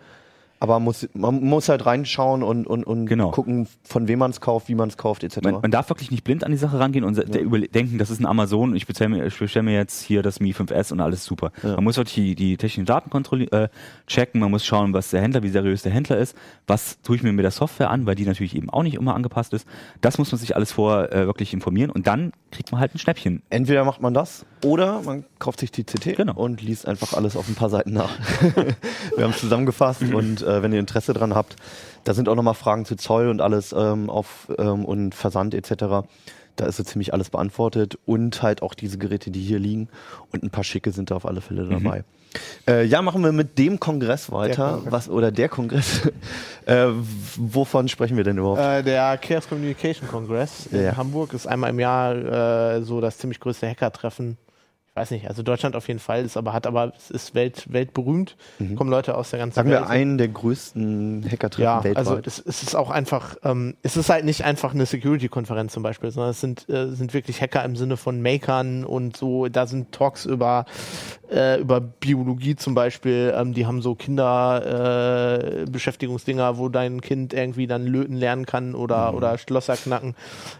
Aber 0.62 0.74
man 0.74 0.84
muss, 0.84 1.08
man 1.14 1.42
muss 1.42 1.68
halt 1.70 1.86
reinschauen 1.86 2.42
und, 2.42 2.66
und, 2.66 2.84
und 2.84 3.06
Genau. 3.06 3.30
gucken, 3.30 3.66
von 3.82 4.08
wem 4.08 4.18
man 4.18 4.30
es 4.30 4.42
kauft, 4.42 4.68
wie 4.68 4.74
man 4.74 4.90
es 4.90 4.98
kauft, 4.98 5.24
etc. 5.24 5.38
Man, 5.42 5.54
man 5.62 5.70
darf 5.70 5.88
wirklich 5.88 6.10
nicht 6.10 6.22
blind 6.22 6.44
an 6.44 6.52
die 6.52 6.58
Sache 6.58 6.78
rangehen 6.78 7.02
und 7.02 7.14
se- 7.14 7.24
der 7.24 7.42
überle- 7.42 7.70
denken, 7.70 7.96
das 7.96 8.10
ist 8.10 8.20
ein 8.20 8.26
Amazon 8.26 8.76
ich 8.76 8.86
bestelle 8.86 9.08
mir, 9.08 9.24
ich 9.24 9.38
bestell 9.38 9.62
mir 9.62 9.72
jetzt 9.74 10.02
hier 10.02 10.22
das 10.22 10.38
Mi 10.38 10.52
5S 10.52 10.92
und 10.92 11.00
alles 11.00 11.24
super. 11.24 11.50
Ja. 11.62 11.76
Man 11.76 11.84
muss 11.84 11.96
wirklich 11.96 12.14
die, 12.14 12.34
die 12.34 12.56
technischen 12.58 12.84
Daten 12.84 13.10
äh, 13.52 13.68
checken, 14.06 14.38
man 14.40 14.50
muss 14.50 14.64
schauen, 14.64 14.92
was 14.92 15.08
der 15.10 15.22
Händler, 15.22 15.42
wie 15.42 15.48
seriös 15.48 15.80
der 15.82 15.92
Händler 15.92 16.18
ist, 16.18 16.36
was 16.66 17.00
tue 17.00 17.16
ich 17.16 17.22
mir 17.22 17.32
mit 17.32 17.42
der 17.44 17.50
Software 17.52 17.88
an, 17.88 18.04
weil 18.04 18.14
die 18.14 18.26
natürlich 18.26 18.54
eben 18.54 18.68
auch 18.68 18.82
nicht 18.82 18.96
immer 18.96 19.14
angepasst 19.14 19.54
ist. 19.54 19.66
Das 20.02 20.18
muss 20.18 20.30
man 20.30 20.38
sich 20.38 20.56
alles 20.56 20.72
vor 20.72 21.10
äh, 21.10 21.24
wirklich 21.26 21.54
informieren 21.54 21.90
und 21.90 22.06
dann 22.06 22.32
kriegt 22.52 22.70
man 22.70 22.82
halt 22.82 22.94
ein 22.94 22.98
Schnäppchen. 22.98 23.42
Entweder 23.48 23.84
macht 23.86 24.02
man 24.02 24.12
das 24.12 24.44
oder 24.62 25.00
man 25.02 25.24
kauft 25.38 25.60
sich 25.60 25.70
die 25.70 25.84
CT 25.84 26.16
Genau. 26.16 26.34
und 26.34 26.60
liest 26.60 26.86
einfach 26.86 27.14
alles 27.14 27.34
auf 27.34 27.48
ein 27.48 27.54
paar 27.54 27.70
Seiten 27.70 27.94
nach. 27.94 28.10
Wir 29.16 29.24
haben 29.24 29.30
es 29.30 29.40
zusammengefasst 29.40 30.02
und 30.02 30.42
äh, 30.50 30.62
wenn 30.62 30.72
ihr 30.72 30.80
Interesse 30.80 31.12
dran 31.12 31.34
habt, 31.34 31.56
da 32.04 32.14
sind 32.14 32.28
auch 32.28 32.34
nochmal 32.34 32.54
Fragen 32.54 32.84
zu 32.84 32.96
Zoll 32.96 33.28
und 33.28 33.40
alles 33.40 33.74
ähm, 33.76 34.10
auf 34.10 34.48
ähm, 34.58 34.84
und 34.84 35.14
Versand 35.14 35.54
etc. 35.54 36.06
Da 36.56 36.66
ist 36.66 36.76
so 36.76 36.82
ziemlich 36.82 37.12
alles 37.14 37.30
beantwortet 37.30 37.98
und 38.06 38.42
halt 38.42 38.62
auch 38.62 38.74
diese 38.74 38.98
Geräte, 38.98 39.30
die 39.30 39.40
hier 39.40 39.58
liegen 39.58 39.88
und 40.32 40.42
ein 40.42 40.50
paar 40.50 40.64
schicke 40.64 40.92
sind 40.92 41.10
da 41.10 41.16
auf 41.16 41.26
alle 41.26 41.40
Fälle 41.40 41.66
dabei. 41.66 42.04
Äh, 42.68 42.84
ja, 42.84 43.02
machen 43.02 43.24
wir 43.24 43.32
mit 43.32 43.58
dem 43.58 43.80
Kongress 43.80 44.30
weiter, 44.30 44.74
Kongress. 44.74 44.92
was 44.92 45.08
oder 45.08 45.32
der 45.32 45.48
Kongress. 45.48 46.02
äh, 46.66 46.86
wovon 47.36 47.88
sprechen 47.88 48.16
wir 48.16 48.24
denn 48.24 48.38
überhaupt? 48.38 48.60
Äh, 48.60 48.82
der 48.82 49.18
Chaos 49.18 49.48
Communication 49.48 50.08
Congress 50.08 50.66
in 50.66 50.82
Ja. 50.84 50.96
Hamburg 50.96 51.32
ist 51.32 51.46
einmal 51.46 51.70
im 51.70 51.80
Jahr 51.80 52.76
äh, 52.76 52.82
so 52.82 53.00
das 53.00 53.18
ziemlich 53.18 53.40
größte 53.40 53.68
Hacker-Treffen. 53.68 54.36
Ich 55.00 55.04
weiß 55.04 55.12
nicht, 55.12 55.28
also 55.28 55.42
Deutschland 55.42 55.76
auf 55.76 55.88
jeden 55.88 55.98
Fall, 55.98 56.22
ist 56.26 56.36
aber 56.36 56.52
hat 56.52 56.66
aber 56.66 56.92
es 56.94 57.10
ist 57.10 57.34
welt, 57.34 57.64
weltberühmt. 57.72 58.36
Kommen 58.76 58.90
Leute 58.90 59.16
aus 59.16 59.30
der 59.30 59.38
ganzen 59.38 59.52
Mhm. 59.52 59.54
Sagen 59.54 59.70
Welt. 59.70 59.80
wir 59.80 59.88
einen 59.88 60.18
der 60.18 60.28
größten 60.28 61.24
Hackertreffen 61.24 61.64
Ja, 61.64 61.82
weltweit. 61.82 61.96
also 62.06 62.20
es, 62.22 62.38
es 62.38 62.62
ist 62.62 62.74
auch 62.74 62.90
einfach, 62.90 63.36
ähm, 63.42 63.76
es 63.82 63.96
ist 63.96 64.10
halt 64.10 64.26
nicht 64.26 64.44
einfach 64.44 64.74
eine 64.74 64.84
Security-Konferenz 64.84 65.72
zum 65.72 65.82
Beispiel, 65.82 66.10
sondern 66.10 66.32
es 66.32 66.40
sind, 66.42 66.68
äh, 66.68 66.88
sind 66.88 67.14
wirklich 67.14 67.40
Hacker 67.40 67.64
im 67.64 67.76
Sinne 67.76 67.96
von 67.96 68.20
Makern 68.20 68.84
und 68.84 69.16
so, 69.16 69.48
da 69.48 69.66
sind 69.66 69.90
Talks 69.92 70.26
über, 70.26 70.66
äh, 71.32 71.58
über 71.58 71.80
Biologie 71.80 72.56
zum 72.56 72.74
Beispiel, 72.74 73.32
ähm, 73.34 73.54
die 73.54 73.64
haben 73.66 73.80
so 73.80 73.94
Kinderbeschäftigungsdinger, 73.94 76.48
äh, 76.50 76.58
wo 76.58 76.68
dein 76.68 77.00
Kind 77.00 77.32
irgendwie 77.32 77.66
dann 77.66 77.86
löten 77.86 78.16
lernen 78.16 78.44
kann 78.44 78.74
oder, 78.74 79.14
oder 79.14 79.38
Schlösser 79.38 79.76
knacken. 79.76 80.14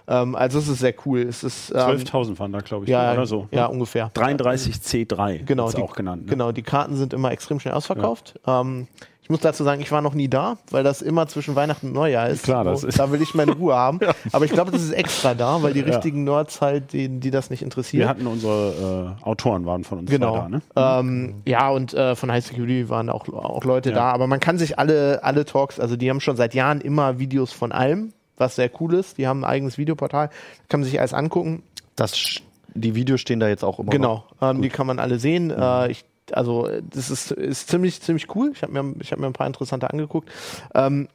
Ähm, 0.08 0.34
also 0.34 0.58
es 0.58 0.68
ist 0.68 0.78
sehr 0.78 0.94
cool. 1.04 1.20
Es 1.20 1.44
ist, 1.44 1.70
ähm, 1.70 1.76
12.000 1.80 2.38
waren 2.38 2.52
da, 2.52 2.60
glaube 2.60 2.84
ich, 2.84 2.90
ja, 2.90 3.12
oder 3.12 3.26
so. 3.26 3.48
ja, 3.50 3.66
ungefähr. 3.66 4.10
33C3 4.38 5.44
Genau, 5.44 5.68
ist 5.68 5.76
die, 5.76 5.82
auch 5.82 5.94
genannt. 5.94 6.24
Ne? 6.24 6.30
Genau, 6.30 6.52
die 6.52 6.62
Karten 6.62 6.96
sind 6.96 7.12
immer 7.12 7.30
extrem 7.32 7.60
schnell 7.60 7.74
ausverkauft. 7.74 8.38
Ähm, 8.46 8.88
ich 9.22 9.30
muss 9.30 9.40
dazu 9.42 9.62
sagen, 9.62 9.80
ich 9.80 9.92
war 9.92 10.02
noch 10.02 10.14
nie 10.14 10.26
da, 10.26 10.58
weil 10.72 10.82
das 10.82 11.02
immer 11.02 11.28
zwischen 11.28 11.54
Weihnachten 11.54 11.86
und 11.88 11.92
Neujahr 11.92 12.28
ist. 12.30 12.42
Klar, 12.42 12.64
das 12.64 12.80
So, 12.80 12.88
ist- 12.88 12.98
Da 12.98 13.12
will 13.12 13.22
ich 13.22 13.32
meine 13.34 13.52
Ruhe 13.52 13.74
haben. 13.76 14.00
Aber 14.32 14.44
ich 14.44 14.50
glaube, 14.50 14.72
das 14.72 14.82
ist 14.82 14.90
extra 14.90 15.34
da, 15.34 15.62
weil 15.62 15.72
die 15.72 15.80
richtigen 15.80 16.24
Nerds 16.24 16.60
halt, 16.60 16.92
die, 16.92 17.08
die 17.08 17.30
das 17.30 17.48
nicht 17.48 17.62
interessiert. 17.62 18.00
Wir 18.00 18.08
hatten 18.08 18.26
unsere 18.26 19.16
äh, 19.20 19.24
Autoren 19.24 19.66
waren 19.66 19.84
von 19.84 20.00
uns 20.00 20.10
Genau. 20.10 20.34
da, 20.36 20.48
ne? 20.48 20.62
Ähm, 20.74 21.42
ja, 21.46 21.68
und 21.70 21.94
äh, 21.94 22.16
von 22.16 22.32
High 22.32 22.44
Security 22.44 22.88
waren 22.88 23.08
auch, 23.08 23.28
auch 23.28 23.62
Leute 23.64 23.90
Ja. 23.90 23.94
da. 23.96 24.10
Aber 24.10 24.26
man 24.26 24.40
kann 24.40 24.58
sich 24.58 24.80
alle, 24.80 25.22
alle 25.22 25.44
Talks, 25.44 25.78
also 25.78 25.96
die 25.96 26.10
haben 26.10 26.20
schon 26.20 26.36
seit 26.36 26.52
Jahren 26.54 26.80
immer 26.80 27.20
Videos 27.20 27.52
von 27.52 27.70
allem, 27.70 28.12
was 28.36 28.56
sehr 28.56 28.68
cool 28.80 28.94
ist. 28.94 29.16
Die 29.18 29.28
haben 29.28 29.44
ein 29.44 29.50
eigenes 29.50 29.78
Videoportal, 29.78 30.30
kann 30.68 30.80
man 30.80 30.88
sich 30.88 30.98
alles 30.98 31.14
angucken. 31.14 31.62
Das, 31.94 32.16
sch- 32.16 32.40
die 32.74 32.94
Videos 32.94 33.20
stehen 33.20 33.40
da 33.40 33.48
jetzt 33.48 33.64
auch 33.64 33.78
immer. 33.78 33.90
Genau, 33.90 34.24
ähm, 34.40 34.62
die 34.62 34.68
kann 34.68 34.86
man 34.86 34.98
alle 34.98 35.18
sehen. 35.18 35.50
Äh, 35.50 35.90
ich, 35.90 36.04
also 36.32 36.68
das 36.90 37.10
ist, 37.10 37.30
ist 37.32 37.68
ziemlich, 37.68 38.00
ziemlich 38.00 38.34
cool. 38.34 38.52
Ich 38.54 38.62
habe 38.62 38.72
mir, 38.72 38.94
ich 39.00 39.12
hab 39.12 39.18
mir 39.18 39.26
ein 39.26 39.32
paar 39.32 39.46
interessante 39.46 39.90
angeguckt. 39.90 40.28
Ähm, 40.74 41.08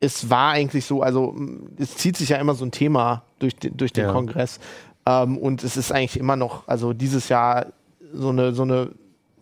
es 0.00 0.30
war 0.30 0.52
eigentlich 0.52 0.84
so, 0.86 1.02
also 1.02 1.36
es 1.76 1.96
zieht 1.96 2.16
sich 2.16 2.30
ja 2.30 2.38
immer 2.38 2.54
so 2.54 2.64
ein 2.64 2.70
Thema 2.72 3.22
durch, 3.38 3.54
den- 3.56 3.76
durch 3.76 3.92
den 3.92 4.06
Ja. 4.06 4.12
Kongress. 4.12 4.58
Ähm, 5.06 5.36
und 5.38 5.62
es 5.62 5.76
ist 5.76 5.92
eigentlich 5.92 6.18
immer 6.18 6.36
noch, 6.36 6.66
also 6.68 6.92
dieses 6.92 7.28
Jahr 7.28 7.66
so 8.12 8.30
eine, 8.30 8.52
so 8.54 8.62
eine 8.62 8.90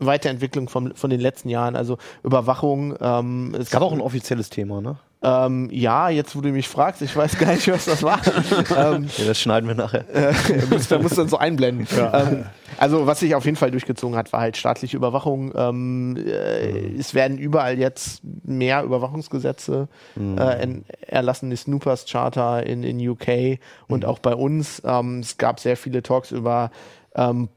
Weiterentwicklung 0.00 0.68
vom, 0.68 0.94
von 0.94 1.10
den 1.10 1.20
letzten 1.20 1.48
Jahren. 1.48 1.74
Also 1.76 1.98
Überwachung. 2.22 2.94
Ähm, 3.00 3.52
es 3.54 3.66
Es 3.66 3.70
gab 3.70 3.82
auch 3.82 3.92
ein 3.92 4.00
offizielles 4.00 4.50
Thema, 4.50 4.80
ne? 4.80 4.96
Ähm, 5.22 5.68
ja, 5.72 6.08
jetzt 6.10 6.36
wo 6.36 6.40
du 6.40 6.50
mich 6.50 6.68
fragst, 6.68 7.02
ich 7.02 7.14
weiß 7.16 7.38
gar 7.38 7.52
nicht, 7.52 7.66
was 7.68 7.86
das 7.86 8.02
war. 8.02 8.20
ähm, 8.76 9.08
Ja, 9.16 9.24
das 9.26 9.40
schneiden 9.40 9.66
wir 9.68 9.74
nachher. 9.74 10.04
äh, 10.14 10.32
muss, 10.70 10.86
da 10.88 10.98
musst 10.98 11.16
du 11.16 11.22
dann 11.22 11.28
so 11.28 11.38
einblenden. 11.38 11.86
Ähm, 12.12 12.44
also 12.78 13.06
was 13.06 13.18
sich 13.20 13.34
auf 13.34 13.44
jeden 13.44 13.56
Fall 13.56 13.72
durchgezogen 13.72 14.16
hat, 14.16 14.32
war 14.32 14.40
halt 14.40 14.56
staatliche 14.56 14.96
Überwachung. 14.96 15.52
Ähm, 15.56 16.16
äh, 16.16 16.94
Es 16.98 17.14
werden 17.14 17.36
überall 17.38 17.78
jetzt 17.78 18.22
mehr 18.44 18.82
Überwachungsgesetze 18.84 19.88
äh, 20.16 20.40
en- 20.62 20.84
erlassen, 21.06 21.50
die 21.50 21.56
Snoopers 21.56 22.06
Charter 22.08 22.64
in, 22.64 22.84
in 22.84 23.00
UK 23.08 23.58
und 23.88 24.04
auch 24.04 24.20
bei 24.20 24.34
uns. 24.34 24.80
Ähm, 24.84 25.20
es 25.20 25.36
gab 25.36 25.58
sehr 25.58 25.76
viele 25.76 26.02
Talks 26.04 26.30
über 26.30 26.70
ähm, 27.16 27.48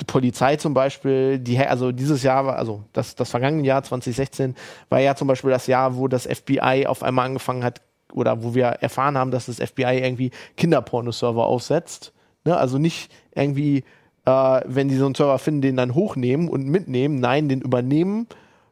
die 0.00 0.04
Polizei 0.04 0.56
zum 0.56 0.74
Beispiel, 0.74 1.38
die, 1.38 1.58
also 1.58 1.92
dieses 1.92 2.22
Jahr, 2.22 2.44
war, 2.44 2.56
also 2.56 2.84
das, 2.92 3.14
das 3.14 3.30
vergangene 3.30 3.66
Jahr 3.66 3.82
2016 3.82 4.54
war 4.90 5.00
ja 5.00 5.14
zum 5.14 5.28
Beispiel 5.28 5.50
das 5.50 5.66
Jahr, 5.66 5.96
wo 5.96 6.08
das 6.08 6.26
FBI 6.26 6.86
auf 6.86 7.02
einmal 7.02 7.26
angefangen 7.26 7.64
hat, 7.64 7.80
oder 8.12 8.42
wo 8.42 8.54
wir 8.54 8.66
erfahren 8.66 9.18
haben, 9.18 9.30
dass 9.30 9.46
das 9.46 9.56
FBI 9.56 9.98
irgendwie 9.98 10.30
Kinderpornoserver 10.56 11.44
aufsetzt. 11.44 12.12
Ne? 12.44 12.56
Also 12.56 12.78
nicht 12.78 13.10
irgendwie, 13.34 13.84
äh, 14.24 14.60
wenn 14.64 14.88
die 14.88 14.96
so 14.96 15.06
einen 15.06 15.14
Server 15.14 15.38
finden, 15.38 15.62
den 15.62 15.76
dann 15.76 15.94
hochnehmen 15.94 16.48
und 16.48 16.66
mitnehmen, 16.66 17.20
nein, 17.20 17.48
den 17.48 17.60
übernehmen, 17.60 18.26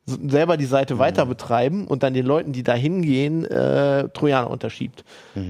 selber 0.06 0.56
die 0.56 0.66
Seite 0.66 0.98
weiter 1.00 1.26
betreiben 1.26 1.86
und 1.88 2.04
dann 2.04 2.14
den 2.14 2.24
Leuten, 2.24 2.52
die 2.52 2.62
da 2.62 2.74
hingehen, 2.74 3.44
äh, 3.44 4.08
Trojaner 4.10 4.48
unterschiebt. 4.48 5.04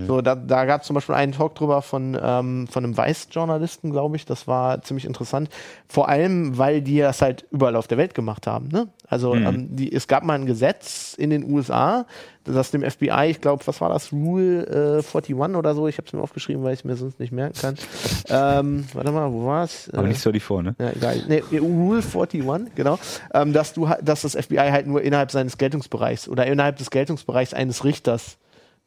So, 0.07 0.23
da, 0.23 0.35
da 0.35 0.65
gab 0.65 0.81
es 0.81 0.87
zum 0.87 0.95
Beispiel 0.95 1.15
einen 1.15 1.33
Talk 1.33 1.55
drüber 1.55 1.83
von, 1.83 2.19
ähm, 2.21 2.67
von 2.67 2.83
einem 2.83 2.97
Weiß-Journalisten, 2.97 3.91
glaube 3.91 4.17
ich. 4.17 4.25
Das 4.25 4.49
war 4.49 4.81
ziemlich 4.83 5.05
interessant. 5.05 5.51
Vor 5.89 6.09
allem, 6.09 6.57
weil 6.57 6.81
die 6.81 6.99
das 6.99 7.21
halt 7.21 7.45
überall 7.51 7.77
auf 7.77 7.87
der 7.87 7.99
Welt 7.99 8.15
gemacht 8.15 8.47
haben. 8.47 8.69
Ne? 8.69 8.89
Also 9.09 9.35
ähm, 9.35 9.69
die, 9.77 9.93
es 9.93 10.09
gab 10.09 10.25
mal 10.25 10.35
ein 10.35 10.47
Gesetz 10.47 11.15
in 11.15 11.31
den 11.31 11.45
USA, 11.51 12.07
das 12.45 12.71
dem 12.71 12.83
FBI, 12.83 13.29
ich 13.29 13.41
glaube, 13.41 13.67
was 13.67 13.81
war 13.81 13.89
das, 13.89 14.13
Rule 14.13 14.65
äh, 14.67 15.19
41 15.19 15.35
oder 15.35 15.75
so, 15.75 15.89
ich 15.89 15.99
habe 15.99 16.07
es 16.07 16.13
mir 16.13 16.21
aufgeschrieben, 16.21 16.63
weil 16.63 16.75
ich 16.75 16.85
mir 16.85 16.97
sonst 16.97 17.19
nicht 17.19 17.33
merken 17.33 17.59
kann. 17.61 17.75
ähm, 18.29 18.85
warte 18.93 19.13
mal, 19.13 19.33
wo 19.33 19.47
war 19.47 19.65
es? 19.65 19.91
Aber 19.93 20.09
nicht 20.09 20.21
so 20.21 20.33
die 20.33 20.41
vor, 20.41 20.63
ne? 20.63 20.75
Ja, 20.79 20.91
egal. 20.91 21.23
Nee, 21.29 21.43
Rule 21.59 22.03
41, 22.03 22.75
genau. 22.75 22.99
Ähm, 23.33 23.53
dass 23.53 23.73
du 23.73 23.89
dass 24.03 24.23
das 24.23 24.35
FBI 24.35 24.71
halt 24.71 24.87
nur 24.87 25.03
innerhalb 25.03 25.31
seines 25.31 25.59
Geltungsbereichs 25.59 26.29
oder 26.29 26.47
innerhalb 26.47 26.77
des 26.77 26.91
Geltungsbereichs 26.91 27.55
eines 27.55 27.85
Richters, 27.85 28.39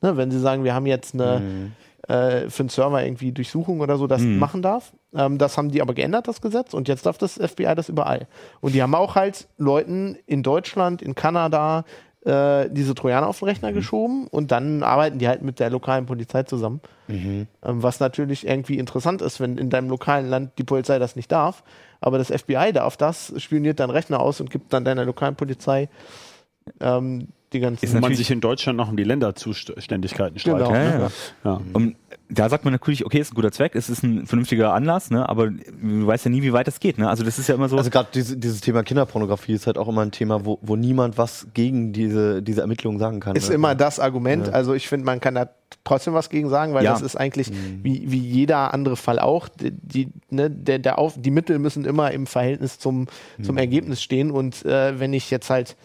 ne, 0.02 0.18
wenn 0.18 0.32
sie 0.32 0.40
sagen, 0.40 0.64
wir 0.64 0.74
haben 0.74 0.86
jetzt 0.86 1.14
eine 1.14 1.72
äh, 2.08 2.50
für 2.50 2.64
einen 2.64 2.70
Server 2.70 3.04
irgendwie 3.04 3.32
Durchsuchung 3.32 3.82
oder 3.82 3.98
so, 3.98 4.08
das 4.08 4.22
machen 4.22 4.62
darf. 4.62 4.94
Ähm, 5.14 5.38
das 5.38 5.58
haben 5.58 5.72
die 5.72 5.82
aber 5.82 5.94
geändert, 5.94 6.28
das 6.28 6.42
Gesetz, 6.42 6.74
und 6.74 6.88
jetzt 6.88 7.06
darf 7.06 7.18
das 7.18 7.34
FBI 7.34 7.74
das 7.76 7.90
überall. 7.90 8.28
Und 8.62 8.76
die 8.76 8.82
haben 8.82 8.96
auch 8.96 9.16
halt 9.16 9.48
Leuten 9.58 10.18
in 10.26 10.44
Deutschland, 10.44 11.02
in 11.02 11.16
Kanada 11.16 11.86
äh, 12.26 12.70
diese 12.70 12.96
Trojaner 12.96 13.28
auf 13.28 13.40
den 13.40 13.48
Rechner 13.48 13.72
geschoben 13.72 14.28
und 14.28 14.52
dann 14.52 14.84
arbeiten 14.84 15.20
die 15.20 15.28
halt 15.28 15.42
mit 15.42 15.60
der 15.60 15.70
lokalen 15.70 16.06
Polizei 16.06 16.44
zusammen. 16.44 16.82
Ähm, 17.64 17.82
was 17.82 18.00
natürlich 18.00 18.46
irgendwie 18.46 18.78
interessant 18.78 19.22
ist, 19.22 19.40
wenn 19.40 19.58
in 19.58 19.70
deinem 19.70 19.90
lokalen 19.90 20.28
Land 20.28 20.52
die 20.58 20.64
Polizei 20.64 21.00
das 21.00 21.16
nicht 21.16 21.32
darf, 21.32 21.64
aber 22.02 22.18
das 22.18 22.28
FBI 22.28 22.72
darf 22.74 22.98
das, 22.98 23.34
spioniert 23.38 23.80
deinen 23.80 23.92
Rechner 23.92 24.20
aus 24.20 24.42
und 24.42 24.52
gibt 24.52 24.74
dann 24.74 24.86
deiner 24.86 25.06
lokalen 25.06 25.36
Polizei 25.36 25.90
ähm, 26.82 27.30
die 27.54 27.60
ganzen. 27.60 27.86
Ist 27.86 27.96
Wo 27.96 28.00
man 28.00 28.16
sich 28.16 28.32
in 28.32 28.42
Deutschland 28.42 28.78
noch 28.78 28.90
um 28.90 28.98
die 28.98 29.04
Länderzuständigkeiten 29.04 30.40
streitet. 30.40 30.68
Genau. 30.68 30.74
Ja, 30.74 30.84
ne? 30.84 31.12
ja. 31.44 31.52
Ja. 31.52 31.62
Und 31.74 31.96
da 32.30 32.48
sagt 32.48 32.64
man 32.64 32.74
natürlich, 32.74 33.06
okay, 33.06 33.20
ist 33.20 33.32
ein 33.32 33.36
guter 33.36 33.52
Zweck, 33.52 33.76
es 33.76 33.90
ist 33.90 34.04
ein 34.04 34.28
vernünftiger 34.28 34.74
Anlass, 34.74 35.10
ne? 35.10 35.28
aber 35.28 35.50
du 35.50 36.06
weißt 36.06 36.26
ja 36.26 36.32
nie, 36.32 36.44
wie 36.44 36.54
weit 36.54 36.68
das 36.68 36.80
geht. 36.80 37.00
Ne? 37.00 37.10
Also 37.10 37.24
das 37.24 37.40
ist 37.40 37.50
ja 37.50 37.56
immer 37.56 37.70
so. 37.70 37.78
Also 37.78 37.90
gerade 37.90 38.10
diese, 38.14 38.38
dieses 38.38 38.62
Thema 38.62 38.84
Kinderpornografie 38.84 39.54
ist 39.54 39.66
halt 39.66 39.80
auch 39.80 39.88
immer 39.88 40.02
ein 40.02 40.12
Thema, 40.12 40.46
wo, 40.46 40.60
wo 40.62 40.76
niemand 40.76 41.18
was 41.18 41.48
gegen 41.56 41.92
diese, 41.92 42.44
diese 42.44 42.62
Ermittlungen 42.62 43.00
sagen 43.00 43.20
kann. 43.20 43.36
ist 43.36 43.50
ne? 43.50 43.56
immer 43.56 43.74
das 43.74 44.00
Argument. 44.00 44.50
Also 44.54 44.76
ich 44.76 44.88
finde, 44.88 45.06
man 45.06 45.20
kann 45.20 45.36
da 45.36 45.50
trotzdem 45.84 46.14
was 46.14 46.30
gegen 46.30 46.50
sagen, 46.50 46.74
weil 46.76 46.84
Ja. 46.84 46.92
das 46.92 47.02
ist 47.02 47.16
eigentlich 47.16 47.52
wie, 47.84 48.12
wie 48.12 48.20
jeder 48.20 48.74
andere 48.76 48.96
Fall 48.96 49.18
auch. 49.18 49.48
Die, 49.48 49.72
die, 49.72 50.10
ne, 50.30 50.52
der, 50.52 50.78
der 50.78 51.00
Auf, 51.00 51.16
die 51.18 51.32
Mittel 51.32 51.58
müssen 51.58 51.84
immer 51.86 52.12
im 52.12 52.28
Verhältnis 52.28 52.78
zum, 52.78 53.08
zum 53.42 53.58
Ergebnis 53.58 54.04
stehen. 54.04 54.30
Und 54.30 54.66
äh, 54.66 55.00
wenn 55.00 55.14
ich 55.14 55.32
jetzt 55.32 55.50
halt, 55.50 55.76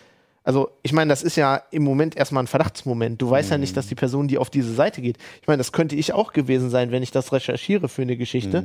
also 0.44 0.70
ich 0.82 0.92
meine, 0.92 1.08
das 1.08 1.22
ist 1.22 1.36
ja 1.36 1.62
im 1.70 1.82
Moment 1.82 2.16
erstmal 2.16 2.44
ein 2.44 2.46
Verdachtsmoment. 2.46 3.20
Du 3.20 3.30
weißt 3.30 3.50
ja 3.50 3.58
nicht, 3.58 3.76
dass 3.76 3.86
die 3.86 3.94
Person, 3.94 4.28
die 4.28 4.36
auf 4.36 4.50
diese 4.50 4.72
Seite 4.74 5.00
geht, 5.00 5.16
ich 5.40 5.48
meine, 5.48 5.58
das 5.58 5.72
könnte 5.72 5.96
ich 5.96 6.12
auch 6.12 6.32
gewesen 6.34 6.68
sein, 6.68 6.90
wenn 6.92 7.02
ich 7.02 7.10
das 7.10 7.32
recherchiere 7.32 7.88
für 7.88 8.02
eine 8.02 8.16
Geschichte. 8.16 8.64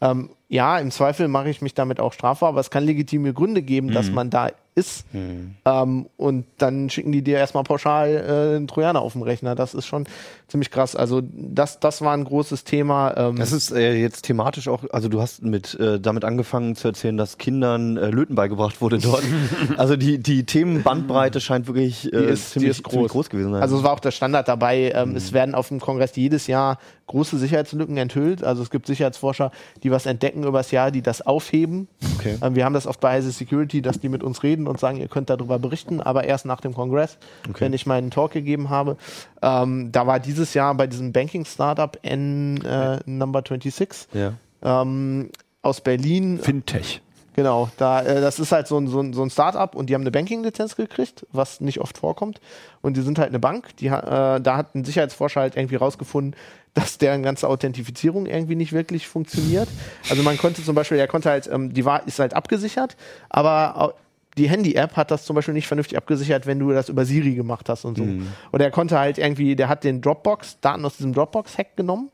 Ähm, 0.00 0.30
ja, 0.48 0.78
im 0.78 0.90
Zweifel 0.90 1.28
mache 1.28 1.50
ich 1.50 1.60
mich 1.62 1.74
damit 1.74 2.00
auch 2.00 2.12
strafbar, 2.12 2.50
aber 2.50 2.60
es 2.60 2.70
kann 2.70 2.84
legitime 2.84 3.32
Gründe 3.34 3.62
geben, 3.62 3.92
dass 3.92 4.10
man 4.10 4.30
da 4.30 4.48
ist. 4.74 5.04
Ähm, 5.12 6.06
und 6.16 6.46
dann 6.58 6.88
schicken 6.88 7.10
die 7.10 7.22
dir 7.22 7.36
erstmal 7.36 7.64
pauschal 7.64 8.08
äh, 8.52 8.56
einen 8.56 8.68
Trojaner 8.68 9.00
auf 9.02 9.12
dem 9.14 9.22
Rechner. 9.22 9.56
Das 9.56 9.74
ist 9.74 9.86
schon 9.86 10.04
ziemlich 10.46 10.70
krass. 10.70 10.94
Also 10.94 11.20
das, 11.32 11.80
das 11.80 12.00
war 12.00 12.12
ein 12.14 12.22
großes 12.22 12.62
Thema. 12.62 13.12
Ähm, 13.16 13.36
Das 13.36 13.50
ist 13.50 13.72
äh, 13.72 13.94
jetzt 13.94 14.22
thematisch 14.22 14.68
auch, 14.68 14.84
also 14.92 15.08
du 15.08 15.20
hast 15.20 15.42
mit 15.42 15.74
äh, 15.80 15.98
damit 15.98 16.24
angefangen 16.24 16.76
zu 16.76 16.86
erzählen, 16.86 17.16
dass 17.16 17.38
Kindern 17.38 17.96
äh, 17.96 18.10
Löten 18.10 18.36
beigebracht 18.36 18.80
wurde 18.80 18.98
dort. 18.98 19.24
also 19.76 19.96
die, 19.96 20.18
die 20.18 20.44
Themenbandbreite 20.46 21.40
scheint 21.40 21.66
wirklich 21.66 22.12
äh, 22.12 22.30
ist- 22.32 22.52
ziemlich, 22.52 22.80
groß. 22.80 22.92
ziemlich 22.92 23.10
groß 23.12 23.30
gewesen 23.30 23.50
sein. 23.52 23.62
Also 23.62 23.78
es 23.78 23.82
war 23.82 23.92
auch 23.94 24.00
der 24.00 24.12
Standard 24.12 24.46
dabei. 24.46 24.92
Ähm, 24.94 25.16
Es 25.16 25.32
werden 25.32 25.56
auf 25.56 25.68
dem 25.68 25.80
Kongress 25.80 26.14
jedes 26.14 26.46
Jahr 26.46 26.78
große 27.08 27.36
Sicherheitslücken 27.38 27.96
enthüllt. 27.96 28.44
Also 28.44 28.62
es 28.62 28.70
gibt 28.70 28.86
Sicherheitsforscher, 28.86 29.50
die 29.82 29.90
was 29.90 30.06
entdecken 30.06 30.37
übers 30.44 30.70
Jahr, 30.70 30.90
die 30.90 31.02
das 31.02 31.26
aufheben. 31.26 31.88
Okay. 32.18 32.36
Ähm, 32.42 32.54
wir 32.54 32.64
haben 32.64 32.74
das 32.74 32.86
oft 32.86 33.00
bei 33.00 33.10
Heise 33.10 33.30
Security, 33.30 33.82
dass 33.82 34.00
die 34.00 34.08
mit 34.08 34.22
uns 34.22 34.42
reden 34.42 34.66
und 34.66 34.80
sagen, 34.80 34.98
ihr 34.98 35.08
könnt 35.08 35.30
darüber 35.30 35.58
berichten, 35.58 36.00
aber 36.00 36.24
erst 36.24 36.46
nach 36.46 36.60
dem 36.60 36.74
Kongress, 36.74 37.18
wenn 37.58 37.72
ich 37.72 37.86
meinen 37.86 38.10
Talk 38.10 38.32
gegeben 38.32 38.70
habe. 38.70 38.96
Ähm, 39.42 39.92
da 39.92 40.06
war 40.06 40.20
dieses 40.20 40.54
Jahr 40.54 40.74
bei 40.74 40.86
diesem 40.86 41.12
Banking 41.12 41.44
Startup 41.44 41.98
N 42.02 42.62
äh, 42.64 42.98
Number 43.06 43.42
26 43.46 44.08
ja. 44.14 44.32
ähm, 44.62 45.30
aus 45.62 45.80
Berlin. 45.80 46.38
Fintech. 46.40 47.02
Genau, 47.38 47.68
da, 47.76 48.02
äh, 48.02 48.20
das 48.20 48.40
ist 48.40 48.50
halt 48.50 48.66
so 48.66 48.76
ein, 48.78 48.88
so 48.88 48.98
ein, 48.98 49.12
so 49.12 49.22
ein 49.22 49.30
Start-up 49.30 49.76
und 49.76 49.88
die 49.88 49.94
haben 49.94 50.00
eine 50.00 50.10
Banking-Lizenz 50.10 50.74
gekriegt, 50.74 51.24
was 51.30 51.60
nicht 51.60 51.80
oft 51.80 51.96
vorkommt. 51.96 52.40
Und 52.80 52.96
die 52.96 53.00
sind 53.02 53.16
halt 53.16 53.28
eine 53.28 53.38
Bank, 53.38 53.76
die, 53.76 53.86
äh, 53.86 54.40
da 54.40 54.56
hat 54.56 54.74
ein 54.74 54.84
Sicherheitsforscher 54.84 55.42
halt 55.42 55.56
irgendwie 55.56 55.76
rausgefunden, 55.76 56.34
dass 56.78 56.98
deren 56.98 57.22
ganze 57.22 57.48
Authentifizierung 57.48 58.26
irgendwie 58.26 58.54
nicht 58.54 58.72
wirklich 58.72 59.08
funktioniert. 59.08 59.68
Also 60.08 60.22
man 60.22 60.38
konnte 60.38 60.62
zum 60.62 60.74
Beispiel, 60.74 60.98
er 60.98 61.08
konnte 61.08 61.30
halt, 61.30 61.48
ähm, 61.52 61.74
die 61.74 61.84
war, 61.84 62.06
ist 62.06 62.20
halt 62.20 62.34
abgesichert, 62.34 62.96
aber 63.28 63.94
die 64.36 64.48
Handy-App 64.48 64.96
hat 64.96 65.10
das 65.10 65.24
zum 65.24 65.34
Beispiel 65.34 65.54
nicht 65.54 65.66
vernünftig 65.66 65.98
abgesichert, 65.98 66.46
wenn 66.46 66.60
du 66.60 66.70
das 66.70 66.88
über 66.88 67.04
Siri 67.04 67.34
gemacht 67.34 67.68
hast 67.68 67.84
und 67.84 67.96
so. 67.96 68.04
Und 68.52 68.60
er 68.60 68.70
konnte 68.70 68.96
halt 68.96 69.18
irgendwie, 69.18 69.56
der 69.56 69.68
hat 69.68 69.82
den 69.82 70.00
Dropbox, 70.00 70.60
Daten 70.60 70.84
aus 70.84 70.96
diesem 70.96 71.12
Dropbox-Hack 71.12 71.76
genommen 71.76 72.10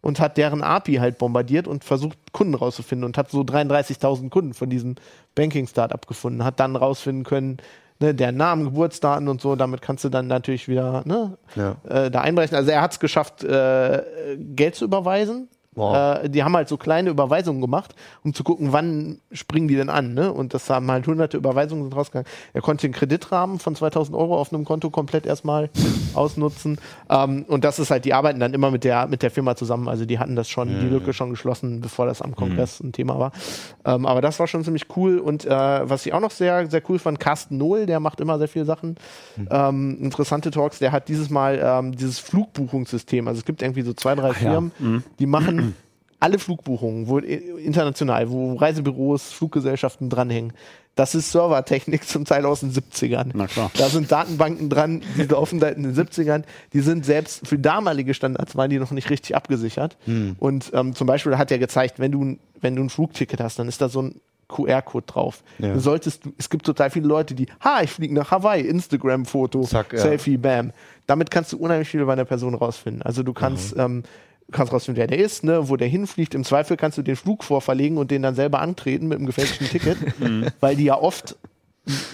und 0.00 0.20
hat 0.20 0.36
deren 0.36 0.62
API 0.62 0.96
halt 0.96 1.18
bombardiert 1.18 1.66
und 1.66 1.82
versucht, 1.82 2.16
Kunden 2.32 2.54
rauszufinden 2.54 3.04
und 3.04 3.18
hat 3.18 3.30
so 3.30 3.40
33.000 3.40 4.30
Kunden 4.30 4.54
von 4.54 4.70
diesem 4.70 4.94
Banking-Startup 5.34 6.06
gefunden, 6.06 6.44
hat 6.44 6.60
dann 6.60 6.76
rausfinden 6.76 7.24
können, 7.24 7.56
ne, 8.00 8.14
deren 8.14 8.36
Namen, 8.36 8.64
Geburtsdaten 8.64 9.28
und 9.28 9.40
so, 9.40 9.56
damit 9.56 9.82
kannst 9.82 10.04
du 10.04 10.08
dann 10.08 10.26
natürlich 10.26 10.68
wieder 10.68 11.02
ne, 11.06 11.36
Ja. 11.56 11.76
äh, 11.88 12.10
da 12.10 12.20
einbrechen. 12.22 12.56
Also 12.56 12.70
er 12.70 12.80
hat 12.82 12.92
es 12.92 13.00
geschafft, 13.00 13.44
äh, 13.44 14.02
Geld 14.38 14.74
zu 14.74 14.84
überweisen. 14.84 15.48
Wow. 15.74 16.22
Äh, 16.24 16.28
die 16.28 16.44
haben 16.44 16.54
halt 16.54 16.68
so 16.68 16.76
kleine 16.76 17.10
Überweisungen 17.10 17.60
gemacht, 17.60 17.94
um 18.22 18.34
zu 18.34 18.44
gucken, 18.44 18.72
wann 18.72 19.18
springen 19.32 19.68
die 19.68 19.76
denn 19.76 19.88
an. 19.88 20.14
Ne? 20.14 20.32
Und 20.32 20.54
das 20.54 20.70
haben 20.70 20.90
halt 20.90 21.06
hunderte 21.06 21.36
Überweisungen 21.36 21.84
sind 21.84 21.96
rausgegangen. 21.96 22.28
Er 22.52 22.62
konnte 22.62 22.86
den 22.86 22.92
Kreditrahmen 22.92 23.58
von 23.58 23.74
2000 23.74 24.16
Euro 24.16 24.38
auf 24.38 24.52
einem 24.52 24.64
Konto 24.64 24.90
komplett 24.90 25.26
erstmal 25.26 25.70
ausnutzen. 26.14 26.78
Ähm, 27.10 27.44
und 27.48 27.64
das 27.64 27.78
ist 27.78 27.90
halt, 27.90 28.04
die 28.04 28.14
arbeiten 28.14 28.40
dann 28.40 28.54
immer 28.54 28.70
mit 28.70 28.84
der, 28.84 29.06
mit 29.08 29.22
der 29.22 29.30
Firma 29.30 29.56
zusammen. 29.56 29.88
Also 29.88 30.04
die 30.04 30.18
hatten 30.18 30.36
das 30.36 30.48
schon, 30.48 30.68
die 30.68 30.86
Lücke 30.86 31.12
schon 31.12 31.30
geschlossen, 31.30 31.80
bevor 31.80 32.06
das 32.06 32.22
am 32.22 32.34
Kongress 32.36 32.80
ein 32.80 32.92
Thema 32.92 33.18
war. 33.18 33.32
Ähm, 33.84 34.06
aber 34.06 34.20
das 34.20 34.38
war 34.38 34.46
schon 34.46 34.64
ziemlich 34.64 34.86
cool. 34.96 35.18
Und 35.18 35.44
äh, 35.44 35.50
was 35.50 36.06
ich 36.06 36.12
auch 36.12 36.20
noch 36.20 36.30
sehr, 36.30 36.70
sehr 36.70 36.82
cool 36.88 36.98
fand, 36.98 37.18
Carsten 37.18 37.58
Nohl, 37.58 37.86
der 37.86 38.00
macht 38.00 38.20
immer 38.20 38.38
sehr 38.38 38.48
viele 38.48 38.64
Sachen. 38.64 38.96
Ähm, 39.50 39.98
interessante 40.00 40.50
Talks. 40.50 40.78
Der 40.78 40.92
hat 40.92 41.08
dieses 41.08 41.30
Mal 41.30 41.60
ähm, 41.62 41.96
dieses 41.96 42.18
Flugbuchungssystem. 42.18 43.26
Also 43.26 43.38
es 43.38 43.44
gibt 43.44 43.62
irgendwie 43.62 43.82
so 43.82 43.92
zwei, 43.92 44.14
drei 44.14 44.32
Firmen, 44.32 44.72
die 45.18 45.26
machen 45.26 45.63
alle 46.20 46.38
Flugbuchungen, 46.38 47.08
wo, 47.08 47.18
international, 47.18 48.30
wo 48.30 48.54
Reisebüros, 48.54 49.32
Fluggesellschaften 49.32 50.10
dranhängen. 50.10 50.52
Das 50.96 51.14
ist 51.16 51.32
Servertechnik 51.32 52.06
zum 52.06 52.24
Teil 52.24 52.46
aus 52.46 52.60
den 52.60 52.70
70ern. 52.72 53.30
Na 53.34 53.46
klar. 53.48 53.70
Da 53.76 53.88
sind 53.88 54.12
Datenbanken 54.12 54.68
dran, 54.68 55.02
die 55.16 55.22
laufen 55.24 55.60
in 55.60 55.82
den 55.82 55.94
70ern. 55.94 56.44
Die 56.72 56.80
sind 56.80 57.04
selbst 57.04 57.46
für 57.48 57.58
damalige 57.58 58.14
Standards 58.14 58.54
waren 58.54 58.70
die 58.70 58.78
noch 58.78 58.92
nicht 58.92 59.10
richtig 59.10 59.34
abgesichert. 59.34 59.96
Und 60.38 60.70
ähm, 60.72 60.94
zum 60.94 61.06
Beispiel 61.08 61.36
hat 61.36 61.50
er 61.50 61.58
gezeigt, 61.58 61.98
wenn 61.98 62.12
du, 62.12 62.24
ein- 62.24 62.38
wenn 62.60 62.76
du 62.76 62.82
ein 62.82 62.90
Flugticket 62.90 63.40
hast, 63.40 63.58
dann 63.58 63.66
ist 63.66 63.80
da 63.80 63.88
so 63.88 64.02
ein 64.02 64.20
QR-Code 64.46 65.06
drauf. 65.06 65.42
Du 65.74 65.80
solltest 65.80 66.26
du, 66.26 66.32
es 66.38 66.48
gibt 66.48 66.64
total 66.64 66.90
viele 66.90 67.08
Leute, 67.08 67.34
die, 67.34 67.46
ha, 67.64 67.80
ich 67.82 67.90
fliege 67.90 68.14
nach 68.14 68.30
Hawaii, 68.30 68.60
Instagram-Foto, 68.62 69.62
Zack, 69.62 69.94
ja. 69.94 69.98
Selfie, 69.98 70.36
bam. 70.36 70.70
Damit 71.06 71.30
kannst 71.30 71.52
du 71.52 71.58
unheimlich 71.58 71.88
viel 71.88 72.00
über 72.00 72.12
eine 72.12 72.24
Person 72.24 72.54
rausfinden. 72.54 73.02
Also 73.02 73.22
du 73.24 73.32
kannst, 73.32 73.74
ähm, 73.76 74.04
du 74.46 74.52
kannst 74.52 74.72
rausfinden, 74.72 75.00
wer 75.00 75.06
der 75.06 75.18
ist, 75.18 75.44
ne, 75.44 75.68
wo 75.68 75.76
der 75.76 75.88
hinfliegt. 75.88 76.34
Im 76.34 76.44
Zweifel 76.44 76.76
kannst 76.76 76.98
du 76.98 77.02
den 77.02 77.16
Flug 77.16 77.44
vorverlegen 77.44 77.98
und 77.98 78.10
den 78.10 78.22
dann 78.22 78.34
selber 78.34 78.60
antreten 78.60 79.08
mit 79.08 79.18
einem 79.18 79.26
gefälschten 79.26 79.68
Ticket, 79.68 79.98
weil 80.60 80.76
die 80.76 80.84
ja 80.84 80.98
oft 80.98 81.36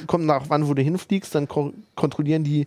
kommt 0.07 0.27
nach 0.27 0.45
wann, 0.49 0.69
wo 0.69 0.75
du 0.75 0.83
hinfliegst, 0.83 1.35
dann 1.35 1.49
ko 1.49 1.73
kontrollieren 1.95 2.45
die 2.45 2.66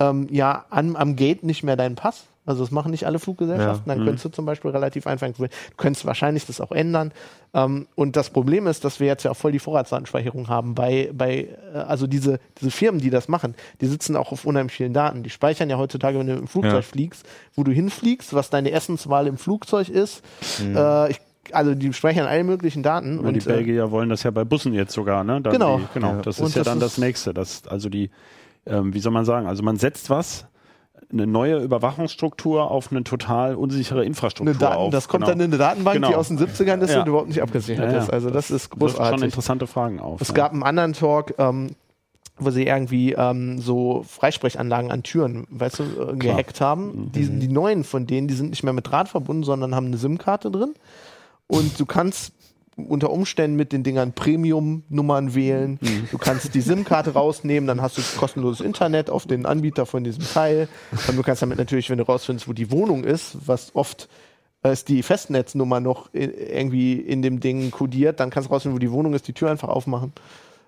ähm, 0.00 0.28
ja 0.30 0.64
an, 0.70 0.96
am 0.96 1.16
Gate 1.16 1.42
nicht 1.42 1.62
mehr 1.62 1.76
deinen 1.76 1.94
Pass. 1.94 2.24
Also 2.48 2.62
das 2.64 2.70
machen 2.70 2.90
nicht 2.92 3.04
alle 3.06 3.18
Fluggesellschaften. 3.18 3.88
Dann 3.88 3.98
könntest 4.04 4.24
du 4.24 4.28
zum 4.30 4.46
Beispiel 4.46 4.70
relativ 4.70 5.06
einfach, 5.06 5.28
du 5.28 5.46
könntest 5.76 6.06
wahrscheinlich 6.06 6.46
das 6.46 6.60
auch 6.60 6.72
ändern. 6.72 7.12
Ähm, 7.52 7.86
und 7.94 8.16
das 8.16 8.30
Problem 8.30 8.66
ist, 8.66 8.84
dass 8.84 9.00
wir 9.00 9.06
jetzt 9.06 9.22
ja 9.24 9.34
voll 9.34 9.52
die 9.52 9.58
Vorratsdatenspeicherung 9.58 10.48
haben 10.48 10.74
bei, 10.74 11.10
bei 11.12 11.48
äh, 11.74 11.76
also 11.78 12.06
diese, 12.06 12.40
diese 12.60 12.70
Firmen, 12.70 13.00
die 13.00 13.10
das 13.10 13.28
machen, 13.28 13.54
die 13.80 13.86
sitzen 13.86 14.16
auch 14.16 14.32
auf 14.32 14.44
unheimlich 14.46 14.74
vielen 14.74 14.92
Daten. 14.94 15.22
Die 15.22 15.30
speichern 15.30 15.68
ja 15.68 15.76
heutzutage, 15.78 16.18
wenn 16.18 16.26
du 16.26 16.34
im 16.36 16.46
Flugzeug 16.48 16.72
Ja. 16.74 16.82
fliegst, 16.82 17.26
wo 17.54 17.64
du 17.64 17.70
hinfliegst, 17.72 18.32
was 18.34 18.48
deine 18.50 18.70
Essenswahl 18.70 19.26
im 19.26 19.36
Flugzeug 19.38 19.88
ist. 19.90 20.22
Äh, 20.62 21.10
ich, 21.10 21.20
also 21.52 21.74
die 21.74 21.92
speichern 21.92 22.26
alle 22.26 22.44
möglichen 22.44 22.82
Daten. 22.82 23.18
Und 23.18 23.34
die 23.34 23.40
äh, 23.40 23.52
Belgier 23.52 23.90
wollen 23.90 24.08
das 24.08 24.22
ja 24.22 24.30
bei 24.30 24.44
Bussen 24.44 24.72
jetzt 24.74 24.92
sogar, 24.92 25.22
ne? 25.24 25.40
Dann 25.40 25.52
Genau. 25.52 25.78
Die, 25.78 25.84
genau. 25.94 26.14
Ja. 26.16 26.22
Das 26.22 26.40
Und 26.40 26.48
ist 26.48 26.54
ja 26.56 26.60
das 26.60 26.66
dann 26.72 26.78
ist- 26.78 26.84
das 26.84 26.98
nächste. 26.98 27.34
Das, 27.34 27.62
also 27.68 27.88
die, 27.88 28.10
ähm, 28.66 28.92
wie 28.92 29.00
soll 29.00 29.12
man 29.12 29.24
sagen? 29.24 29.46
Also 29.46 29.62
man 29.62 29.76
setzt 29.76 30.10
was, 30.10 30.44
eine 31.10 31.26
neue 31.26 31.58
Überwachungsstruktur 31.58 32.70
auf 32.70 32.90
eine 32.90 33.02
total 33.04 33.54
unsichere 33.54 34.04
Infrastruktur 34.04 34.52
eine 34.52 34.58
Daten, 34.58 34.76
auf. 34.76 34.90
das 34.90 35.08
kommt 35.08 35.24
genau. 35.24 35.32
dann 35.32 35.40
in 35.40 35.50
eine 35.52 35.58
Datenbank, 35.58 35.96
die 35.96 36.02
Genau. 36.02 36.16
aus 36.18 36.28
den 36.28 36.38
70ern 36.38 36.80
ist 36.82 36.90
Ja. 36.92 37.00
und 37.00 37.08
überhaupt 37.08 37.28
nicht 37.28 37.42
abgesichert 37.42 37.90
Ja, 37.92 37.98
ist. 37.98 38.10
Also 38.10 38.30
das 38.30 38.50
ist 38.50 38.70
wirft 38.78 38.92
schon 38.96 38.98
großartig. 39.04 39.24
interessante 39.24 39.66
Fragen 39.66 40.00
auf. 40.00 40.20
Es 40.20 40.34
gab 40.34 40.52
einen 40.52 40.62
anderen 40.62 40.92
Talk, 40.92 41.34
ähm, 41.38 41.70
wo 42.38 42.50
sie 42.50 42.66
irgendwie 42.66 43.12
ähm, 43.14 43.58
so 43.58 44.04
Freisprechanlagen 44.06 44.90
an 44.92 45.02
Türen, 45.02 45.46
weißt 45.50 45.78
du, 45.80 45.82
äh, 46.12 46.16
gehackt 46.16 46.60
haben. 46.60 47.10
Die, 47.14 47.26
die 47.26 47.48
neuen 47.48 47.84
von 47.84 48.06
denen, 48.06 48.28
die 48.28 48.34
sind 48.34 48.50
nicht 48.50 48.62
mehr 48.62 48.72
mit 48.72 48.86
Draht 48.88 49.08
verbunden, 49.08 49.42
sondern 49.44 49.74
haben 49.74 49.86
eine 49.86 49.96
SIM-Karte 49.96 50.50
drin. 50.50 50.74
Und 51.46 51.80
du 51.80 51.86
kannst 51.86 52.32
unter 52.86 53.10
Umständen 53.10 53.56
mit 53.56 53.72
den 53.72 53.82
Dingern 53.82 54.12
Premium-Nummern 54.12 55.34
wählen. 55.34 55.78
Du 56.10 56.18
kannst 56.18 56.54
die 56.54 56.60
SIM-Karte 56.60 57.12
rausnehmen, 57.12 57.66
dann 57.66 57.82
hast 57.82 57.98
du 57.98 58.02
kostenloses 58.18 58.64
Internet 58.64 59.10
auf 59.10 59.26
den 59.26 59.46
Anbieter 59.46 59.84
von 59.86 60.04
diesem 60.04 60.24
Teil. 60.24 60.68
Und 61.08 61.16
du 61.16 61.22
kannst 61.22 61.42
damit 61.42 61.58
natürlich, 61.58 61.90
wenn 61.90 61.98
du 61.98 62.04
rausfindest, 62.04 62.48
wo 62.48 62.52
die 62.52 62.70
Wohnung 62.70 63.04
ist, 63.04 63.36
was 63.46 63.74
oft 63.74 64.08
äh, 64.62 64.72
ist 64.72 64.88
die 64.88 65.02
Festnetznummer 65.02 65.80
noch 65.80 66.10
irgendwie 66.12 66.94
in 66.94 67.22
dem 67.22 67.40
Ding 67.40 67.70
kodiert, 67.70 68.20
dann 68.20 68.30
kannst 68.30 68.48
du 68.48 68.52
rausfinden, 68.52 68.76
wo 68.76 68.80
die 68.80 68.92
Wohnung 68.92 69.14
ist, 69.14 69.28
die 69.28 69.32
Tür 69.32 69.50
einfach 69.50 69.68
aufmachen. 69.68 70.12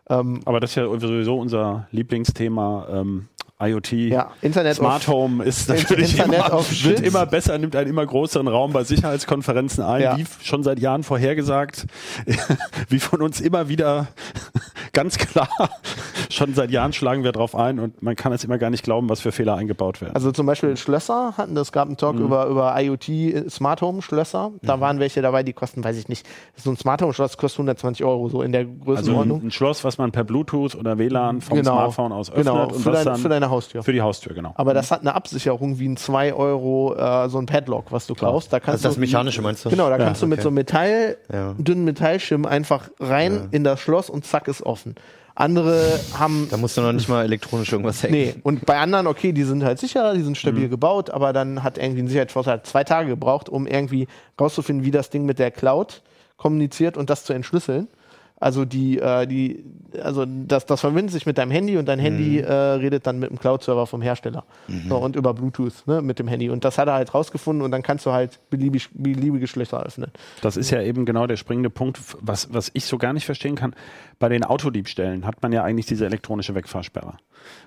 Ähm, 0.08 0.40
Aber 0.44 0.60
das 0.60 0.70
ist 0.70 0.76
ja 0.76 0.84
sowieso 0.98 1.38
unser 1.38 1.86
Lieblingsthema. 1.92 2.88
Ähm, 2.90 3.28
IoT. 3.62 3.92
ja, 3.92 4.30
Internet 4.42 4.76
Smart 4.76 5.02
of- 5.02 5.14
Home 5.14 5.44
ist 5.44 5.68
natürlich 5.68 6.18
Internet 6.18 6.48
immer, 6.48 6.64
wird 6.82 7.00
immer 7.00 7.26
besser, 7.26 7.58
nimmt 7.58 7.76
einen 7.76 7.90
immer 7.90 8.06
größeren 8.06 8.48
Raum 8.48 8.72
bei 8.72 8.84
Sicherheitskonferenzen 8.84 9.84
ein, 9.84 10.02
Ja. 10.02 10.16
wie 10.16 10.24
schon 10.42 10.62
seit 10.62 10.78
Jahren 10.80 11.02
vorhergesagt, 11.02 11.86
wie 12.88 12.98
von 13.00 13.22
uns 13.22 13.40
immer 13.40 13.68
wieder 13.68 14.08
ganz 14.92 15.18
klar, 15.18 15.48
schon 16.30 16.54
seit 16.54 16.70
Jahren 16.70 16.92
schlagen 16.92 17.22
wir 17.24 17.32
drauf 17.32 17.54
ein 17.54 17.78
und 17.78 18.02
man 18.02 18.16
kann 18.16 18.32
es 18.32 18.44
immer 18.44 18.58
gar 18.58 18.70
nicht 18.70 18.82
glauben, 18.84 19.08
was 19.08 19.20
für 19.20 19.32
Fehler 19.32 19.54
eingebaut 19.56 20.00
werden. 20.00 20.14
Also 20.14 20.32
zum 20.32 20.46
Beispiel 20.46 20.76
Schlösser 20.76 21.34
hatten, 21.36 21.56
es 21.56 21.72
gab 21.72 21.86
einen 21.88 21.96
Talk 21.96 22.16
Mhm. 22.16 22.22
über, 22.24 22.46
über 22.46 22.74
IoT 22.80 23.50
Smart 23.50 23.82
Home 23.82 24.02
Schlösser. 24.02 24.52
Da 24.62 24.80
waren 24.80 24.98
welche 25.00 25.22
dabei, 25.22 25.42
die 25.42 25.52
kosten, 25.52 25.84
weiß 25.84 25.96
ich 25.96 26.08
nicht, 26.08 26.26
so 26.56 26.70
ein 26.70 26.76
Smart 26.76 27.02
Home 27.02 27.12
Schloss 27.12 27.36
kostet 27.36 27.58
120 27.60 28.04
Euro, 28.04 28.28
so 28.28 28.42
in 28.42 28.52
der 28.52 28.62
Also 28.62 28.70
ein, 28.72 28.80
Größenordnung. 28.84 29.42
ein 29.44 29.50
Schloss, 29.50 29.84
was 29.84 29.98
man 29.98 30.12
per 30.12 30.24
Bluetooth 30.24 30.74
oder 30.74 30.98
WLAN 30.98 31.40
vom 31.40 31.58
Genau. 31.58 31.72
Smartphone 31.72 32.12
aus 32.12 32.30
öffnet 32.30 32.46
Genau, 32.46 32.64
und 32.64 32.74
für, 32.80 32.90
das 32.90 33.04
dein, 33.04 33.12
dann 33.14 33.20
für 33.22 33.28
deine 33.28 33.49
Haustür. 33.50 33.82
für 33.82 33.92
die 33.92 34.00
Haustür, 34.00 34.34
genau. 34.34 34.52
Aber 34.56 34.72
das 34.74 34.90
hat 34.90 35.00
eine 35.00 35.14
Absicherung 35.14 35.78
wie 35.78 35.88
ein 35.88 35.96
2 35.96 36.32
Euro, 36.34 36.94
äh, 36.96 37.28
so 37.28 37.38
ein 37.38 37.46
Padlock, 37.46 37.90
was 37.92 38.06
du 38.06 38.14
kaufst. 38.14 38.52
Da 38.52 38.60
kannst 38.60 38.84
Also 38.84 38.88
das 38.88 38.94
du, 38.94 39.00
Mechanische 39.00 39.42
meinst 39.42 39.64
du? 39.64 39.70
Genau, 39.70 39.88
da 39.90 39.98
kannst 39.98 40.22
du 40.22 40.26
mit 40.26 40.38
okay. 40.38 40.42
so 40.44 40.48
einem 40.48 40.54
Metall, 40.54 41.16
Ja. 41.32 41.54
dünnen 41.58 41.84
Metallschirm 41.84 42.46
einfach 42.46 42.88
rein 43.00 43.48
in 43.50 43.64
das 43.64 43.80
Schloss 43.80 44.08
und 44.10 44.24
zack 44.24 44.48
ist 44.48 44.62
offen. 44.64 44.94
Andere 45.34 45.98
haben 46.18 46.48
Da 46.50 46.56
musst 46.56 46.76
du 46.76 46.82
noch 46.82 46.92
nicht 46.92 47.08
mal 47.08 47.24
elektronisch 47.24 47.72
irgendwas 47.72 48.02
hacken. 48.02 48.14
Nee, 48.14 48.34
und 48.42 48.66
bei 48.66 48.78
anderen, 48.78 49.06
okay, 49.06 49.32
die 49.32 49.44
sind 49.44 49.64
halt 49.64 49.78
sicherer, 49.78 50.12
die 50.14 50.22
sind 50.22 50.36
stabil 50.36 50.66
Mhm. 50.66 50.70
gebaut, 50.70 51.08
aber 51.10 51.32
dann 51.32 51.62
hat 51.62 51.78
irgendwie 51.78 52.02
ein 52.02 52.08
Sicherheitsvorteil 52.08 52.54
hat 52.54 52.66
zwei 52.66 52.84
Tage 52.84 53.08
gebraucht, 53.08 53.48
um 53.48 53.66
irgendwie 53.66 54.06
rauszufinden, 54.38 54.84
wie 54.84 54.90
das 54.90 55.08
Ding 55.08 55.24
mit 55.24 55.38
der 55.38 55.50
Cloud 55.50 56.02
kommuniziert 56.36 56.96
und 56.96 57.10
das 57.10 57.24
zu 57.24 57.32
entschlüsseln. 57.32 57.88
Also 58.40 58.64
die, 58.64 58.98
äh, 58.98 59.26
die, 59.26 59.62
also 60.02 60.24
das, 60.26 60.64
das 60.64 60.80
verbindet 60.80 61.12
sich 61.12 61.26
mit 61.26 61.36
deinem 61.36 61.50
Handy 61.50 61.76
und 61.76 61.86
dein 61.86 61.98
Handy 61.98 62.38
Mhm. 62.38 62.44
äh, 62.44 62.52
redet 62.52 63.06
dann 63.06 63.18
mit 63.18 63.28
dem 63.28 63.38
Cloud-Server 63.38 63.86
vom 63.86 64.00
Hersteller. 64.00 64.44
So, 64.88 64.96
und 64.96 65.14
über 65.14 65.34
Bluetooth, 65.34 65.86
ne, 65.86 66.00
mit 66.00 66.18
dem 66.18 66.26
Handy. 66.26 66.48
Und 66.48 66.64
das 66.64 66.78
hat 66.78 66.88
er 66.88 66.94
halt 66.94 67.12
rausgefunden 67.12 67.62
und 67.62 67.70
dann 67.70 67.82
kannst 67.82 68.06
du 68.06 68.12
halt 68.12 68.40
beliebig, 68.48 68.88
beliebige 68.94 69.46
Schlösser 69.46 69.82
öffnen. 69.84 70.10
Das 70.40 70.56
ist 70.56 70.70
ja 70.70 70.80
eben 70.80 71.04
genau 71.04 71.26
der 71.26 71.36
springende 71.36 71.68
Punkt, 71.70 71.98
was, 72.20 72.52
was 72.52 72.70
ich 72.72 72.86
so 72.86 72.96
gar 72.96 73.12
nicht 73.12 73.26
verstehen 73.26 73.56
kann. 73.56 73.74
Bei 74.18 74.28
den 74.30 74.42
Autodiebstählen 74.42 75.26
hat 75.26 75.42
man 75.42 75.52
ja 75.52 75.62
eigentlich 75.62 75.86
diese 75.86 76.06
elektronische 76.06 76.54
Wegfahrsperre. 76.54 77.14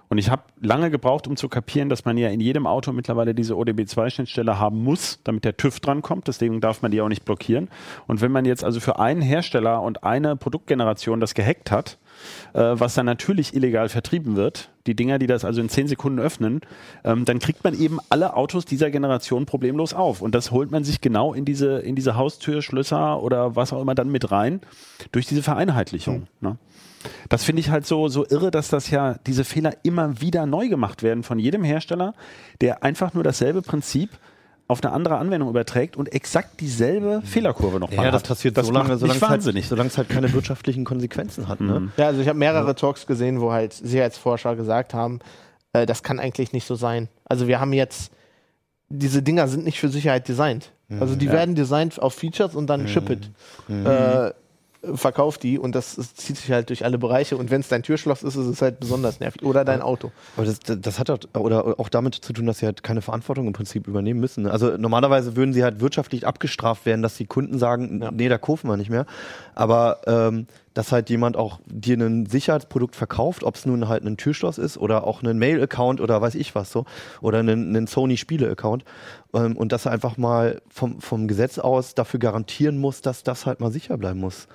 Und 0.09 0.19
ich 0.19 0.29
habe 0.29 0.43
lange 0.61 0.91
gebraucht, 0.91 1.27
um 1.27 1.35
zu 1.35 1.49
kapieren, 1.49 1.89
dass 1.89 2.05
man 2.05 2.17
ja 2.17 2.29
in 2.29 2.39
jedem 2.39 2.67
Auto 2.67 2.91
mittlerweile 2.91 3.33
diese 3.33 3.55
ODB2-Schnittstelle 3.55 4.59
haben 4.59 4.83
muss, 4.83 5.19
damit 5.23 5.43
der 5.43 5.57
TÜV 5.57 5.79
drankommt. 5.79 6.27
Deswegen 6.27 6.61
darf 6.61 6.81
man 6.83 6.91
die 6.91 7.01
auch 7.01 7.09
nicht 7.09 7.25
blockieren. 7.25 7.67
Und 8.05 8.21
wenn 8.21 8.31
man 8.31 8.45
jetzt 8.45 8.63
also 8.63 8.79
für 8.79 8.99
einen 8.99 9.21
Hersteller 9.21 9.81
und 9.81 10.03
eine 10.03 10.35
Produktgeneration 10.35 11.19
das 11.19 11.33
gehackt 11.33 11.71
hat, 11.71 11.97
äh, 12.53 12.59
was 12.59 12.93
dann 12.93 13.07
natürlich 13.07 13.55
illegal 13.55 13.89
vertrieben 13.89 14.35
wird, 14.35 14.69
die 14.85 14.95
Dinger, 14.95 15.17
die 15.17 15.27
das 15.27 15.45
also 15.45 15.61
in 15.61 15.69
10 15.69 15.87
Sekunden 15.87 16.19
öffnen, 16.19 16.61
ähm, 17.03 17.25
dann 17.25 17.39
kriegt 17.39 17.63
man 17.63 17.73
eben 17.73 17.99
alle 18.09 18.35
Autos 18.35 18.65
dieser 18.65 18.91
Generation 18.91 19.45
problemlos 19.45 19.93
auf. 19.93 20.21
Und 20.21 20.35
das 20.35 20.51
holt 20.51 20.71
man 20.71 20.83
sich 20.83 21.01
genau 21.01 21.33
in 21.33 21.45
diese, 21.45 21.79
in 21.79 21.95
diese 21.95 22.15
Haustür, 22.15 22.61
Schlösser 22.61 23.21
oder 23.21 23.55
was 23.55 23.73
auch 23.73 23.81
immer 23.81 23.95
dann 23.95 24.11
mit 24.11 24.31
rein, 24.31 24.61
durch 25.11 25.25
diese 25.25 25.41
Vereinheitlichung. 25.41 26.27
Ne? 26.41 26.57
Das 27.29 27.43
finde 27.43 27.59
ich 27.61 27.69
halt 27.69 27.85
so, 27.85 28.07
so 28.07 28.25
irre, 28.27 28.51
dass 28.51 28.69
das 28.69 28.89
ja 28.89 29.15
diese 29.25 29.43
Fehler 29.43 29.73
immer 29.83 30.21
wieder 30.21 30.45
neu 30.45 30.67
gemacht 30.69 31.03
werden 31.03 31.23
von 31.23 31.39
jedem 31.39 31.63
Hersteller, 31.63 32.13
der 32.61 32.83
einfach 32.83 33.13
nur 33.13 33.23
dasselbe 33.23 33.61
Prinzip 33.61 34.09
auf 34.67 34.83
eine 34.83 34.93
andere 34.93 35.17
Anwendung 35.17 35.49
überträgt 35.49 35.97
und 35.97 36.11
exakt 36.13 36.59
dieselbe 36.61 37.21
Fehlerkurve 37.25 37.79
noch 37.79 37.91
Ja, 37.91 38.11
das 38.11 38.23
passiert 38.23 38.55
so 38.55 38.71
lange, 38.71 38.97
solange 38.97 39.17
es, 39.17 39.21
halt, 39.21 39.31
wahnsinnig. 39.31 39.67
solange 39.67 39.89
es 39.89 39.97
halt 39.97 40.09
keine 40.09 40.31
wirtschaftlichen 40.33 40.85
Konsequenzen 40.85 41.47
hat. 41.47 41.59
Ne? 41.59 41.89
Ja, 41.97 42.07
also 42.07 42.21
ich 42.21 42.27
habe 42.27 42.39
mehrere 42.39 42.73
Talks 42.73 43.05
gesehen, 43.05 43.41
wo 43.41 43.51
halt 43.51 43.73
Sicherheitsforscher 43.73 44.55
gesagt 44.55 44.93
haben, 44.93 45.19
äh, 45.73 45.85
das 45.85 46.01
kann 46.01 46.19
eigentlich 46.19 46.53
nicht 46.53 46.65
so 46.65 46.75
sein. 46.75 47.09
Also 47.25 47.47
wir 47.47 47.59
haben 47.59 47.73
jetzt, 47.73 48.11
diese 48.89 49.21
Dinger 49.21 49.47
sind 49.47 49.65
nicht 49.65 49.79
für 49.79 49.89
Sicherheit 49.89 50.27
designt. 50.27 50.71
Also 50.99 51.15
die 51.15 51.31
werden 51.31 51.55
designt 51.55 51.99
auf 51.99 52.13
Features 52.13 52.53
und 52.53 52.67
dann 52.67 52.87
ship 52.87 53.09
it. 53.09 53.29
Äh, 53.67 54.31
verkauf 54.93 55.37
die 55.37 55.57
und 55.57 55.73
das, 55.75 55.97
ist- 55.97 56.17
zieht 56.19 56.37
sich 56.37 56.51
halt 56.51 56.69
durch 56.69 56.83
alle 56.83 56.97
Bereiche 56.97 57.37
und 57.37 57.51
wenn 57.51 57.61
es 57.61 57.69
dein 57.69 57.83
Türschloss 57.83 58.21
ist, 58.23 58.35
ist 58.35 58.47
es 58.47 58.61
halt 58.61 58.79
besonders 58.79 59.19
nervig. 59.19 59.41
Oder 59.43 59.63
dein 59.63 59.81
Auto. 59.81 60.11
Aber 60.35 60.45
das, 60.45 60.59
das 60.59 60.99
hat 60.99 61.09
auch, 61.09 61.19
oder 61.39 61.79
auch 61.79 61.89
damit 61.89 62.15
zu 62.15 62.33
tun, 62.33 62.45
dass 62.45 62.59
sie 62.59 62.65
halt 62.65 62.83
keine 62.83 63.01
Verantwortung 63.01 63.47
im 63.47 63.53
Prinzip 63.53 63.87
übernehmen 63.87 64.19
müssen. 64.19 64.43
ne? 64.43 64.51
Also 64.51 64.75
normalerweise 64.77 65.35
würden 65.35 65.53
sie 65.53 65.63
halt 65.63 65.79
wirtschaftlich 65.79 66.27
abgestraft 66.27 66.85
werden, 66.85 67.01
dass 67.01 67.15
die 67.15 67.25
Kunden 67.25 67.57
sagen, 67.59 68.01
Ja. 68.01 68.11
nee, 68.11 68.27
da 68.29 68.37
kaufen 68.37 68.67
wir 68.67 68.75
nicht 68.77 68.89
mehr. 68.89 69.05
Aber 69.55 70.01
ähm, 70.07 70.47
dass 70.73 70.91
halt 70.91 71.09
jemand 71.09 71.37
auch 71.37 71.59
dir 71.67 71.95
ein 71.97 72.25
Sicherheitsprodukt 72.25 72.95
verkauft, 72.95 73.43
ob 73.43 73.55
es 73.55 73.65
nun 73.65 73.87
halt 73.87 74.03
ein 74.03 74.17
Türschloss 74.17 74.57
ist 74.57 74.77
oder 74.77 75.05
auch 75.05 75.21
ein 75.21 75.37
Mail-Account 75.37 76.01
oder 76.01 76.19
weiß 76.19 76.33
ich 76.35 76.55
was 76.55 76.71
so, 76.71 76.85
oder 77.21 77.39
einen, 77.39 77.75
einen 77.75 77.85
Sony-Spiele-Account 77.87 78.83
ähm, 79.35 79.55
und 79.55 79.71
dass 79.71 79.85
er 79.85 79.91
einfach 79.91 80.17
mal 80.17 80.61
vom, 80.69 80.99
vom 80.99 81.27
Gesetz 81.27 81.59
aus 81.59 81.93
dafür 81.93 82.19
garantieren 82.19 82.77
muss, 82.79 83.01
dass 83.01 83.21
das 83.23 83.45
halt 83.45 83.59
mal 83.59 83.71
sicher 83.71 83.97
bleiben 83.97 84.19
muss. 84.19 84.47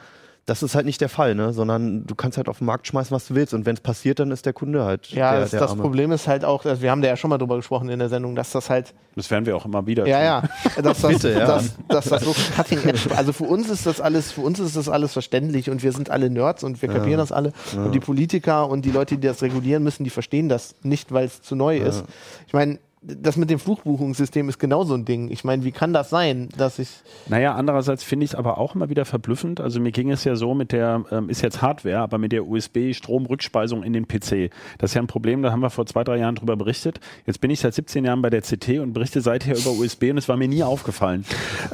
Das 0.49 0.63
ist 0.63 0.75
halt 0.75 0.87
nicht 0.87 1.03
der 1.03 1.11
Fall, 1.11 1.35
ne? 1.35 1.53
sondern 1.53 2.07
du 2.07 2.15
kannst 2.15 2.39
halt 2.39 2.49
auf 2.49 2.57
den 2.57 2.65
Markt 2.65 2.87
schmeißen, 2.87 3.15
was 3.15 3.27
du 3.27 3.35
willst. 3.35 3.53
Und 3.53 3.67
wenn 3.67 3.75
es 3.75 3.83
passiert, 3.83 4.19
dann 4.19 4.31
ist 4.31 4.47
der 4.47 4.55
Kunde 4.55 4.83
halt. 4.83 5.09
Ja, 5.09 5.33
der, 5.33 5.41
das, 5.41 5.51
der 5.51 5.61
das 5.61 5.73
Arme. 5.73 5.83
Problem 5.83 6.11
ist 6.11 6.27
halt 6.27 6.47
auch, 6.47 6.65
also 6.65 6.81
wir 6.81 6.91
haben 6.91 7.03
da 7.03 7.09
ja 7.09 7.17
schon 7.17 7.29
mal 7.29 7.37
drüber 7.37 7.57
gesprochen 7.57 7.91
in 7.91 7.99
der 7.99 8.09
Sendung, 8.09 8.35
dass 8.35 8.53
das 8.53 8.71
halt 8.71 8.95
Das 9.15 9.31
werden 9.31 9.45
wir 9.45 9.55
auch 9.55 9.67
immer 9.67 9.87
wieder. 9.87 10.07
Ja, 10.07 10.41
tun. 10.41 10.51
ja. 10.65 10.83
Dass 10.83 11.03
das, 11.03 11.13
Bitte, 11.13 11.33
ja. 11.33 11.47
Dass, 11.47 11.75
dass 11.89 12.05
das 12.07 12.25
so 12.25 12.35
cutting 12.57 12.83
edge. 12.85 13.15
Also 13.15 13.35
für 13.35 13.45
uns 13.45 13.69
ist 13.69 13.85
das 13.85 14.01
alles, 14.01 14.33
für 14.33 14.41
uns 14.41 14.59
ist 14.59 14.75
das 14.75 14.89
alles 14.89 15.13
verständlich 15.13 15.69
und 15.69 15.83
wir 15.83 15.93
sind 15.93 16.09
alle 16.09 16.31
Nerds 16.31 16.65
und 16.65 16.81
wir 16.81 16.89
kapieren 16.89 17.19
das 17.19 17.31
alle. 17.31 17.53
Und 17.77 17.93
die 17.93 18.01
Politiker 18.01 18.71
und 18.71 18.87
die 18.87 18.91
Leute, 18.91 19.19
die 19.19 19.27
das 19.27 19.43
regulieren 19.43 19.83
müssen, 19.83 20.05
die 20.05 20.11
verstehen 20.11 20.49
das 20.49 20.77
nicht, 20.83 21.13
weil 21.13 21.27
es 21.27 21.43
zu 21.43 21.57
neu 21.57 21.77
ist. 21.77 22.05
Ich 22.47 22.55
meine, 22.55 22.79
das 23.09 23.37
mit 23.37 23.49
dem 23.49 23.59
Fluchbuchungssystem 23.59 24.49
ist 24.49 24.59
genauso 24.59 24.93
ein 24.95 25.07
Ding. 25.07 25.31
Ich 25.31 25.43
meine, 25.43 25.65
wie 25.65 25.73
kann 25.73 25.95
das 25.95 26.11
sein, 26.11 26.51
dass 26.57 26.79
ich 26.79 26.89
Naja, 27.29 27.55
andererseits 27.55 28.05
finde 28.05 28.25
ich 28.25 28.33
es 28.33 28.35
aber 28.35 28.59
auch 28.59 28.75
immer 28.75 28.91
wieder 28.91 29.07
verblüffend. 29.07 29.61
Also 29.61 29.81
mir 29.81 29.93
ging 29.93 30.11
es 30.11 30.25
ja 30.25 30.37
so 30.37 30.55
mit 30.55 30.73
der, 30.73 31.05
ähm, 31.11 31.31
ist 31.31 31.41
jetzt 31.41 31.63
Hardware, 31.63 32.01
aber 32.01 32.19
mit 32.19 32.33
der 32.33 32.47
USB-Stromrückspeisung 32.47 33.83
in 33.83 33.95
den 33.95 34.07
PC. 34.07 34.51
Das 34.77 34.91
ist 34.91 34.95
ja 34.95 35.01
ein 35.01 35.07
Problem, 35.07 35.43
da 35.43 35.51
haben 35.53 35.61
wir 35.61 35.71
vor 35.71 35.87
zwei, 35.87 36.05
drei 36.05 36.19
Jahren 36.19 36.35
drüber 36.35 36.57
berichtet. 36.57 37.01
Jetzt 37.25 37.41
bin 37.41 37.51
ich 37.51 37.61
seit 37.61 37.73
17 37.73 38.05
Jahren 38.05 38.21
bei 38.21 38.29
der 38.29 38.43
CT 38.43 38.81
und 38.81 38.93
berichte 38.93 39.23
seither 39.23 39.57
über 39.57 39.71
USB 39.71 40.11
und 40.11 40.19
es 40.19 40.29
war 40.29 40.37
mir 40.37 40.49
nie 40.49 40.63
aufgefallen. 40.63 41.25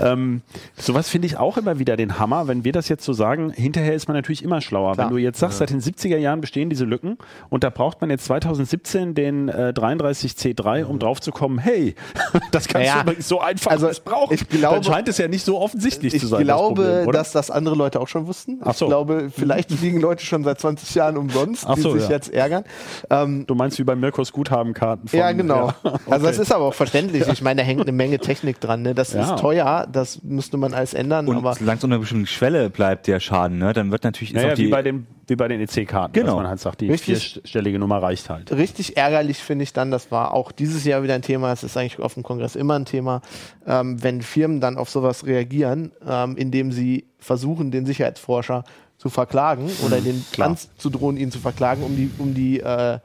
ähm, 0.00 0.42
sowas 0.76 1.08
finde 1.08 1.26
ich 1.26 1.36
auch 1.36 1.56
immer 1.56 1.80
wieder 1.80 1.96
den 1.96 2.20
Hammer, 2.20 2.46
wenn 2.46 2.64
wir 2.64 2.72
das 2.72 2.88
jetzt 2.88 3.04
so 3.04 3.12
sagen. 3.12 3.50
Hinterher 3.50 3.94
ist 3.94 4.06
man 4.06 4.16
natürlich 4.16 4.44
immer 4.44 4.60
schlauer. 4.60 4.94
Klar. 4.94 5.08
Wenn 5.08 5.16
du 5.16 5.20
jetzt 5.20 5.40
sagst, 5.40 5.58
seit 5.58 5.70
den 5.70 5.80
70er 5.80 6.16
Jahren 6.16 6.40
bestehen 6.40 6.70
diese 6.70 6.84
Lücken 6.84 7.18
und 7.50 7.64
da 7.64 7.70
braucht 7.70 8.00
man 8.00 8.10
jetzt 8.10 8.26
2017 8.26 9.14
den 9.14 9.48
äh, 9.48 9.72
33C3, 9.74 10.84
um 10.84 11.00
drauf 11.00 11.23
zu 11.24 11.32
kommen, 11.32 11.58
hey, 11.58 11.94
das 12.52 12.68
kannst 12.68 12.86
Naja, 12.88 12.94
du 12.96 13.00
übrigens 13.10 13.28
so 13.28 13.40
einfach 13.40 13.70
also 13.72 13.88
missbrauchen. 13.88 14.34
ich 14.34 14.48
glaube- 14.48 14.74
Dann 14.76 14.84
scheint 14.84 15.08
es 15.08 15.18
ja 15.18 15.26
nicht 15.28 15.44
so 15.44 15.60
offensichtlich 15.60 16.14
ich 16.14 16.20
zu 16.20 16.28
sein. 16.28 16.44
glaube, 16.44 17.04
das 17.06 17.24
dass 17.24 17.32
das 17.32 17.50
andere 17.50 17.74
Leute 17.74 18.00
auch 18.00 18.08
schon 18.08 18.26
wussten. 18.26 18.60
Ach 18.62 18.74
so. 18.74 18.84
Ich 18.84 18.90
glaube, 18.90 19.30
vielleicht 19.34 19.72
fliegen 19.72 20.00
Leute 20.00 20.24
schon 20.24 20.44
seit 20.44 20.60
20 20.60 20.94
Jahren 20.94 21.16
umsonst, 21.16 21.64
Ach 21.66 21.74
die 21.74 21.80
so, 21.80 21.92
sich 21.94 22.04
ja. 22.04 22.10
jetzt 22.10 22.32
ärgern. 22.32 22.64
Ähm, 23.10 23.46
Du 23.46 23.54
meinst 23.54 23.78
wie 23.78 23.84
bei 23.84 23.96
Mirkos 23.96 24.30
Guthabenkarten 24.32 25.08
von 25.08 25.18
ja, 25.18 25.32
genau. 25.32 25.68
Ja, 25.82 25.92
Also 26.10 26.26
das 26.26 26.34
okay. 26.36 26.42
ist 26.42 26.52
aber 26.52 26.64
auch 26.66 26.74
verständlich. 26.74 27.26
Ich 27.26 27.40
meine, 27.42 27.62
da 27.62 27.66
hängt 27.66 27.80
eine 27.80 27.92
Menge 27.92 28.18
Technik 28.18 28.60
dran. 28.60 28.82
Ne? 28.82 28.94
Das 28.94 29.12
Ja. 29.14 29.34
ist 29.34 29.40
teuer, 29.40 29.86
das 29.90 30.22
müsste 30.22 30.56
man 30.58 30.74
alles 30.74 30.92
ändern. 30.94 31.26
Und 31.28 31.36
aber 31.36 31.54
solange 31.54 31.78
es 31.78 31.84
unter 31.84 31.94
einer 31.94 32.00
bestimmten 32.00 32.26
Schwelle 32.26 32.68
bleibt, 32.70 33.06
der 33.06 33.20
Schaden, 33.20 33.58
ne, 33.58 33.72
dann 33.72 33.90
wird 33.90 34.04
natürlich 34.04 34.30
ist 34.34 34.36
Naja, 34.36 34.52
auch 34.52 34.56
die, 34.56 34.66
wie 34.66 34.70
bei 34.70 34.82
den, 34.82 35.06
wie 35.26 35.36
bei 35.36 35.48
den 35.48 35.60
EC-Karten, 35.60 36.12
Genau. 36.12 36.26
dass 36.26 36.36
man 36.36 36.48
halt 36.48 36.60
sagt, 36.60 36.80
die 36.80 36.90
Richtig. 36.90 37.32
vierstellige 37.34 37.78
Nummer 37.78 38.02
reicht 38.02 38.28
halt. 38.30 38.52
richtig 38.52 38.96
ärgerlich 38.96 39.38
finde 39.38 39.62
ich 39.62 39.72
dann, 39.72 39.90
das 39.90 40.10
war 40.10 40.34
auch 40.34 40.52
dieses 40.52 40.84
Jahr 40.84 41.02
wieder 41.02 41.14
ein 41.14 41.22
Thema, 41.22 41.52
es 41.52 41.62
ist 41.62 41.76
eigentlich 41.76 41.98
auf 41.98 42.14
dem 42.14 42.22
Kongress 42.22 42.56
immer 42.56 42.74
ein 42.78 42.84
Thema, 42.84 43.22
ähm, 43.66 44.02
wenn 44.02 44.22
Firmen 44.22 44.60
dann 44.60 44.76
auf 44.76 44.90
sowas 44.90 45.24
reagieren, 45.26 45.92
ähm, 46.06 46.36
indem 46.36 46.72
sie 46.72 47.06
versuchen, 47.18 47.70
den 47.70 47.86
Sicherheitsforscher 47.86 48.64
zu 48.98 49.08
verklagen 49.08 49.70
oder 49.84 50.00
den 50.00 50.24
klar. 50.32 50.48
anzudrohen, 50.50 51.16
ihn 51.16 51.30
zu 51.30 51.38
verklagen, 51.38 51.82
um 51.82 51.96
die, 51.96 52.10
um 52.18 52.34
die, 52.34 52.60
äh, 52.60 52.98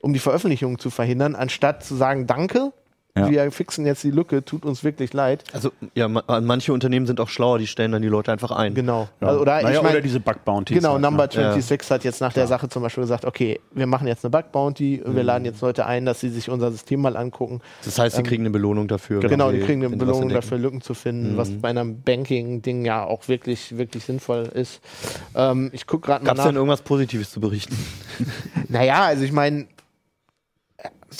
um 0.00 0.12
die 0.12 0.18
Veröffentlichung 0.18 0.78
zu 0.78 0.90
verhindern, 0.90 1.34
anstatt 1.34 1.84
zu 1.84 1.94
sagen, 1.94 2.26
danke, 2.26 2.72
Ja. 3.14 3.30
wir 3.30 3.52
fixen 3.52 3.84
jetzt 3.84 4.02
die 4.04 4.10
Lücke, 4.10 4.42
tut 4.42 4.64
uns 4.64 4.84
wirklich 4.84 5.12
leid. 5.12 5.44
Also 5.52 5.70
ja, 5.94 6.08
ma- 6.08 6.24
manche 6.40 6.72
Unternehmen 6.72 7.06
sind 7.06 7.20
auch 7.20 7.28
schlauer, 7.28 7.58
die 7.58 7.66
stellen 7.66 7.92
dann 7.92 8.00
die 8.00 8.08
Leute 8.08 8.32
einfach 8.32 8.50
ein. 8.52 8.72
Genau. 8.74 9.06
Ja. 9.20 9.28
Also, 9.28 9.40
oder 9.42 9.60
naja, 9.60 9.76
ich 9.76 9.82
mein, 9.82 9.92
oder 9.92 10.00
diese 10.00 10.18
Bug 10.18 10.42
Bounties. 10.46 10.78
Genau, 10.78 10.92
halt, 10.94 11.02
Number 11.02 11.24
ne? 11.24 11.30
26 11.52 11.90
hat 11.90 12.04
jetzt 12.04 12.22
nach 12.22 12.32
der 12.32 12.46
Sache 12.46 12.70
zum 12.70 12.82
Beispiel 12.82 13.02
gesagt, 13.02 13.26
okay, 13.26 13.60
wir 13.72 13.86
machen 13.86 14.06
jetzt 14.08 14.24
eine 14.24 14.30
Bug 14.30 14.50
Bounty, 14.50 15.02
Mhm. 15.04 15.14
wir 15.14 15.22
laden 15.24 15.44
jetzt 15.44 15.60
Leute 15.60 15.84
ein, 15.84 16.06
dass 16.06 16.20
sie 16.20 16.30
sich 16.30 16.48
unser 16.48 16.70
System 16.72 17.02
mal 17.02 17.18
angucken. 17.18 17.60
Das 17.84 17.98
heißt, 17.98 18.16
sie 18.16 18.22
kriegen 18.22 18.44
eine 18.44 18.50
Belohnung 18.50 18.88
dafür. 18.88 19.22
Ähm, 19.22 19.28
Genau, 19.28 19.50
die 19.52 19.60
sie 19.60 19.66
kriegen 19.66 19.84
eine 19.84 19.94
Belohnung 19.94 20.30
dafür, 20.30 20.56
Lücken 20.56 20.80
zu 20.80 20.94
finden, 20.94 21.34
Mhm. 21.34 21.36
was 21.36 21.50
bei 21.50 21.68
einem 21.68 22.00
Banking-Ding 22.00 22.86
ja 22.86 23.04
auch 23.04 23.28
wirklich, 23.28 23.76
wirklich 23.76 24.04
sinnvoll 24.04 24.44
ist. 24.54 24.80
Ähm, 25.34 25.68
ich 25.74 25.86
gucke 25.86 26.06
gerade 26.06 26.24
mal 26.24 26.30
Gab 26.30 26.38
es 26.38 26.44
denn 26.44 26.56
irgendwas 26.56 26.80
Positives 26.80 27.30
zu 27.30 27.40
berichten? 27.40 27.76
Naja, 28.68 29.02
also 29.04 29.22
ich 29.24 29.32
meine, 29.32 29.66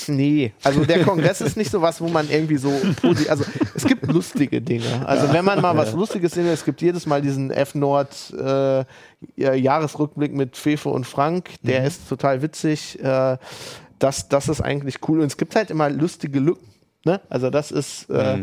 nee, 0.08 0.52
also 0.62 0.84
der 0.84 1.04
Kongress 1.04 1.40
ist 1.40 1.56
nicht 1.56 1.70
so 1.70 1.80
was, 1.82 2.00
wo 2.00 2.08
man 2.08 2.28
irgendwie 2.30 2.56
so 2.56 2.72
also 3.28 3.44
es 3.74 3.84
gibt 3.84 4.06
lustige 4.06 4.60
Dinge. 4.60 5.06
Also 5.06 5.32
wenn 5.32 5.44
man 5.44 5.60
mal 5.60 5.76
was 5.76 5.92
Lustiges 5.92 6.32
sehen 6.32 6.44
will, 6.44 6.52
es 6.52 6.64
gibt 6.64 6.82
jedes 6.82 7.06
Mal 7.06 7.22
diesen 7.22 7.50
F-Nord 7.50 8.34
äh, 8.38 8.84
ja, 9.36 9.54
Jahresrückblick 9.54 10.32
mit 10.32 10.56
Fefe 10.56 10.88
und 10.88 11.06
Frank, 11.06 11.50
der 11.62 11.84
ist 11.84 12.08
total 12.08 12.42
witzig. 12.42 13.02
Äh, 13.02 13.38
das, 13.98 14.28
das 14.28 14.48
ist 14.48 14.60
eigentlich 14.60 14.96
cool 15.08 15.20
und 15.20 15.26
es 15.26 15.36
gibt 15.36 15.54
halt 15.54 15.70
immer 15.70 15.88
lustige 15.88 16.40
Lücken. 16.40 16.66
Ne? 17.04 17.20
Also 17.28 17.50
das 17.50 17.72
ist 17.72 18.08
äh, 18.10 18.38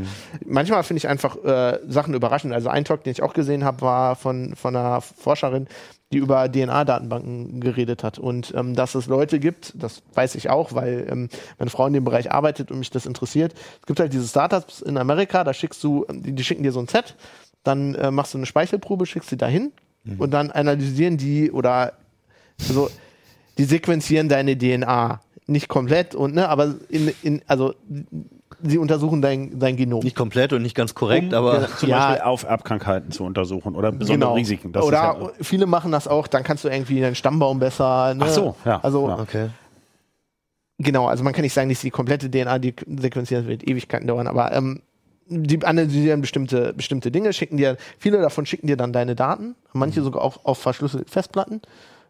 manchmal 0.46 0.84
finde 0.84 1.00
ich 1.00 1.08
einfach 1.08 1.38
äh, 1.44 1.80
Sachen 1.88 2.14
überraschend. 2.14 2.54
Also 2.54 2.70
ein 2.70 2.84
Talk, 2.84 3.04
den 3.04 3.12
ich 3.12 3.24
auch 3.24 3.34
gesehen 3.34 3.64
habe, 3.64 3.82
war 3.82 4.16
von, 4.16 4.56
von 4.56 4.76
einer 4.76 5.00
Forscherin, 5.00 5.68
die 6.12 6.18
über 6.18 6.52
DNA-Datenbanken 6.52 7.62
geredet 7.62 8.04
hat. 8.04 8.18
Und 8.18 8.54
ähm, 8.56 8.76
dass 8.76 8.96
es 8.96 9.08
Leute 9.08 9.40
gibt, 9.40 9.74
das 9.76 10.02
weiß 10.14 10.36
ich 10.36 10.50
auch, 10.50 10.74
weil 10.74 11.08
ähm, 11.10 11.30
meine 11.58 11.70
Frau 11.70 11.86
in 11.86 11.94
dem 11.94 12.04
Bereich 12.04 12.32
arbeitet 12.32 12.72
und 12.72 12.80
mich 12.80 12.90
das 12.90 13.06
interessiert. 13.06 13.54
Es 13.82 13.86
gibt 13.86 14.00
halt 14.00 14.14
diese 14.14 14.28
Startups 14.28 14.82
in 14.82 14.98
Amerika, 14.98 15.44
da 15.44 15.54
schickst 15.54 15.84
du, 15.84 16.06
die, 16.12 16.34
die 16.34 16.44
schicken 16.44 16.64
dir 16.64 16.72
so 16.72 16.80
ein 16.80 16.88
Set, 16.88 17.16
dann 17.64 17.96
äh, 17.96 18.10
machst 18.12 18.34
du 18.34 18.38
eine 18.38 18.46
Speichelprobe, 18.46 19.06
schickst 19.06 19.30
sie 19.30 19.38
dahin 19.38 19.72
und 20.18 20.32
dann 20.32 20.50
analysieren 20.50 21.18
die 21.18 21.52
oder 21.52 21.94
also 22.68 22.90
die 23.58 23.66
sequenzieren 23.66 24.30
deine 24.30 24.58
DNA. 24.58 25.22
Nicht 25.46 25.68
komplett 25.68 26.16
und 26.16 26.36
ne, 26.36 26.48
aber 26.48 26.76
in, 26.90 27.12
in 27.24 27.42
also 27.48 27.74
sie 28.62 28.78
untersuchen 28.78 29.22
dein, 29.22 29.60
dein 29.60 29.76
Genom. 29.78 30.04
Nicht 30.04 30.16
komplett 30.16 30.54
und 30.54 30.62
nicht 30.62 30.76
ganz 30.76 30.94
korrekt, 30.96 31.28
Um- 31.34 31.34
aber 31.34 31.68
Zum 31.78 31.90
Ja. 31.90 32.08
Beispiel 32.10 32.24
auf 32.26 32.44
Erbkrankheiten 32.44 33.12
zu 33.12 33.24
untersuchen 33.24 33.76
oder 33.76 33.92
besondere 33.92 34.36
Risiken. 34.36 34.72
Das 34.72 34.84
Oder 34.86 34.98
ist 35.18 35.22
ja, 35.40 35.44
viele 35.44 35.66
machen 35.66 35.92
das 35.92 36.08
auch, 36.08 36.28
dann 36.28 36.44
kannst 36.44 36.64
du 36.64 36.70
irgendwie 36.70 37.04
einen 37.04 37.16
Stammbaum 37.16 37.60
besser. 37.60 38.14
Ne? 38.14 38.26
Ach 38.28 38.30
so, 38.30 38.56
ja, 38.66 38.80
Also 38.82 39.08
ja. 39.08 39.20
okay. 39.20 39.50
genau, 40.78 41.08
also 41.08 41.24
man 41.24 41.34
kann 41.34 41.44
nicht 41.44 41.54
sagen, 41.54 41.70
dass 41.70 41.82
die 41.82 41.90
komplette 41.92 42.30
DNA 42.30 42.60
die 42.60 42.74
sequenzieren 42.98 43.48
wird 43.48 43.68
Ewigkeiten 43.68 44.08
dauern, 44.08 44.28
aber 44.28 44.52
ähm, 44.52 44.82
die 45.32 45.64
analysieren 45.64 46.22
bestimmte, 46.22 46.74
bestimmte 46.74 47.12
Dinge, 47.12 47.34
schicken 47.34 47.58
dir, 47.58 47.78
viele 48.00 48.20
davon 48.20 48.46
schicken 48.46 48.66
dir 48.68 48.78
dann 48.78 48.92
deine 48.94 49.16
Daten, 49.16 49.56
manche 49.74 50.02
sogar 50.02 50.24
auch 50.24 50.44
auf 50.44 50.58
verschlüsselte 50.58 51.10
Festplatten. 51.12 51.62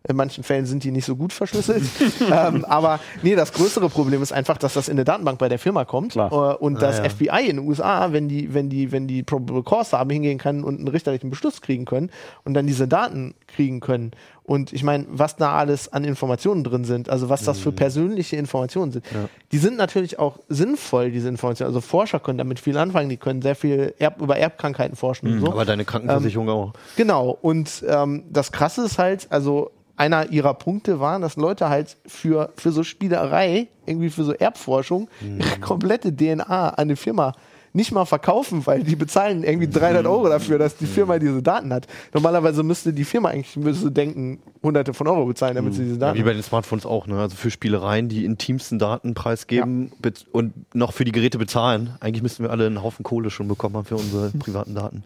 In 0.07 0.15
manchen 0.15 0.45
Fällen 0.45 0.65
sind 0.65 0.83
die 0.85 0.91
nicht 0.91 1.05
so 1.05 1.15
gut 1.15 1.33
verschlüsselt. 1.33 1.83
ähm, 2.31 2.63
aber 2.65 2.99
nee, 3.21 3.35
das 3.35 3.51
größere 3.51 3.89
Problem 3.89 4.21
ist 4.23 4.31
einfach, 4.31 4.57
dass 4.57 4.73
das 4.73 4.87
in 4.87 4.93
eine 4.93 5.03
Datenbank 5.03 5.39
bei 5.39 5.49
der 5.49 5.59
Firma 5.59 5.83
kommt 5.83 6.15
äh, 6.15 6.19
und 6.19 6.81
das 6.81 6.99
ja. 6.99 7.09
FBI 7.09 7.49
in 7.49 7.57
den 7.57 7.67
USA, 7.67 8.13
wenn 8.13 8.29
die, 8.29 8.53
wenn 8.53 8.69
die, 8.69 8.91
wenn 8.93 9.07
die 9.07 9.23
Probable 9.23 9.63
Cause 9.63 9.97
haben, 9.97 10.09
hingehen 10.09 10.37
kann 10.37 10.63
und 10.63 10.79
einen 10.79 10.87
richterlichen 10.87 11.29
Beschluss 11.29 11.61
kriegen 11.61 11.85
können 11.85 12.11
und 12.45 12.53
dann 12.53 12.65
diese 12.65 12.87
Daten 12.87 13.35
kriegen 13.47 13.81
können. 13.81 14.11
Und 14.49 14.73
ich 14.73 14.81
meine, 14.81 15.05
was 15.11 15.35
da 15.35 15.53
alles 15.53 15.93
an 15.93 16.03
Informationen 16.03 16.63
drin 16.63 16.83
sind, 16.83 17.07
also 17.07 17.29
was 17.29 17.43
das 17.43 17.59
für 17.59 17.71
persönliche 17.71 18.35
Informationen 18.35 18.91
sind, 18.91 19.05
die 19.51 19.59
sind 19.59 19.77
natürlich 19.77 20.17
auch 20.17 20.39
sinnvoll, 20.49 21.11
diese 21.11 21.29
Informationen. 21.29 21.67
Also 21.67 21.81
Forscher 21.81 22.19
können 22.19 22.39
damit 22.39 22.59
viel 22.59 22.75
anfangen, 22.75 23.09
die 23.09 23.17
können 23.17 23.43
sehr 23.43 23.55
viel 23.55 23.93
Erb 23.99 24.19
über 24.19 24.37
Erbkrankheiten 24.37 24.95
forschen 24.95 25.31
und 25.31 25.41
so. 25.41 25.51
Aber 25.51 25.65
deine 25.65 25.85
Krankenversicherung 25.85 26.49
auch. 26.49 26.73
Genau, 26.95 27.37
und 27.41 27.83
ähm, 27.87 28.23
das 28.31 28.51
Krasse 28.51 28.85
ist 28.85 28.97
halt, 28.97 29.27
also 29.29 29.69
einer 29.99 30.31
ihrer 30.31 30.53
Punkte 30.53 30.99
war, 30.99 31.19
dass 31.19 31.35
Leute 31.35 31.69
halt 31.69 31.97
für, 32.05 32.53
für 32.55 32.71
so 32.71 32.83
Spielerei, 32.83 33.67
irgendwie 33.85 34.09
für 34.09 34.23
so 34.23 34.31
Erbforschung, 34.31 35.09
ihre 35.21 35.59
komplette 35.59 36.15
DNA 36.15 36.69
an 36.69 36.73
eine 36.75 36.95
Firma 36.95 37.33
nicht 37.73 37.91
mal 37.91 38.05
verkaufen, 38.05 38.65
weil 38.65 38.83
die 38.83 38.95
bezahlen 38.95 39.43
irgendwie 39.43 39.67
300 39.69 40.05
Euro 40.07 40.27
dafür, 40.29 40.57
dass 40.57 40.75
die 40.77 40.85
Firma 40.87 41.19
diese 41.19 41.41
Daten 41.41 41.71
hat. 41.73 41.87
Normalerweise 42.13 42.63
müsste 42.63 42.93
die 42.93 43.03
Firma 43.03 43.29
eigentlich 43.29 43.55
müsste 43.57 43.91
denken, 43.91 44.39
hunderte 44.61 44.93
von 44.93 45.07
Euro 45.07 45.25
bezahlen, 45.25 45.55
damit 45.55 45.73
sie 45.73 45.83
diese 45.85 45.97
Daten 45.97 46.17
Wie 46.17 46.23
bei 46.23 46.33
den 46.33 46.43
Smartphones 46.43 46.85
auch, 46.85 47.07
ne? 47.07 47.17
Also 47.19 47.35
für 47.37 47.49
Spielereien, 47.49 48.09
die 48.09 48.25
intimsten 48.25 48.77
Daten 48.79 49.13
preisgeben 49.13 49.91
be- 49.99 50.11
und 50.31 50.53
noch 50.75 50.91
für 50.93 51.05
die 51.05 51.11
Geräte 51.13 51.37
bezahlen. 51.37 51.91
Eigentlich 52.01 52.23
müssten 52.23 52.43
wir 52.43 52.49
alle 52.51 52.65
einen 52.65 52.83
Haufen 52.83 53.03
Kohle 53.03 53.29
schon 53.29 53.47
bekommen 53.47 53.75
haben 53.77 53.85
für 53.85 53.95
unsere 53.95 54.29
privaten 54.39 54.75
Daten. 54.75 55.03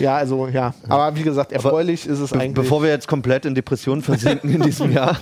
Ja, 0.00 0.16
also 0.16 0.48
ja. 0.48 0.74
Aber 0.88 1.14
wie 1.16 1.22
gesagt, 1.22 1.52
erfreulich 1.52 2.06
ist 2.06 2.18
es 2.18 2.30
Be 2.30 2.40
eigentlich. 2.40 2.54
bevor 2.54 2.82
wir 2.82 2.88
jetzt 2.90 3.06
komplett 3.06 3.44
in 3.44 3.54
Depressionen 3.54 4.02
versinken 4.02 4.50
in 4.52 4.62
diesem 4.62 4.90
Jahr. 4.92 5.16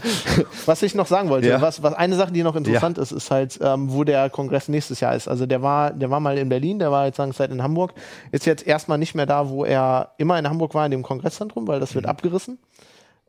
Was 0.64 0.82
ich 0.82 0.95
noch 0.95 1.07
sagen 1.07 1.28
wollte, 1.28 1.49
Ja. 1.49 1.61
was, 1.61 1.82
was 1.82 1.92
eine 1.95 2.16
Sache, 2.16 2.32
die 2.32 2.42
noch 2.42 2.57
interessant 2.57 2.97
ist, 2.99 3.12
ist 3.12 3.30
halt, 3.30 3.59
ähm, 3.62 3.92
wo 3.92 4.05
der 4.05 4.30
Kongress 4.30 4.68
nächstes 4.68 5.01
Jahr 5.01 5.14
ist. 5.14 5.28
Also 5.28 5.45
der 5.47 5.61
war, 5.62 5.90
der 5.92 6.11
war 6.11 6.20
mal 6.20 6.38
in 6.38 6.49
Berlin, 6.49 6.78
der 6.85 6.93
war 6.93 7.07
jetzt 7.07 7.16
lange 7.18 7.32
Zeit 7.32 7.51
in 7.51 7.62
Hamburg, 7.62 7.93
ist 8.30 8.47
jetzt 8.47 8.66
erstmal 8.66 8.99
nicht 8.99 9.14
mehr 9.14 9.26
da, 9.26 9.49
wo 9.49 9.64
er 9.64 10.11
immer 10.18 10.39
in 10.39 10.49
Hamburg 10.49 10.74
war, 10.74 10.85
in 10.85 10.91
dem 10.93 11.03
Kongresszentrum, 11.03 11.66
weil 11.66 11.80
das 11.80 11.91
Mhm. 11.91 11.95
wird 11.97 12.07
abgerissen. 12.07 12.59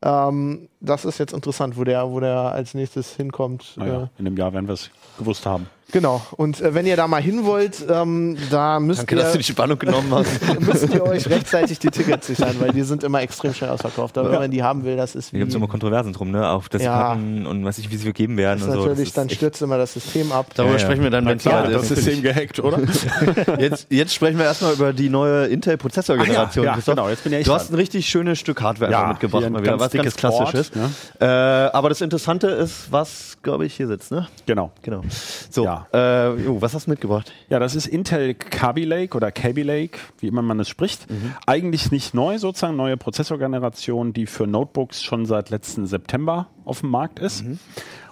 Ähm, 0.04 0.68
das 0.82 1.06
ist 1.06 1.18
jetzt 1.20 1.34
interessant, 1.34 1.78
wo 1.78 1.84
der, 1.84 2.10
wo 2.12 2.20
der 2.20 2.38
als 2.52 2.74
nächstes 2.74 3.16
hinkommt. 3.16 3.74
naja, 3.78 4.04
Äh, 4.04 4.08
in 4.20 4.26
dem 4.26 4.38
Jahr 4.38 4.54
werden 4.54 4.68
wir 4.68 4.74
es 4.74 4.90
gewusst 5.18 5.46
haben. 5.46 5.68
Genau. 5.92 6.22
Und 6.38 6.62
äh, 6.62 6.74
wenn 6.74 6.86
ihr 6.86 6.96
da 6.98 7.08
mal 7.08 7.22
hin 7.22 7.46
wollt, 7.46 7.84
ähm, 7.90 8.38
da 8.50 8.80
müsst 8.80 9.00
Danke, 9.02 9.16
dass 9.16 9.32
du 9.32 9.38
ihr, 9.38 9.44
die 9.44 9.52
Spannung 9.52 9.80
genommen 9.80 10.12
hast. 10.14 10.60
müsst 10.60 10.94
ihr 10.94 11.04
euch 11.04 11.30
rechtzeitig 11.30 11.80
die 11.80 11.90
Tickets 11.90 12.28
sichern, 12.28 12.56
weil 12.60 12.72
die 12.72 12.82
sind 12.84 13.04
immer 13.04 13.22
extrem 13.22 13.54
schnell 13.54 13.70
ausverkauft. 13.70 14.18
Aber 14.18 14.32
wenn 14.32 14.40
man 14.40 14.52
die 14.52 14.64
haben 14.64 14.84
will, 14.84 14.96
das 14.98 15.16
ist 15.16 15.30
Da 15.30 15.34
wie, 15.34 15.40
gibt 15.40 15.50
es 15.50 15.56
immer 15.56 15.68
Kontroversen 15.68 16.14
drum, 16.14 16.32
ne? 16.32 16.48
Auf 16.50 16.70
das 16.70 16.82
Ja. 16.82 16.98
Karten 16.98 17.46
und 17.46 17.64
weiß 17.66 17.78
ich, 17.80 17.90
wie 17.92 17.98
sie 17.98 18.04
vergeben 18.04 18.38
werden 18.38 18.60
ist 18.60 18.66
und 18.66 18.72
so. 18.72 18.78
Das 18.80 18.88
natürlich, 18.90 19.14
dann 19.14 19.30
stürzt 19.30 19.62
immer 19.62 19.78
das 19.78 19.94
System 19.94 20.32
ab. 20.32 20.48
Darüber 20.56 20.74
Ja, 20.74 20.80
ja. 20.80 20.84
sprechen 20.86 21.04
wir 21.04 21.10
dann, 21.10 21.26
wenn 21.26 21.38
es 21.38 21.44
Ja, 21.44 21.62
soweit 21.66 21.76
das. 21.76 21.88
System 21.90 22.22
gehackt, 22.22 22.60
oder? 22.60 22.80
Jetzt, 23.60 23.88
jetzt 23.90 24.14
sprechen 24.14 24.38
wir 24.38 24.46
erstmal 24.46 24.74
über 24.74 24.94
die 24.94 25.10
neue 25.10 25.46
Intel-Prozessorgeneration. 25.48 26.66
Ja, 26.66 26.72
ja, 26.72 26.76
Christoph. 26.76 26.96
genau, 26.96 27.10
jetzt 27.10 27.24
bin 27.24 27.34
ja 27.34 27.40
ich 27.40 27.46
Du 27.46 27.54
hast 27.54 27.72
ein 27.72 27.76
richtig 27.76 28.08
schönes 28.08 28.40
Stück 28.40 28.62
Hardware 28.62 28.92
Ja, 28.92 29.08
mitgebracht, 29.08 29.50
mal 29.50 29.62
wieder. 29.62 29.72
ganz 29.72 29.82
Was 29.84 29.92
dickes, 29.92 30.16
klassisches. 30.16 30.72
Äh, 31.20 31.26
aber 31.26 31.90
das 31.90 32.02
Interessante 32.02 32.48
ist, 32.48 32.92
was, 32.92 33.38
glaube 33.44 33.66
ich, 33.66 33.76
hier 33.76 33.88
sitzt, 33.88 34.12
ne? 34.12 34.28
Genau. 34.46 34.72
Genau. 34.82 35.02
So, 35.50 35.64
Ja. 35.94 36.28
äh, 36.28 36.62
was 36.62 36.74
hast 36.74 36.88
du 36.88 36.92
mitgebracht? 36.92 37.32
Ja, 37.50 37.60
das 37.60 37.76
ist 37.76 37.88
Intel 37.88 38.34
Kaby 38.34 38.86
Lake 38.86 39.16
oder 39.16 39.32
Kaby 39.32 39.64
Lake, 39.64 39.98
wie 40.20 40.28
immer 40.28 40.42
man 40.42 40.60
es 40.60 40.70
spricht. 40.70 41.10
Mhm. 41.10 41.34
Eigentlich 41.46 41.92
nicht 41.92 42.14
neu, 42.14 42.38
sozusagen 42.38 42.76
neue 42.76 42.98
Prozessorgeneration, 42.98 44.14
die 44.14 44.26
für 44.26 44.48
Notebooks 44.48 45.04
schon 45.04 45.26
seit 45.26 45.50
letzten 45.50 45.88
September 45.88 46.48
auf 46.66 46.82
dem 46.82 46.90
Markt 46.90 47.20
ist. 47.20 47.44
Mhm. 47.44 47.60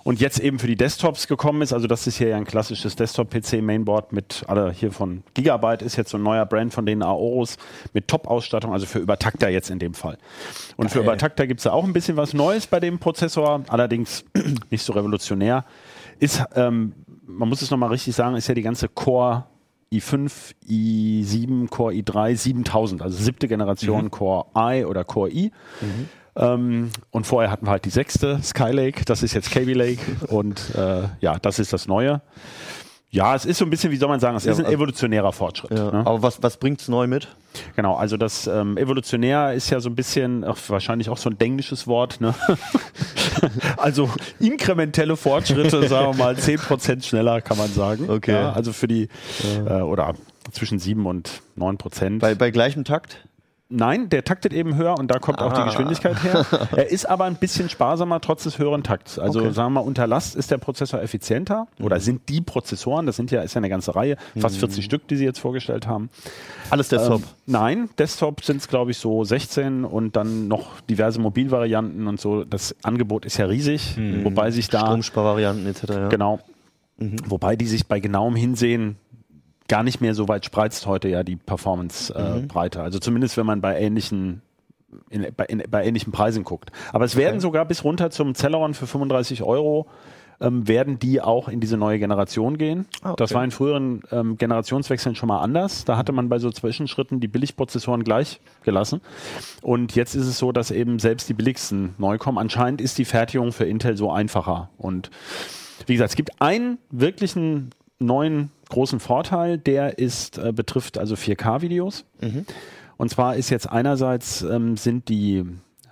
Und 0.04 0.20
jetzt 0.20 0.40
eben 0.40 0.60
für 0.60 0.68
die 0.68 0.76
Desktops 0.76 1.28
gekommen 1.28 1.62
ist. 1.62 1.72
Also 1.72 1.88
das 1.88 2.08
ist 2.08 2.18
hier 2.18 2.28
ja 2.28 2.36
ein 2.36 2.44
klassisches 2.44 2.98
Desktop-PC-Mainboard 2.98 4.12
mit, 4.12 4.44
alle 4.48 4.72
hier 4.72 4.92
von 4.92 5.24
Gigabyte 5.34 5.82
ist 5.82 5.96
jetzt 5.96 6.12
so 6.12 6.18
ein 6.18 6.24
neuer 6.24 6.46
Brand 6.46 6.74
von 6.74 6.86
denen 6.86 7.02
Aorus 7.04 7.56
mit 7.94 8.10
Top-Ausstattung, 8.10 8.74
also 8.74 8.86
für 8.86 9.00
Übertakter 9.00 9.48
jetzt 9.48 9.70
in 9.70 9.80
dem 9.80 9.94
Fall. 9.94 10.18
Und 10.76 10.92
für 10.92 11.00
Übertakter 11.00 11.48
gibt 11.48 11.62
es 11.62 11.64
ja 11.64 11.72
auch 11.72 11.86
ein 11.86 11.94
bisschen 11.94 12.18
was 12.18 12.34
Neues 12.34 12.68
bei 12.68 12.82
dem 12.82 13.00
Prozessor, 13.00 13.64
allerdings 13.70 14.26
nicht 14.70 14.84
so 14.84 14.92
revolutionär. 14.92 15.64
Ist, 16.20 16.44
ähm, 16.56 16.94
man 17.34 17.50
muss 17.50 17.62
es 17.62 17.72
nochmal 17.72 17.90
richtig 17.90 18.16
sagen, 18.16 18.36
ist 18.36 18.48
ja 18.48 18.54
die 18.54 18.62
ganze 18.62 18.88
Core 18.88 19.46
i5, 19.92 20.54
i7, 20.68 21.70
Core 21.70 21.94
i3, 21.94 22.36
7000, 22.36 23.02
also 23.02 23.22
siebte 23.22 23.48
Generation 23.48 24.10
Core 24.12 24.46
i 24.58 24.86
oder 24.86 25.04
Core 25.04 25.30
i. 25.30 25.52
Ähm, 26.36 26.90
und 27.12 27.28
vorher 27.28 27.52
hatten 27.52 27.68
wir 27.68 27.72
halt 27.72 27.86
die 27.86 27.92
sechste 27.92 28.42
Skylake, 28.42 29.06
das 29.06 29.22
ist 29.22 29.34
jetzt 29.34 29.52
Kaby 29.52 29.74
Lake 29.74 30.02
und 30.30 30.74
äh, 30.76 31.04
ja, 31.22 31.38
das 31.40 31.60
ist 31.60 31.74
das 31.74 31.88
Neue. 31.88 32.22
Ja, 33.14 33.36
es 33.36 33.46
ist 33.46 33.60
so 33.60 33.66
ein 33.66 33.70
bisschen, 33.70 33.92
wie 33.92 33.98
soll 33.98 34.10
man 34.10 34.20
sagen, 34.20 34.36
es 34.36 34.46
ist 34.48 34.58
ein 34.58 34.66
also- 34.66 34.76
evolutionärer 34.76 35.32
Fortschritt. 35.32 35.78
Ja. 35.78 35.92
Ne? 35.92 36.00
Aber 36.00 36.24
was, 36.24 36.42
was 36.42 36.58
bringt's 36.58 36.88
neu 36.88 37.06
mit? 37.06 37.28
Genau, 37.76 37.96
also 37.96 38.18
das 38.18 38.48
ähm, 38.48 38.76
evolutionär 38.76 39.54
ist 39.54 39.70
ja 39.70 39.80
so 39.80 39.88
ein 39.88 39.96
bisschen, 39.96 40.44
ach, 40.44 40.58
wahrscheinlich 40.70 41.10
auch 41.12 41.18
so 41.18 41.30
ein 41.30 41.40
englisches 41.40 41.86
Wort, 41.86 42.20
ne? 42.20 42.34
also 43.78 44.10
inkrementelle 44.40 45.16
Fortschritte, 45.16 45.88
sagen 45.88 46.18
wir 46.18 46.26
mal 46.26 46.34
10% 46.34 47.04
schneller, 47.04 47.42
kann 47.42 47.60
man 47.60 47.72
sagen. 47.72 48.10
Okay. 48.10 48.34
Ja, 48.34 48.54
also 48.54 48.74
für 48.74 48.88
die, 48.88 49.10
äh, 49.68 49.74
oder 49.74 50.16
zwischen 50.52 50.80
7 50.80 51.06
und 51.06 51.44
9 51.56 51.78
Prozent. 51.78 52.20
Bei, 52.20 52.34
bei 52.34 52.50
gleichem 52.50 52.84
Takt? 52.84 53.20
Nein, 53.70 54.10
der 54.10 54.24
taktet 54.24 54.54
eben 54.54 54.76
höher 54.76 55.00
und 55.00 55.10
da 55.10 55.18
kommt 55.18 55.40
auch 55.40 55.52
die 55.54 55.62
Ah. 55.62 55.66
Geschwindigkeit 55.66 56.22
her. 56.24 56.46
Er 56.76 56.92
ist 56.92 57.10
aber 57.10 57.24
ein 57.26 57.36
bisschen 57.38 57.70
sparsamer 57.70 58.22
trotz 58.22 58.44
des 58.44 58.60
höheren 58.60 58.84
Takts. 58.84 59.18
Also 59.18 59.40
Okay. 59.40 59.52
sagen 59.52 59.74
wir 59.74 59.82
mal, 59.82 59.88
unter 59.88 60.06
Last 60.06 60.36
ist 60.36 60.52
der 60.52 60.60
Prozessor 60.60 61.02
effizienter 61.02 61.68
oder 61.80 62.00
sind 62.00 62.30
die 62.30 62.42
Prozessoren, 62.42 63.06
das 63.08 63.16
sind 63.16 63.32
ja, 63.32 63.42
ist 63.42 63.56
ja 63.56 63.60
eine 63.60 63.70
ganze 63.70 63.96
Reihe, 63.96 64.18
fast 64.38 64.58
40 64.58 64.86
Stück, 64.86 65.08
die 65.08 65.16
sie 65.16 65.24
jetzt 65.26 65.40
vorgestellt 65.40 65.88
haben. 65.88 66.10
Alles 66.70 66.90
Desktop. 66.90 67.22
Ähm, 67.22 67.28
nein, 67.48 67.90
Desktop 67.98 68.44
sind 68.44 68.58
es 68.58 68.68
glaube 68.68 68.92
ich 68.92 68.98
so 68.98 69.24
16 69.24 69.86
und 69.86 70.16
dann 70.16 70.48
noch 70.48 70.82
diverse 70.82 71.20
Mobilvarianten 71.20 72.06
und 72.08 72.20
so. 72.22 72.44
Das 72.44 72.76
Angebot 72.84 73.26
ist 73.26 73.38
ja 73.38 73.46
riesig, 73.46 73.98
wobei 74.24 74.52
sich 74.52 74.68
da 74.70 74.82
Stromsparvarianten 74.82 75.66
etc. 75.68 75.84
Ja. 75.90 76.08
genau 76.10 76.40
Wobei 76.98 77.56
die 77.56 77.66
sich 77.66 77.88
bei 77.88 78.00
genauem 78.00 78.36
Hinsehen 78.36 78.98
gar 79.68 79.84
nicht 79.84 80.02
mehr 80.02 80.14
so 80.14 80.28
weit 80.28 80.46
spreizt 80.46 80.86
heute 80.86 81.10
ja 81.10 81.24
die 81.24 81.36
Performance-Breite. 81.36 82.82
Also 82.82 83.00
zumindest 83.00 83.38
wenn 83.38 83.46
man 83.46 83.62
bei 83.62 83.80
ähnlichen 83.80 84.42
in, 85.10 85.26
bei, 85.36 85.46
in, 85.46 85.64
bei 85.70 85.86
ähnlichen 85.86 86.12
Preisen 86.12 86.44
guckt. 86.44 86.72
Aber 86.92 87.06
es 87.06 87.16
werden 87.16 87.40
sogar 87.40 87.66
bis 87.66 87.84
runter 87.84 88.12
zum 88.12 88.36
Celeron 88.36 88.76
für 88.76 88.86
35 88.86 89.42
Euro 89.42 89.88
ähm, 90.44 90.68
werden 90.68 91.00
die 91.00 91.22
auch 91.22 91.48
in 91.48 91.60
diese 91.60 91.78
neue 91.78 92.00
Generation 92.00 92.58
gehen. 92.58 92.86
Ah, 93.02 93.12
okay. 93.12 93.16
Das 93.18 93.34
war 93.34 93.44
in 93.44 93.52
früheren 93.52 94.02
ähm, 94.12 94.38
Generationswechseln 94.38 95.16
schon 95.16 95.28
mal 95.28 95.40
anders. 95.42 95.86
Da 95.86 95.98
hatte 95.98 96.12
man 96.12 96.30
bei 96.30 96.40
so 96.40 96.52
Zwischenschritten 96.52 97.20
die 97.20 97.28
Billigprozessoren 97.28 98.04
gleich 98.04 98.40
gelassen. 98.64 99.02
Und 99.62 99.96
jetzt 99.96 100.16
ist 100.16 100.28
es 100.28 100.38
so, 100.38 100.52
dass 100.52 100.72
eben 100.72 101.00
selbst 101.00 101.30
die 101.30 101.34
billigsten 101.34 101.96
neu 101.98 102.18
kommen. 102.18 102.38
Anscheinend 102.38 102.82
ist 102.82 102.98
die 102.98 103.06
Fertigung 103.06 103.52
für 103.52 103.66
Intel 103.66 103.98
so 103.98 104.12
einfacher. 104.12 104.70
Und 104.78 105.10
wie 105.88 105.94
gesagt, 105.94 106.12
es 106.12 106.16
gibt 106.16 106.42
einen 106.42 106.78
wirklichen 106.92 107.72
neuen 108.00 108.52
großen 108.74 109.00
Vorteil, 109.00 109.58
der 109.58 109.98
ist, 110.00 110.38
äh, 110.38 110.52
betrifft 110.52 110.98
also 110.98 111.16
4K-Videos. 111.16 112.06
Und 112.98 113.10
zwar 113.10 113.36
ist 113.36 113.50
jetzt 113.50 113.70
einerseits 113.70 114.42
ähm, 114.42 114.78
sind 114.78 115.10
die 115.10 115.44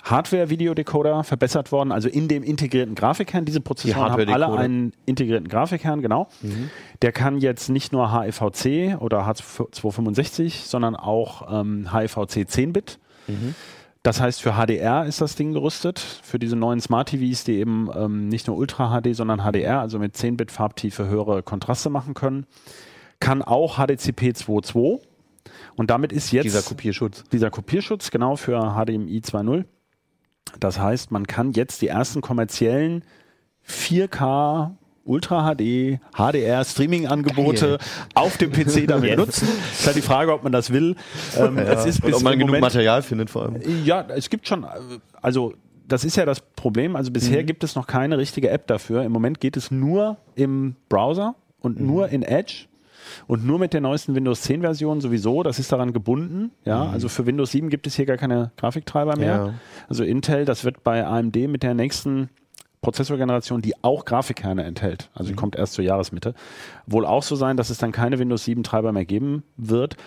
Hardware-Videodecoder 0.03 1.23
verbessert 1.23 1.71
worden, 1.71 1.91
also 1.91 2.09
in 2.09 2.27
dem 2.27 2.41
integrierten 2.43 2.95
Grafikkern. 2.95 3.45
Diese 3.45 3.61
Prozessoren 3.61 4.11
haben 4.11 4.17
alle 4.34 4.47
einen 4.59 4.93
integrierten 5.05 5.47
Grafikkern, 5.47 6.01
genau. 6.01 6.27
Der 7.03 7.11
kann 7.11 7.38
jetzt 7.38 7.69
nicht 7.69 7.91
nur 7.91 8.11
HEVC 8.11 8.99
oder 8.99 9.27
H265, 9.27 10.65
sondern 10.67 10.95
auch 10.95 11.61
ähm, 11.61 11.91
HEVC 11.93 12.47
10-Bit. 12.49 12.97
Das 14.04 14.20
heißt, 14.20 14.41
für 14.41 14.54
HDR 14.54 15.06
ist 15.06 15.22
das 15.22 15.36
Ding 15.36 15.54
gerüstet, 15.54 15.99
für 15.99 16.39
diese 16.39 16.56
neuen 16.56 16.82
Smart 16.82 17.10
TVs, 17.10 17.43
die 17.43 17.54
eben 17.60 17.88
ähm, 17.95 18.30
nicht 18.30 18.47
nur 18.47 18.58
Ultra 18.58 18.99
HD, 18.99 19.16
sondern 19.16 19.41
HDR, 19.41 19.80
also 19.80 19.99
mit 19.99 20.16
10-Bit 20.16 20.52
Farbtiefe 20.52 21.08
höhere 21.08 21.43
Kontraste 21.43 21.91
machen 21.91 22.16
können. 22.16 22.47
Kann 23.20 23.43
auch 23.43 23.78
HDCP 23.78 24.32
2.2. 24.32 25.02
Und 25.76 25.91
damit 25.91 26.12
ist 26.12 26.32
jetzt 26.32 26.45
Dieser 26.45 26.64
Kopierschutz. 26.64 27.24
dieser 27.32 27.52
Kopierschutz 27.52 28.10
genau 28.10 28.36
für 28.36 28.60
HDMI 28.74 29.20
2.0. 29.20 29.66
Das 30.60 30.80
heißt, 30.80 31.12
man 31.12 31.28
kann 31.28 31.52
jetzt 31.52 31.82
die 31.82 31.88
ersten 31.88 32.22
kommerziellen 32.22 33.04
4K 33.68 34.72
Ultra 35.04 35.54
HD, 35.56 35.99
HDR 36.16 36.64
Streaming-Angebote 36.64 37.78
auf 38.14 38.38
dem 38.38 38.52
PC 38.52 38.88
damit 38.88 39.18
nutzen. 39.18 39.47
Ist 39.72 39.86
halt 39.88 39.95
die 39.97 40.02
Frage, 40.02 40.34
ob 40.34 40.43
man 40.43 40.52
das 40.52 40.72
will. 40.72 40.95
Ähm, 41.38 41.58
es 41.58 41.86
ist 41.86 41.99
Und 42.04 42.08
bis 42.08 42.16
ob 42.18 42.24
man 42.24 42.34
genug 42.34 42.47
Moment, 42.49 42.62
Material 42.64 43.02
findet 43.02 43.30
vor 43.30 43.43
allem. 43.43 43.62
ja, 43.86 44.06
es 44.16 44.30
gibt 44.30 44.47
schon, 44.47 44.66
also 45.22 45.54
das 45.88 46.06
ist 46.06 46.16
ja 46.18 46.26
das 46.26 46.39
Problem. 46.41 46.95
Also 46.95 47.10
Mhm. 47.10 47.14
bisher 47.14 47.43
gibt 47.43 47.64
es 47.64 47.76
noch 47.76 47.88
keine 47.88 48.18
richtige 48.18 48.49
App 48.49 48.68
dafür. 48.68 49.04
Im 49.04 49.12
Moment 49.12 49.39
geht 49.39 49.58
es 49.58 49.72
nur 49.72 50.18
im 50.36 50.76
Browser 50.88 51.36
und 51.60 51.80
Mhm. 51.80 51.88
nur 51.88 52.10
in 52.10 52.22
Edge. 52.24 52.66
Und 53.28 53.45
nur 53.45 53.58
mit 53.60 53.74
der 53.74 53.82
neuesten 53.82 54.16
Windows 54.16 54.41
10 54.43 54.62
Version 54.62 55.02
sowieso, 55.02 55.41
das 55.43 55.58
ist 55.60 55.72
daran 55.72 55.91
gebunden. 55.91 56.52
Ja, 56.64 56.86
also 56.86 57.10
für 57.10 57.26
Windows 57.26 57.52
7 57.52 57.70
gibt 57.70 57.88
es 57.88 57.95
hier 57.95 58.06
gar 58.06 58.16
keine 58.18 58.52
Grafiktreiber 58.58 59.18
mehr. 59.18 59.38
Mhm. 59.39 59.47
Ja. 59.47 59.54
Also 59.89 60.04
Intel, 60.04 60.45
das 60.45 60.64
wird 60.64 60.84
bei 60.84 61.06
AMD 61.06 61.36
mit 61.47 61.64
der 61.64 61.74
nächsten 61.74 62.30
Prozessorgeneration, 62.82 63.61
die 63.61 63.75
auch 63.84 64.05
Grafikkerne 64.05 64.63
enthält, 64.63 65.09
also 65.13 65.27
Mhm. 65.27 65.34
die 65.34 65.36
kommt 65.36 65.55
erst 65.55 65.73
zur 65.73 65.86
Jahresmitte, 65.86 66.34
wohl 66.88 67.05
auch 67.05 67.21
so 67.21 67.36
sein, 67.36 67.55
dass 67.55 67.69
es 67.69 67.77
dann 67.77 67.91
keine 67.91 68.17
Windows 68.17 68.43
7 68.43 68.63
Treiber 68.63 68.91
mehr 68.91 69.05
geben 69.05 69.43
wird. 69.55 69.97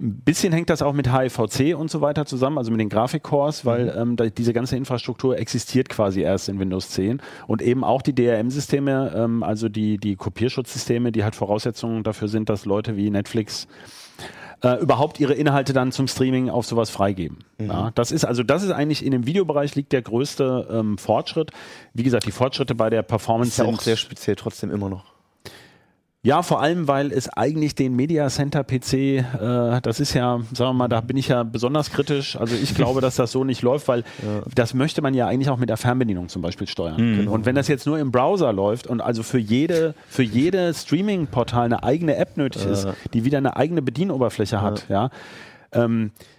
Ein 0.00 0.22
bisschen 0.24 0.52
hängt 0.52 0.70
das 0.70 0.80
auch 0.80 0.94
mit 0.94 1.12
HEVC 1.12 1.74
und 1.76 1.90
so 1.90 2.00
weiter 2.00 2.24
zusammen, 2.24 2.56
also 2.56 2.70
mit 2.70 2.80
den 2.80 2.88
Grafikcores, 2.88 3.66
weil 3.66 3.84
Mhm. 3.84 4.00
ähm, 4.00 4.16
da, 4.16 4.26
diese 4.30 4.54
ganze 4.54 4.76
Infrastruktur 4.76 5.38
existiert 5.38 5.90
quasi 5.90 6.22
erst 6.22 6.48
in 6.48 6.58
Windows 6.58 6.88
10 6.88 7.20
und 7.46 7.60
eben 7.60 7.84
auch 7.84 8.00
die 8.00 8.14
DRM-Systeme, 8.14 9.12
ähm, 9.14 9.42
also 9.42 9.68
die, 9.68 9.98
die 9.98 10.16
Kopierschutzsysteme, 10.16 11.12
die 11.12 11.24
halt 11.24 11.34
Voraussetzungen 11.34 12.02
dafür 12.02 12.28
sind, 12.28 12.48
dass 12.48 12.64
Leute 12.64 12.96
wie 12.96 13.10
Netflix 13.10 13.68
äh, 14.62 14.76
überhaupt 14.76 15.20
ihre 15.20 15.34
Inhalte 15.34 15.72
dann 15.72 15.92
zum 15.92 16.08
Streaming 16.08 16.48
auf 16.48 16.66
sowas 16.66 16.90
freigeben. 16.90 17.38
Mhm. 17.58 17.66
Ja, 17.66 17.90
das 17.94 18.12
ist 18.12 18.24
also 18.24 18.42
das 18.42 18.62
ist 18.62 18.70
eigentlich 18.70 19.04
in 19.04 19.12
dem 19.12 19.26
Videobereich 19.26 19.74
liegt 19.74 19.92
der 19.92 20.02
größte 20.02 20.68
ähm, 20.70 20.98
Fortschritt. 20.98 21.50
Wie 21.94 22.02
gesagt, 22.02 22.26
die 22.26 22.32
Fortschritte 22.32 22.74
bei 22.74 22.90
der 22.90 23.02
Performance 23.02 23.50
Ist 23.50 23.58
ja 23.58 23.64
sind 23.64 23.74
auch 23.74 23.80
sehr 23.80 23.96
speziell 23.96 24.36
trotzdem 24.36 24.70
immer 24.70 24.88
noch. 24.88 25.11
Ja, 26.24 26.42
vor 26.42 26.62
allem, 26.62 26.86
weil 26.86 27.10
es 27.10 27.28
eigentlich 27.28 27.74
den 27.74 27.96
Media 27.96 28.28
Center 28.28 28.62
PC, 28.62 28.92
äh, 28.94 29.80
das 29.82 29.98
ist 29.98 30.14
ja, 30.14 30.38
sagen 30.54 30.70
wir 30.70 30.72
mal, 30.72 30.88
da 30.88 31.00
bin 31.00 31.16
ich 31.16 31.28
ja 31.28 31.42
besonders 31.42 31.90
kritisch. 31.90 32.36
Also 32.36 32.54
ich 32.54 32.74
glaube, 32.76 33.00
dass 33.00 33.16
das 33.16 33.32
so 33.32 33.42
nicht 33.42 33.62
läuft, 33.62 33.88
weil 33.88 34.04
das 34.54 34.72
möchte 34.72 35.02
man 35.02 35.14
ja 35.14 35.26
eigentlich 35.26 35.50
auch 35.50 35.56
mit 35.58 35.68
der 35.68 35.76
Fernbedienung 35.76 36.28
zum 36.28 36.40
Beispiel 36.40 36.68
steuern. 36.68 37.26
Und 37.28 37.44
wenn 37.44 37.56
das 37.56 37.66
jetzt 37.66 37.86
nur 37.86 37.98
im 37.98 38.12
Browser 38.12 38.52
läuft 38.52 38.86
und 38.86 39.00
also 39.00 39.24
für 39.24 39.38
jede, 39.38 39.94
für 40.08 40.22
jede 40.22 40.72
Streaming-Portal 40.72 41.64
eine 41.64 41.82
eigene 41.82 42.14
App 42.16 42.36
nötig 42.36 42.66
ist, 42.66 42.86
die 43.12 43.24
wieder 43.24 43.38
eine 43.38 43.56
eigene 43.56 43.82
Bedienoberfläche 43.82 44.62
hat, 44.62 44.86
ja, 44.88 45.10
ähm, 45.72 46.12
äh, 46.12 46.12
der- 46.12 46.31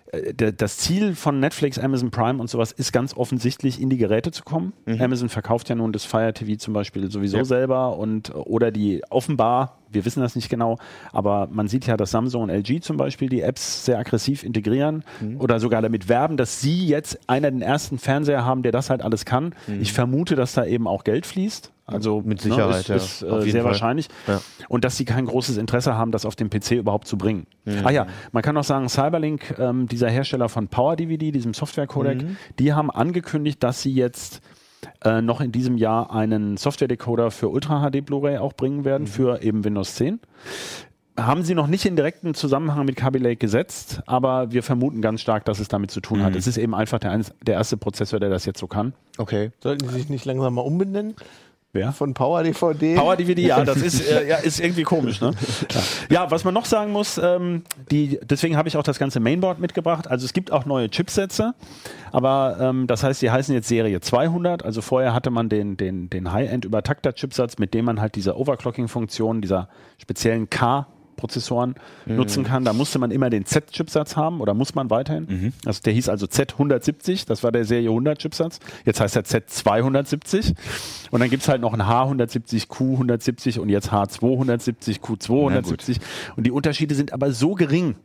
das 0.45 0.78
Ziel 0.78 1.16
von 1.16 1.39
Netflix, 1.39 1.80
Amazon 1.80 2.11
Prime 2.11 2.39
und 2.39 2.47
sowas 2.49 2.72
ist 2.72 2.93
ganz 2.93 3.18
offensichtlich, 3.18 3.82
in 3.82 3.89
die 3.89 3.97
Geräte 3.97 4.32
zu 4.32 4.43
kommen. 4.43 4.74
Amazon 4.99 5.28
verkauft 5.28 5.70
ja 5.70 5.76
nun 5.76 5.91
das 5.91 6.05
Fire 6.05 6.32
TV 6.34 6.55
zum 6.57 6.74
Beispiel 6.74 7.11
sowieso 7.11 7.43
selber 7.43 7.97
und 7.97 8.34
oder 8.36 8.72
die 8.72 9.01
offenbar, 9.09 9.80
wir 9.91 10.05
wissen 10.05 10.22
das 10.22 10.36
nicht 10.36 10.49
genau, 10.49 10.78
aber 11.11 11.47
man 11.51 11.68
sieht 11.68 11.88
ja, 11.88 11.97
dass 11.97 12.11
Samsung 12.11 12.43
und 12.43 12.49
LG 12.49 12.82
zum 12.82 12.97
Beispiel 12.97 13.28
die 13.28 13.41
Apps 13.41 13.86
sehr 13.86 13.97
aggressiv 13.97 14.43
integrieren 14.43 15.03
oder 15.39 15.59
sogar 15.59 15.82
damit 15.82 16.07
werben, 16.09 16.38
dass 16.38 16.61
sie 16.61 16.86
jetzt 16.88 17.20
einer 17.28 17.49
den 17.49 17.64
ersten 17.64 17.97
Fernseher 17.97 18.45
haben, 18.45 18.61
der 18.61 18.72
das 18.72 18.91
halt 18.91 19.01
alles 19.01 19.26
kann. 19.26 19.55
Ich 19.82 19.93
vermute, 19.93 20.36
dass 20.36 20.53
da 20.53 20.66
eben 20.66 20.88
auch 20.88 21.03
Geld 21.03 21.26
fließt. 21.26 21.72
Also 21.86 22.21
Mit 22.21 22.41
Sicherheit, 22.41 22.88
ne, 22.88 22.95
ja. 22.95 22.95
ist, 22.95 23.21
ist 23.21 23.29
Auf 23.29 23.45
äh, 23.45 23.51
sehr 23.51 23.61
Fall. 23.61 23.71
wahrscheinlich. 23.71 24.07
Ja. 24.27 24.41
Und 24.69 24.86
dass 24.86 24.95
sie 24.95 25.03
kein 25.03 25.25
großes 25.25 25.57
Interesse 25.57 25.95
haben, 25.95 26.11
das 26.11 26.25
auf 26.25 26.36
dem 26.36 26.49
PC 26.49 26.71
überhaupt 26.71 27.07
zu 27.07 27.17
bringen. 27.17 27.45
Ah 27.84 27.91
ja, 27.91 28.07
man 28.31 28.41
kann 28.41 28.55
auch 28.55 28.63
sagen, 28.63 28.88
Cyberlink, 28.88 29.55
ähm, 29.59 29.88
dieser 29.88 30.09
Hersteller 30.09 30.47
von 30.47 30.69
Power 30.69 30.95
DVD, 30.95 31.31
diesem 31.31 31.53
Software-Codec, 31.53 32.25
die 32.59 32.73
haben 32.73 32.89
angekündigt, 32.89 33.61
dass 33.63 33.81
sie 33.81 33.93
jetzt 33.93 34.41
äh, 35.03 35.21
noch 35.21 35.41
in 35.41 35.51
diesem 35.51 35.77
Jahr 35.77 36.13
einen 36.13 36.57
Software-Decoder 36.57 37.31
für 37.31 37.49
Ultra 37.49 37.89
HD 37.89 38.05
Blu-ray 38.05 38.38
auch 38.38 38.53
bringen 38.53 38.86
werden, 38.86 39.07
für 39.07 39.41
eben 39.41 39.63
Windows 39.63 39.95
10. 39.95 40.19
Haben 41.15 41.43
sie 41.43 41.53
noch 41.53 41.67
nicht 41.67 41.86
in 41.86 41.95
direkten 41.95 42.34
Zusammenhang 42.34 42.86
mit 42.86 42.95
Kaby 42.95 43.19
Lake 43.19 43.36
gesetzt, 43.36 44.01
aber 44.07 44.51
wir 44.51 44.63
vermuten 44.63 45.01
ganz 45.01 45.21
stark, 45.21 45.45
dass 45.45 45.59
es 45.59 45.67
damit 45.67 45.91
zu 45.91 46.01
tun 46.01 46.23
hat. 46.23 46.36
Es 46.36 46.47
ist 46.47 46.57
eben 46.57 46.73
einfach 46.73 46.97
der, 46.97 47.21
der 47.45 47.53
erste 47.53 47.77
Prozessor, 47.77 48.19
der 48.19 48.29
das 48.29 48.45
jetzt 48.45 48.59
so 48.59 48.65
kann. 48.65 48.93
Okay. 49.19 49.51
Sollten 49.59 49.88
die 49.88 49.93
sich 49.93 50.09
nicht 50.09 50.25
langsam 50.25 50.55
mal 50.55 50.61
umbenennen? 50.61 51.13
Wer? 51.76 51.91
Von 51.91 52.13
Power 52.13 52.43
DVD? 52.43 52.95
Power 52.95 53.15
DVD, 53.15 53.41
ja, 53.47 53.65
das 53.65 53.82
ist, 53.82 54.07
äh, 54.07 54.28
ja, 54.28 54.38
ist 54.38 54.59
irgendwie 54.59 54.84
komisch. 54.84 55.19
Ne? 55.21 55.32
Ja. 56.11 56.30
was 56.30 56.43
man 56.43 56.53
noch 56.53 56.65
sagen 56.65 56.91
muss, 56.91 57.17
ähm, 57.17 57.63
die, 57.89 58.19
deswegen 58.24 58.57
habe 58.57 58.67
ich 58.67 58.78
auch 58.78 58.84
das 58.84 58.99
ganze 58.99 59.19
Mainboard 59.19 59.59
mitgebracht. 59.59 60.07
Also 60.07 60.26
es 60.26 60.34
gibt 60.34 60.51
auch 60.51 60.65
neue 60.65 60.91
Chipsätze, 60.91 61.55
aber 62.11 62.57
ähm, 62.59 62.86
das 62.86 63.01
heißt, 63.01 63.24
die 63.24 63.32
heißen 63.32 63.55
jetzt 63.55 63.67
Serie 63.67 64.01
200. 64.01 64.63
Also 64.63 64.82
vorher 64.82 65.15
hatte 65.15 65.32
man 65.32 65.49
den, 65.49 65.76
den, 65.76 66.11
den 66.11 66.32
High-End-Übertakter-Chipsatz, 66.32 67.57
mit 67.57 67.74
dem 67.74 67.86
man 67.86 67.99
halt 67.99 68.13
diese 68.13 68.38
Overclocking-Funktion 68.38 69.41
dieser 69.41 69.67
speziellen 69.97 70.51
K 70.51 70.86
Prozessoren 71.16 71.76
nutzen 72.05 72.43
kann. 72.43 72.66
Da 72.66 72.74
musste 72.74 72.99
man 72.99 73.11
immer 73.11 73.30
den 73.30 73.45
Z-Chipsatz 73.45 74.16
haben 74.16 74.41
oder 74.41 74.53
muss 74.53 74.76
man 74.76 74.89
weiterhin. 74.89 75.53
Also 75.66 75.82
der 75.84 75.93
hieß 75.93 76.09
also 76.09 76.26
Z170, 76.26 77.26
das 77.28 77.43
war 77.43 77.51
der 77.51 77.66
Serie 77.66 77.89
100 77.89 78.20
Chipsatz. 78.20 78.59
Jetzt 78.86 78.99
heißt 78.99 79.16
er 79.16 79.24
Z270 79.24 80.53
und 81.11 81.20
dann 81.20 81.30
gibt's 81.30 81.47
halt 81.47 81.61
noch 81.61 81.74
ein 81.74 81.82
H170, 81.82 82.68
Q170 82.68 83.59
und 83.59 83.70
jetzt 83.70 83.91
H270, 83.91 84.99
Q270 84.99 85.99
und 86.36 86.45
die 86.45 86.51
Unterschiede 86.51 86.95
sind 86.95 87.14
aber 87.14 87.32
so 87.32 87.53
gering. 87.55 87.95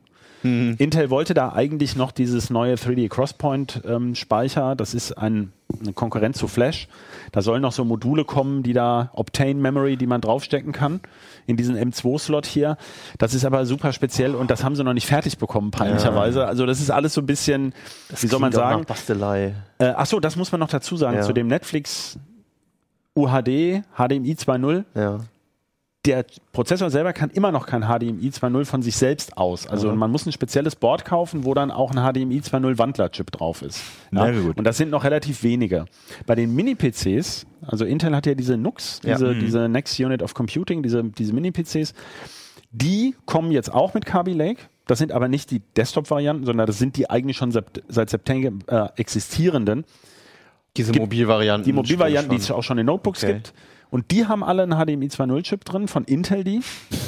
Intel 0.43 1.11
wollte 1.11 1.34
da 1.34 1.53
eigentlich 1.53 1.97
noch 1.97 2.12
dieses 2.12 2.49
neue 2.51 2.74
3D 2.74 3.09
Crosspoint 3.09 3.82
ähm, 3.84 4.14
Speicher. 4.14 4.76
Das 4.76 4.95
ist 4.95 5.12
ein, 5.12 5.53
eine 5.82 5.93
Konkurrenz 5.93 6.39
zu 6.39 6.47
Flash. 6.47 6.86
Da 7.32 7.43
sollen 7.43 7.61
noch 7.62 7.72
so 7.72 7.84
Module 7.84 8.24
kommen, 8.24 8.62
die 8.62 8.72
da 8.72 9.11
Obtain 9.14 9.61
Memory, 9.61 9.97
die 9.97 10.07
man 10.07 10.20
draufstecken 10.20 10.72
kann 10.72 11.01
in 11.47 11.57
diesen 11.57 11.76
M2-Slot 11.76 12.47
hier. 12.47 12.76
Das 13.18 13.34
ist 13.34 13.45
aber 13.45 13.66
super 13.66 13.93
speziell 13.93 14.34
und 14.34 14.51
das 14.51 14.62
haben 14.62 14.76
sie 14.76 14.84
noch 14.84 14.93
nicht 14.93 15.07
fertig 15.07 15.39
bekommen, 15.39 15.70
peinlicherweise. 15.72 16.47
Also 16.47 16.66
das 16.66 16.80
ist 16.80 16.91
alles 16.91 17.14
so 17.14 17.20
ein 17.20 17.26
bisschen, 17.26 17.72
wie 18.20 18.26
soll 18.28 18.39
man 18.41 18.53
sagen? 18.53 18.84
Bastelei. 18.84 19.55
Äh, 19.78 19.93
ach 19.97 20.07
so, 20.07 20.20
das 20.20 20.36
muss 20.36 20.53
man 20.53 20.61
noch 20.61 20.68
dazu 20.68 20.97
sagen. 20.97 21.16
Ja. 21.16 21.22
Zu 21.22 21.32
dem 21.32 21.49
Netflix 21.49 22.18
UHD, 23.16 23.82
HDMI 23.97 24.34
2.0, 24.34 24.84
Ja. 24.95 25.18
Der 26.09 26.25
Prozessor 26.53 26.91
selber 26.91 27.13
kann 27.13 27.31
immer 27.31 27.53
noch 27.53 27.67
kein 27.67 27.83
HDMI 27.83 28.31
2.0 28.31 28.65
von 28.65 28.83
sich 28.83 28.97
selbst 28.97 29.37
aus. 29.37 29.67
Also 29.67 29.95
man 29.95 30.11
muss 30.11 30.27
ein 30.27 30.33
spezielles 30.33 30.75
Board 30.75 31.05
kaufen, 31.05 31.45
wo 31.45 31.55
dann 31.55 31.71
auch 31.71 31.93
ein 31.95 31.99
HDMI 31.99 32.39
2.0 32.41 32.79
Wandlerchip 32.79 33.31
drauf 33.31 33.63
ist. 33.63 33.83
Na 34.11 34.31
gut. 34.33 34.57
Und 34.59 34.65
das 34.65 34.77
sind 34.79 34.91
noch 34.91 35.05
relativ 35.05 35.43
wenige. 35.43 35.85
Bei 36.27 36.35
den 36.35 36.55
Mini-PCs, 36.55 37.47
also 37.67 37.85
Intel 37.85 38.17
hat 38.17 38.27
ja 38.27 38.35
diese 38.35 38.57
NUCs, 38.57 39.01
Ja. 39.05 39.15
diese, 39.15 39.35
diese 39.37 39.69
Next 39.69 40.01
Unit 40.01 40.23
of 40.23 40.35
Computing, 40.35 40.83
diese, 40.83 41.05
diese 41.05 41.33
Mini-PCs, 41.35 41.93
die 42.71 43.15
kommen 43.27 43.51
jetzt 43.53 43.73
auch 43.73 43.95
mit 43.95 44.05
Kaby 44.07 44.33
Lake. 44.33 44.63
Das 44.87 44.99
sind 44.99 45.13
aber 45.13 45.29
nicht 45.29 45.51
die 45.51 45.61
Desktop-Varianten, 45.77 46.47
sondern 46.47 46.67
das 46.67 46.79
sind 46.79 46.97
die 46.97 47.11
eigentlich 47.11 47.37
schon 47.37 47.53
seit 47.53 48.11
September 48.11 48.91
äh, 48.97 49.01
existierenden. 49.01 49.85
Diese 50.77 50.93
Mobilvarianten. 50.93 51.65
Die 51.65 51.73
Mobilvarianten, 51.73 52.31
die 52.31 52.37
es 52.43 52.51
auch 52.51 52.63
schon 52.63 52.79
in 52.79 52.87
Notebooks 52.87 53.23
Okay. 53.25 53.35
gibt. 53.35 53.53
Und 53.91 54.11
die 54.11 54.26
haben 54.26 54.45
alle 54.45 54.62
einen 54.64 54.72
HDMI 54.72 55.07
2.0 55.07 55.43
Chip 55.43 55.64
drin 55.64 55.89
von 55.89 56.05
Intel 56.05 56.45
die. 56.45 56.61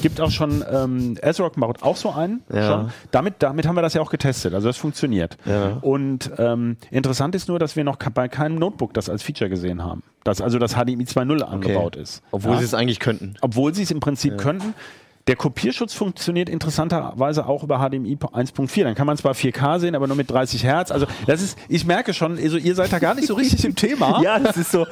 Gibt 0.02 0.20
auch 0.20 0.30
schon, 0.30 0.64
ähm, 0.70 1.16
ASRock 1.22 1.56
baut 1.56 1.82
auch 1.82 1.96
so 1.96 2.10
einen. 2.10 2.42
Ja. 2.52 2.66
Schon. 2.66 2.90
Damit, 3.10 3.34
damit 3.40 3.66
haben 3.66 3.74
wir 3.76 3.82
das 3.82 3.94
ja 3.94 4.00
auch 4.00 4.10
getestet. 4.10 4.54
Also 4.54 4.68
das 4.68 4.78
funktioniert. 4.78 5.36
Ja. 5.44 5.78
Und 5.82 6.30
ähm, 6.38 6.76
interessant 6.90 7.34
ist 7.34 7.48
nur, 7.48 7.58
dass 7.58 7.76
wir 7.76 7.84
noch 7.84 7.96
bei 7.96 8.28
keinem 8.28 8.56
Notebook 8.56 8.94
das 8.94 9.10
als 9.10 9.22
Feature 9.22 9.50
gesehen 9.50 9.82
haben. 9.84 10.02
Dass 10.24 10.40
also 10.40 10.58
das 10.58 10.72
HDMI 10.72 11.04
2.0 11.04 11.42
angebaut 11.42 11.96
ist. 11.96 12.22
Obwohl 12.30 12.52
Ja? 12.52 12.58
sie 12.58 12.64
es 12.64 12.74
eigentlich 12.74 13.00
könnten. 13.00 13.34
obwohl 13.42 13.74
sie 13.74 13.82
es 13.82 13.90
im 13.90 14.00
Prinzip 14.00 14.38
könnten. 14.38 14.74
Der 15.26 15.36
Kopierschutz 15.36 15.92
funktioniert 15.92 16.48
interessanterweise 16.48 17.46
auch 17.46 17.62
über 17.62 17.78
HDMI 17.78 18.16
1.4. 18.16 18.84
Dann 18.84 18.94
kann 18.94 19.06
man 19.06 19.16
zwar 19.18 19.32
4K 19.34 19.78
sehen, 19.78 19.94
aber 19.94 20.06
nur 20.06 20.16
mit 20.16 20.30
30 20.30 20.64
Hertz. 20.64 20.90
Also 20.90 21.06
das 21.26 21.42
ist, 21.42 21.58
ich 21.68 21.84
merke 21.84 22.14
schon, 22.14 22.38
also 22.38 22.56
ihr 22.56 22.74
seid 22.74 22.90
da 22.90 22.98
gar 22.98 23.14
nicht 23.14 23.28
so 23.28 23.34
richtig 23.34 23.64
im 23.66 23.76
Thema. 23.76 24.20
Ja, 24.24 24.38
das 24.38 24.56
ist 24.56 24.72
so. 24.72 24.86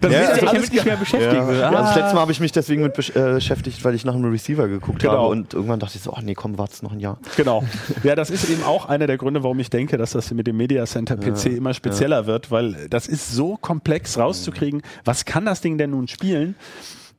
Das 0.00 0.12
Ja, 0.12 0.20
wisst 0.20 0.30
ihr 0.30 0.36
ich 0.36 0.48
alles 0.48 0.52
damit 0.52 0.72
nicht 0.72 0.84
mehr 0.84 0.96
beschäftigt. 0.96 1.32
Ja. 1.34 1.44
So, 1.44 1.50
Also 1.50 1.64
ah. 1.64 1.70
das 1.70 1.96
letzte 1.96 2.14
Mal 2.14 2.20
habe 2.20 2.32
ich 2.32 2.40
mich 2.40 2.52
deswegen 2.52 2.82
mit 2.82 2.96
äh, 3.16 3.34
beschäftigt, 3.34 3.84
weil 3.84 3.94
ich 3.94 4.04
nach 4.04 4.14
einem 4.14 4.30
Receiver 4.30 4.68
geguckt 4.68 5.00
Genau. 5.00 5.12
habe 5.14 5.26
und 5.28 5.54
irgendwann 5.54 5.80
dachte 5.80 5.96
ich 5.96 6.02
so, 6.02 6.12
ach 6.14 6.22
nee, 6.22 6.34
komm, 6.34 6.58
wart's 6.58 6.82
noch 6.82 6.92
ein 6.92 7.00
Jahr. 7.00 7.18
Genau. 7.36 7.64
Ja, 8.02 8.14
das 8.14 8.30
ist 8.30 8.48
eben 8.50 8.62
auch 8.64 8.86
einer 8.86 9.06
der 9.06 9.18
Gründe, 9.18 9.42
warum 9.42 9.58
ich 9.60 9.70
denke, 9.70 9.96
dass 9.98 10.12
das 10.12 10.30
mit 10.32 10.46
dem 10.46 10.56
Media 10.56 10.84
Center 10.86 11.16
PC 11.16 11.46
immer 11.46 11.74
spezieller 11.74 12.26
wird, 12.26 12.50
weil 12.50 12.88
das 12.88 13.06
ist 13.06 13.32
so 13.32 13.56
komplex 13.56 14.18
rauszukriegen. 14.18 14.82
Was 15.04 15.24
kann 15.24 15.44
das 15.44 15.60
Ding 15.60 15.78
denn 15.78 15.90
nun 15.90 16.08
spielen? 16.08 16.54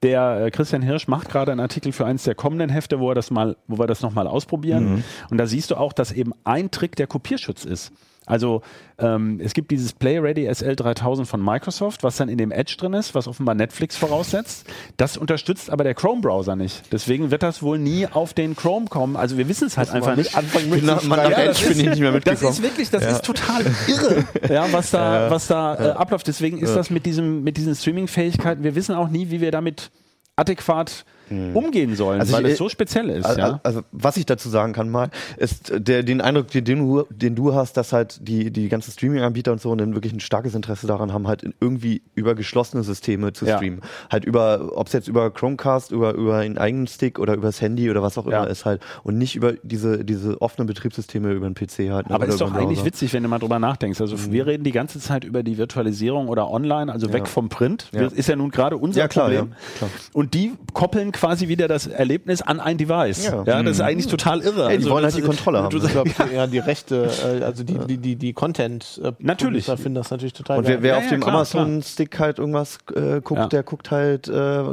Der 0.02 0.46
äh, 0.48 0.52
Christian 0.52 0.82
Hirsch 0.82 1.08
macht 1.08 1.30
gerade 1.30 1.52
einen 1.52 1.62
Artikel 1.62 1.94
für 1.94 2.06
eins 2.06 2.24
der 2.24 2.36
kommenden 2.36 2.70
Hefte, 2.70 3.00
wo 3.00 3.10
er 3.10 3.16
das 3.16 3.32
mal, 3.32 3.56
wo 3.68 3.80
wir 3.80 3.88
das 3.88 4.02
nochmal 4.02 4.28
ausprobieren. 4.28 5.04
Und 5.30 5.38
da 5.38 5.48
siehst 5.48 5.72
du 5.72 5.76
auch, 5.76 5.94
dass 5.94 6.12
eben 6.12 6.34
ein 6.44 6.72
Trick 6.72 6.96
der 6.98 7.08
Kopierschutz 7.08 7.64
ist. 7.64 7.92
Also 8.26 8.62
ähm, 9.00 9.42
es 9.44 9.54
gibt 9.54 9.72
dieses 9.72 9.94
Play 9.94 10.18
Ready 10.20 10.48
SL3000 10.50 11.26
von 11.26 11.44
Microsoft, 11.44 12.04
was 12.04 12.16
dann 12.18 12.30
in 12.30 12.38
dem 12.38 12.52
Edge 12.52 12.76
drin 12.78 12.94
ist, 12.94 13.14
was 13.16 13.28
offenbar 13.28 13.54
Netflix 13.56 13.98
voraussetzt. 13.98 14.66
Das 14.98 15.18
unterstützt 15.18 15.70
aber 15.70 15.84
der 15.84 15.94
Chrome-Browser 15.94 16.56
nicht. 16.56 16.84
Deswegen 16.94 17.32
wird 17.32 17.44
das 17.44 17.62
wohl 17.62 17.78
nie 17.80 18.08
auf 18.08 18.34
den 18.34 18.56
Chrome 18.56 18.86
kommen. 18.88 19.16
Also 19.18 19.38
wir 19.38 19.50
wissen 19.50 19.68
es 19.68 19.78
halt 19.78 19.90
einfach 19.90 20.16
nicht. 20.16 20.38
Anfangen 20.38 20.70
Bin 20.70 20.86
nach, 20.86 21.04
man 21.04 21.20
nach 21.20 21.30
Ja, 21.32 21.38
Edge 21.38 21.48
das 21.50 21.62
bin 21.64 21.72
ist- 21.72 21.78
ich 21.80 21.90
nicht 21.90 22.00
mehr 22.00 22.12
Das 22.12 22.26
mitgekommen. 22.26 22.52
ist 22.52 22.62
wirklich, 22.64 22.90
das 22.90 23.06
ist 23.06 23.26
total 23.26 23.64
irre, 23.88 24.26
ja, 24.54 24.72
was 24.72 24.92
da, 24.92 25.30
was 25.30 25.48
da 25.48 25.76
äh, 25.76 25.90
abläuft. 25.92 26.28
Deswegen 26.28 26.60
ist 26.60 26.76
das 26.76 26.90
mit 26.90 27.06
diesem, 27.06 27.44
mit 27.44 27.58
diesen 27.58 27.76
Streaming-Fähigkeiten. 27.76 28.64
Wir 28.64 28.76
wissen 28.76 28.96
auch 28.96 29.10
nie, 29.10 29.30
wie 29.32 29.42
wir 29.42 29.52
damit 29.52 29.92
adäquat 30.36 31.06
umgehen 31.30 31.96
sollen, 31.96 32.20
Also 32.20 32.34
weil 32.34 32.46
ich- 32.46 32.52
es 32.54 32.58
so 32.58 32.70
speziell 32.70 33.10
ist. 33.10 33.26
Also, 33.26 33.40
ja. 33.40 33.60
also 33.64 33.82
was 33.92 34.18
ich 34.18 34.26
dazu 34.26 34.50
sagen 34.50 34.74
kann 34.74 34.90
mal, 34.90 35.10
ist 35.38 35.70
äh, 35.72 35.82
der, 35.82 36.04
den 36.04 36.22
Eindruck, 36.22 36.50
den 36.50 36.66
du, 36.66 37.04
den 37.10 37.36
du 37.36 37.54
hast, 37.56 37.78
dass 37.78 37.94
halt 37.94 38.20
die, 38.28 38.52
die 38.52 38.70
ganzen 38.70 38.92
Streaming-Anbieter 38.92 39.52
und 39.52 39.62
so 39.62 39.72
und 39.72 39.78
dann 39.80 39.94
wirklich 39.96 40.14
ein 40.14 40.20
starkes 40.20 40.54
Interesse 40.54 40.86
daran 40.86 41.14
haben, 41.14 41.28
halt 41.28 41.44
irgendwie 41.60 42.02
über 42.16 42.36
geschlossene 42.36 42.84
Systeme 42.84 43.34
zu 43.34 43.46
Ja. 43.46 43.58
streamen. 43.58 43.82
Halt 44.12 44.26
über, 44.26 44.72
ob 44.76 44.88
es 44.88 44.94
jetzt 44.94 45.08
über 45.08 45.32
Chromecast, 45.32 45.92
über, 45.92 46.14
über 46.14 46.38
einen 46.38 46.58
eigenen 46.58 46.88
Stick 46.88 47.20
oder 47.20 47.36
übers 47.36 47.62
Handy 47.62 47.90
oder 47.90 48.04
was 48.04 48.18
auch 48.18 48.28
Ja. 48.28 48.40
immer 48.44 48.50
ist 48.50 48.66
halt 48.66 48.82
und 49.04 49.18
nicht 49.18 49.36
über 49.36 49.54
diese, 49.64 50.04
diese 50.04 50.42
offenen 50.42 50.68
Betriebssysteme 50.68 51.32
über 51.32 51.50
den 51.50 51.56
PC 51.56 51.90
halt. 51.92 52.10
ne, 52.10 52.16
Aber 52.16 52.26
ist 52.28 52.42
doch 52.42 52.54
eigentlich 52.54 52.84
witzig, 52.86 53.14
wenn 53.14 53.24
du 53.24 53.30
mal 53.30 53.40
drüber 53.40 53.60
nachdenkst. 53.60 54.02
Also 54.02 54.32
wir 54.32 54.46
reden 54.46 54.64
die 54.64 54.72
ganze 54.72 55.00
Zeit 55.00 55.24
über 55.24 55.42
die 55.42 55.58
Virtualisierung 55.58 56.28
oder 56.28 56.50
online, 56.52 56.92
also 56.92 57.12
weg 57.14 57.28
vom 57.28 57.50
Print. 57.50 57.88
Ja. 57.94 58.08
Ist 58.08 58.28
ja 58.28 58.36
nun 58.36 58.52
gerade 58.52 58.76
unser 58.78 59.00
Ja, 59.00 59.08
klar, 59.08 59.28
Problem. 59.30 59.52
ja, 59.52 59.78
klar. 59.78 59.90
Und 60.14 60.34
die 60.34 60.52
koppeln 60.74 61.12
quasi 61.14 61.48
wieder 61.48 61.68
das 61.68 61.88
Erlebnis 61.88 62.42
an 62.42 62.60
ein 62.60 62.78
Device. 62.78 63.26
Ja, 63.26 63.44
Ja. 63.46 63.64
das 63.64 63.74
ist 63.78 63.82
eigentlich 63.82 64.08
total 64.08 64.42
irre. 64.42 64.70
Ey, 64.70 64.78
die 64.78 64.90
wollen 64.90 65.04
das 65.04 65.14
halt 65.14 65.24
die 65.24 65.28
Kontrolle 65.28 65.64
haben. 65.64 65.70
du-? 65.70 65.86
Ich 65.86 65.92
glaube, 65.92 66.12
ja, 66.36 66.48
die 66.48 66.60
Rechte, 66.60 67.10
äh, 67.40 67.44
also 67.44 67.64
die, 67.64 67.78
die, 67.88 67.98
die, 67.98 68.16
die 68.16 68.34
Content 68.34 69.00
äh, 69.04 69.12
Natürlich. 69.20 69.66
Producer 69.66 69.82
finden 69.82 69.96
das 69.96 70.12
natürlich 70.12 70.34
total 70.34 70.58
Und 70.60 70.68
wer, 70.68 70.82
wer 70.82 70.92
Ja, 70.94 70.98
auf 70.98 71.06
ja, 71.06 71.10
dem 71.12 71.24
Amazon-Stick 71.24 72.20
halt 72.20 72.40
irgendwas 72.40 72.80
äh, 72.96 73.22
guckt, 73.22 73.40
Ja. 73.40 73.48
der 73.48 73.64
guckt 73.64 73.92
halt 73.92 74.28
äh, 74.28 74.64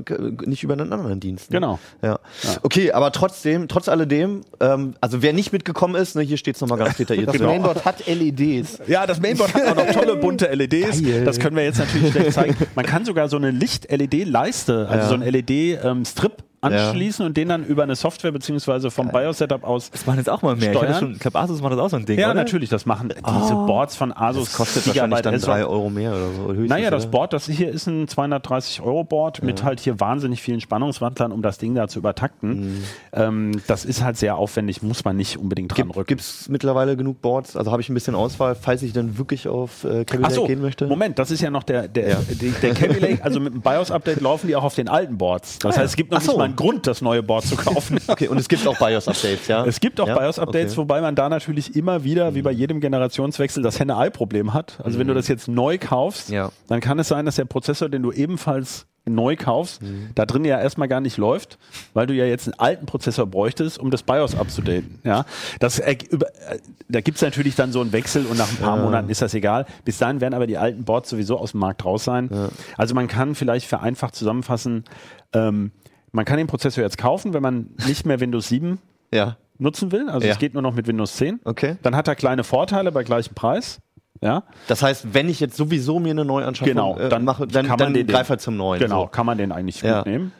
nicht 0.46 0.62
über 0.62 0.72
einen 0.74 0.92
anderen 0.92 1.20
Dienst. 1.20 1.50
Ne? 1.50 1.56
Genau. 1.60 1.78
Ja. 2.02 2.18
Okay, 2.62 2.92
aber 2.92 3.12
trotzdem, 3.12 3.68
trotz 3.68 3.88
alledem, 3.88 4.42
ähm, 4.60 4.94
also 5.00 5.22
wer 5.22 5.32
nicht 5.32 5.52
mitgekommen 5.52 5.94
ist, 5.94 6.16
ne, 6.16 6.22
hier 6.22 6.36
steht 6.36 6.54
es 6.56 6.60
nochmal 6.60 6.78
ganz 6.78 6.96
detailliert 6.96 7.28
Das 7.28 7.36
drin. 7.36 7.46
Mainboard 7.46 7.84
hat 7.84 8.06
LEDs. 8.06 8.78
Ja, 8.86 9.06
das 9.06 9.20
Mainboard 9.20 9.52
hat 9.54 9.66
auch 9.66 9.74
noch 9.76 9.92
tolle 9.92 10.16
bunte 10.16 10.46
LEDs. 10.54 11.02
Geil. 11.02 11.24
Das 11.24 11.38
können 11.38 11.56
wir 11.56 11.64
jetzt 11.64 11.78
natürlich 11.78 12.10
schlecht 12.12 12.32
zeigen. 12.32 12.56
Man 12.74 12.86
kann 12.86 13.04
sogar 13.04 13.28
so 13.28 13.36
eine 13.36 13.50
Licht-LED-Leiste, 13.50 14.88
also 14.88 15.02
Ja. 15.02 15.08
so 15.08 15.14
ein 15.14 15.22
LED-Strip 15.22 16.29
anschließen 16.62 17.24
und 17.24 17.36
den 17.36 17.48
dann 17.48 17.64
über 17.64 17.82
eine 17.82 17.94
Software 17.96 18.32
beziehungsweise 18.32 18.90
vom 18.90 19.08
BIOS-Setup 19.08 19.64
aus. 19.64 19.90
Das 19.90 20.06
machen 20.06 20.18
jetzt 20.18 20.28
auch 20.28 20.42
mal 20.42 20.56
mehr. 20.56 20.72
Ich, 20.72 20.78
Steuern? 20.78 20.98
schon- 20.98 21.12
ich 21.12 21.18
glaube, 21.18 21.38
Asus 21.38 21.62
macht 21.62 21.72
das 21.72 21.78
auch 21.80 21.88
so 21.90 21.96
ein 21.96 22.04
Ding, 22.04 22.18
Ja, 22.18 22.26
oder? 22.26 22.34
natürlich, 22.34 22.68
das 22.68 22.84
machen 22.86 23.08
diese 23.14 23.54
Boards 23.54 23.96
von 23.96 24.12
Asus. 24.14 24.44
Das 24.48 24.54
kostet 24.56 24.84
Gigabyte 24.84 25.10
wahrscheinlich 25.10 25.22
dann 25.22 25.34
ASRock. 25.34 25.54
drei 25.54 25.64
Euro 25.64 25.90
mehr 25.90 26.10
oder 26.12 26.28
so. 26.32 26.48
höchstens, 26.48 26.68
Naja, 26.68 26.90
das 26.90 27.04
oder? 27.04 27.10
Board, 27.12 27.32
das 27.32 27.46
hier 27.46 27.70
ist 27.70 27.86
ein 27.86 28.08
230 28.08 28.82
Euro 28.82 29.04
Board 29.04 29.42
mit 29.42 29.62
halt 29.64 29.80
hier 29.80 29.98
wahnsinnig 30.00 30.42
vielen 30.42 30.60
Spannungswandlern, 30.60 31.32
um 31.32 31.42
das 31.42 31.58
Ding 31.58 31.74
da 31.74 31.88
zu 31.88 31.98
übertakten. 31.98 32.82
Ähm, 33.12 33.60
das 33.66 33.84
ist 33.84 34.02
halt 34.04 34.16
sehr 34.18 34.36
aufwendig, 34.36 34.82
muss 34.82 35.04
man 35.04 35.16
nicht 35.16 35.38
unbedingt 35.38 35.76
dran 35.76 35.90
rücken. 35.90 36.06
Gibt 36.08 36.20
es 36.20 36.48
mittlerweile 36.48 36.96
genug 36.96 37.20
Boards? 37.22 37.56
Also 37.56 37.70
habe 37.72 37.80
ich 37.82 37.88
ein 37.88 37.94
bisschen 37.94 38.14
Auswahl, 38.14 38.54
falls 38.54 38.82
ich 38.82 38.92
dann 38.92 39.16
wirklich 39.18 39.48
auf 39.48 39.84
äh, 39.84 40.04
Ach 40.10 40.14
Lake 40.18 40.34
so, 40.34 40.46
gehen 40.46 40.60
möchte? 40.60 40.86
Moment, 40.86 41.18
das 41.18 41.30
ist 41.30 41.40
ja 41.40 41.50
noch 41.50 41.62
der, 41.62 41.88
der, 41.88 42.08
Ja. 42.10 42.16
der, 42.62 42.74
der 42.74 43.00
Lake, 43.00 43.24
also 43.24 43.40
mit 43.40 43.54
dem 43.54 43.60
BIOS-Update 43.62 44.20
laufen 44.20 44.46
die 44.46 44.56
auch 44.56 44.64
auf 44.64 44.74
den 44.74 44.88
alten 44.88 45.16
Boards. 45.18 45.58
Das 45.60 45.76
heißt, 45.76 45.86
es 45.90 45.96
gibt 45.96 46.10
noch 46.12 46.20
so. 46.20 46.32
nicht 46.32 46.38
mal 46.38 46.49
einen 46.50 46.56
Grund, 46.56 46.86
das 46.86 47.00
neue 47.02 47.22
Board 47.22 47.44
zu 47.44 47.56
kaufen. 47.56 47.98
Okay, 48.08 48.28
und 48.28 48.38
es 48.38 48.48
gibt 48.48 48.66
auch 48.66 48.76
BIOS-Updates, 48.78 49.46
ja? 49.48 49.64
Es 49.64 49.80
gibt 49.80 50.00
auch 50.00 50.08
ja? 50.08 50.18
BIOS-Updates, 50.18 50.72
Okay. 50.72 50.76
wobei 50.78 51.00
man 51.00 51.14
da 51.14 51.28
natürlich 51.28 51.76
immer 51.76 52.04
wieder, 52.04 52.34
wie 52.34 52.42
bei 52.42 52.50
jedem 52.52 52.80
Generationswechsel, 52.80 53.62
das 53.62 53.78
Henne-Ei-Problem 53.80 54.52
hat. 54.52 54.78
Also 54.84 54.98
wenn 54.98 55.06
du 55.06 55.14
das 55.14 55.28
jetzt 55.28 55.48
neu 55.48 55.78
kaufst, 55.78 56.28
Ja. 56.30 56.50
dann 56.68 56.80
kann 56.80 56.98
es 56.98 57.08
sein, 57.08 57.24
dass 57.26 57.36
der 57.36 57.44
Prozessor, 57.46 57.88
den 57.88 58.02
du 58.02 58.12
ebenfalls 58.12 58.86
neu 59.06 59.34
kaufst, 59.34 59.80
da 60.14 60.26
drin 60.26 60.44
ja 60.44 60.60
erstmal 60.60 60.86
gar 60.86 61.00
nicht 61.00 61.16
läuft, 61.16 61.58
weil 61.94 62.06
du 62.06 62.14
ja 62.14 62.26
jetzt 62.26 62.46
einen 62.46 62.58
alten 62.58 62.86
Prozessor 62.86 63.26
bräuchtest, 63.26 63.78
um 63.78 63.90
das 63.90 64.02
BIOS 64.02 64.36
abzudaten. 64.36 65.00
Ja, 65.04 65.24
das, 65.58 65.78
über- 66.10 66.28
äh, 66.48 66.58
da 66.88 67.00
gibt's 67.00 67.22
natürlich 67.22 67.54
dann 67.56 67.72
so 67.72 67.80
einen 67.80 67.92
Wechsel 67.92 68.26
und 68.26 68.36
nach 68.36 68.50
ein 68.50 68.56
paar 68.58 68.76
Monaten 68.76 69.08
ist 69.08 69.22
das 69.22 69.32
egal. 69.34 69.64
Bis 69.84 69.98
dahin 69.98 70.20
werden 70.20 70.34
aber 70.34 70.46
die 70.46 70.58
alten 70.58 70.84
Boards 70.84 71.08
sowieso 71.10 71.38
aus 71.38 71.52
dem 71.52 71.60
Markt 71.60 71.84
raus 71.84 72.04
sein. 72.04 72.28
Also 72.76 72.94
man 72.94 73.08
kann 73.08 73.34
vielleicht 73.34 73.66
vereinfacht 73.66 74.14
zusammenfassen, 74.14 74.84
ähm, 75.32 75.70
man 76.12 76.24
kann 76.24 76.38
den 76.38 76.46
Prozessor 76.46 76.82
jetzt 76.84 76.98
kaufen, 76.98 77.32
wenn 77.34 77.42
man 77.42 77.70
nicht 77.86 78.06
mehr 78.06 78.20
Windows 78.20 78.48
7 78.48 78.78
Ja, 79.12 79.36
nutzen 79.58 79.90
will. 79.92 80.08
Also 80.08 80.26
Ja. 80.26 80.32
es 80.32 80.38
geht 80.38 80.54
nur 80.54 80.62
noch 80.62 80.74
mit 80.74 80.86
Windows 80.86 81.16
10. 81.16 81.40
okay. 81.44 81.76
Dann 81.82 81.96
hat 81.96 82.08
er 82.08 82.14
kleine 82.14 82.44
Vorteile 82.44 82.92
bei 82.92 83.02
gleichem 83.04 83.34
Preis. 83.34 83.80
Ja, 84.22 84.42
Das 84.68 84.82
heißt, 84.82 85.14
wenn 85.14 85.28
ich 85.30 85.40
jetzt 85.40 85.56
sowieso 85.56 85.98
mir 85.98 86.10
eine 86.10 86.24
Neuanschaffung 86.26 86.68
genau. 86.74 86.98
äh, 86.98 87.08
Dann 87.08 87.24
mache, 87.24 87.46
dann, 87.46 87.62
kann 87.66 87.78
man 87.78 87.78
dann 87.78 87.94
den, 87.94 88.06
greif 88.06 88.28
halt 88.28 88.40
zum 88.42 88.56
neuen. 88.56 88.78
Genau, 88.80 89.02
So. 89.04 89.06
kann 89.08 89.24
man 89.24 89.38
den 89.38 89.50
eigentlich 89.50 89.80
Ja. 89.80 89.98
gut 90.02 90.06
nehmen. 90.12 90.32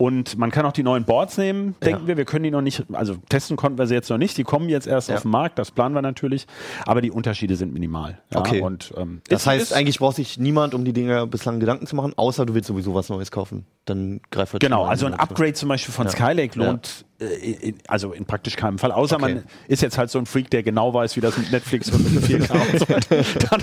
Und 0.00 0.38
man 0.38 0.52
kann 0.52 0.64
auch 0.64 0.70
die 0.72 0.84
neuen 0.84 1.04
Boards 1.04 1.36
nehmen, 1.38 1.74
denken 1.84 2.02
Ja. 2.02 2.06
wir. 2.06 2.16
Wir 2.18 2.24
können 2.24 2.44
die 2.44 2.52
noch 2.52 2.60
nicht, 2.60 2.84
also 2.92 3.16
testen 3.28 3.56
konnten 3.56 3.78
wir 3.78 3.88
sie 3.88 3.94
jetzt 3.94 4.08
noch 4.10 4.16
nicht. 4.16 4.38
Die 4.38 4.44
kommen 4.44 4.68
jetzt 4.68 4.86
erst 4.86 5.08
Ja. 5.08 5.16
auf 5.16 5.22
den 5.22 5.32
Markt, 5.32 5.58
das 5.58 5.72
planen 5.72 5.92
wir 5.92 6.02
natürlich. 6.02 6.46
Aber 6.86 7.00
die 7.00 7.10
Unterschiede 7.10 7.56
sind 7.56 7.72
minimal. 7.72 8.18
Ja, 8.32 8.38
Okay. 8.38 8.60
Und, 8.60 8.94
ähm, 8.96 9.22
Das 9.28 9.44
heißt, 9.48 9.72
eigentlich 9.72 9.98
braucht 9.98 10.14
sich 10.14 10.38
niemand 10.38 10.72
um 10.74 10.84
die 10.84 10.92
Dinge 10.92 11.26
bislang 11.26 11.58
Gedanken 11.58 11.88
zu 11.88 11.96
machen, 11.96 12.12
außer 12.16 12.46
du 12.46 12.54
willst 12.54 12.68
sowieso 12.68 12.94
was 12.94 13.08
Neues 13.08 13.32
kaufen. 13.32 13.66
Dann 13.86 14.20
greif 14.30 14.52
halt 14.52 14.62
Genau, 14.62 14.84
also 14.84 15.06
ein. 15.06 15.14
Upgrade 15.14 15.54
zum 15.54 15.68
Beispiel 15.68 15.92
von. 15.92 16.08
Skylake 16.08 16.56
lohnt 16.56 17.04
in, 17.20 17.74
also 17.88 18.12
in 18.12 18.24
praktisch 18.26 18.54
keinem 18.54 18.78
Fall. 18.78 18.92
Außer 18.92 19.16
Okay. 19.16 19.34
man 19.34 19.44
ist 19.66 19.82
jetzt 19.82 19.98
halt 19.98 20.08
so 20.08 20.18
ein 20.20 20.26
Freak, 20.26 20.50
der 20.50 20.62
genau 20.62 20.94
weiß, 20.94 21.16
wie 21.16 21.20
das 21.20 21.36
mit 21.36 21.50
Netflix 21.50 21.90
und 21.90 22.14
mit 22.14 22.22
4K 22.22 22.52
und 22.72 22.78
so 22.78 22.88
weiter. 22.88 23.24
Dann, 23.50 23.62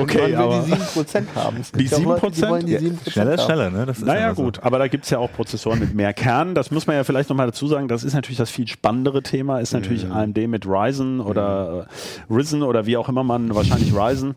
okay, 0.00 0.18
man 0.20 0.28
will 0.28 0.34
aber, 0.36 0.64
die 0.66 0.72
7% 0.72 1.24
haben. 1.34 1.56
Es 1.60 1.72
Die 1.72 1.78
gibt 1.78 1.90
ja 1.90 1.96
auch 1.98 2.02
Leute, 2.04 2.26
7%? 2.26 2.30
Die 2.36 2.42
wollen 2.42 2.66
die 2.66 2.72
Ja, 2.72 2.78
7% 2.78 3.10
Schneller 3.10 3.30
haben. 3.36 3.44
schneller, 3.44 3.70
ne? 3.70 3.86
Das 3.86 3.98
ist 3.98 4.04
Naja, 4.04 4.26
immer 4.26 4.34
so. 4.36 4.42
gut, 4.44 4.62
aber 4.62 4.78
da 4.78 4.86
gibt's 4.86 5.10
ja 5.10 5.18
auch 5.18 5.32
Prozessoren 5.32 5.80
mit 5.80 5.92
mehr 5.94 6.12
Kern. 6.14 6.54
Das 6.54 6.70
muss 6.70 6.86
man 6.86 6.94
ja 6.94 7.02
vielleicht 7.02 7.30
nochmal 7.30 7.46
dazu 7.46 7.66
sagen. 7.66 7.88
Das 7.88 8.04
ist 8.04 8.14
natürlich 8.14 8.38
das 8.38 8.50
viel 8.50 8.68
spannendere 8.68 9.22
Thema, 9.24 9.58
ist 9.58 9.72
natürlich 9.72 10.08
AMD 10.08 10.36
mit 10.46 10.64
Ryzen 10.64 11.20
oder 11.20 11.88
äh, 12.30 12.32
Risen 12.32 12.62
oder 12.62 12.86
wie 12.86 12.96
auch 12.96 13.08
immer 13.08 13.24
man, 13.24 13.52
wahrscheinlich 13.56 13.92
Ryzen. 13.92 14.36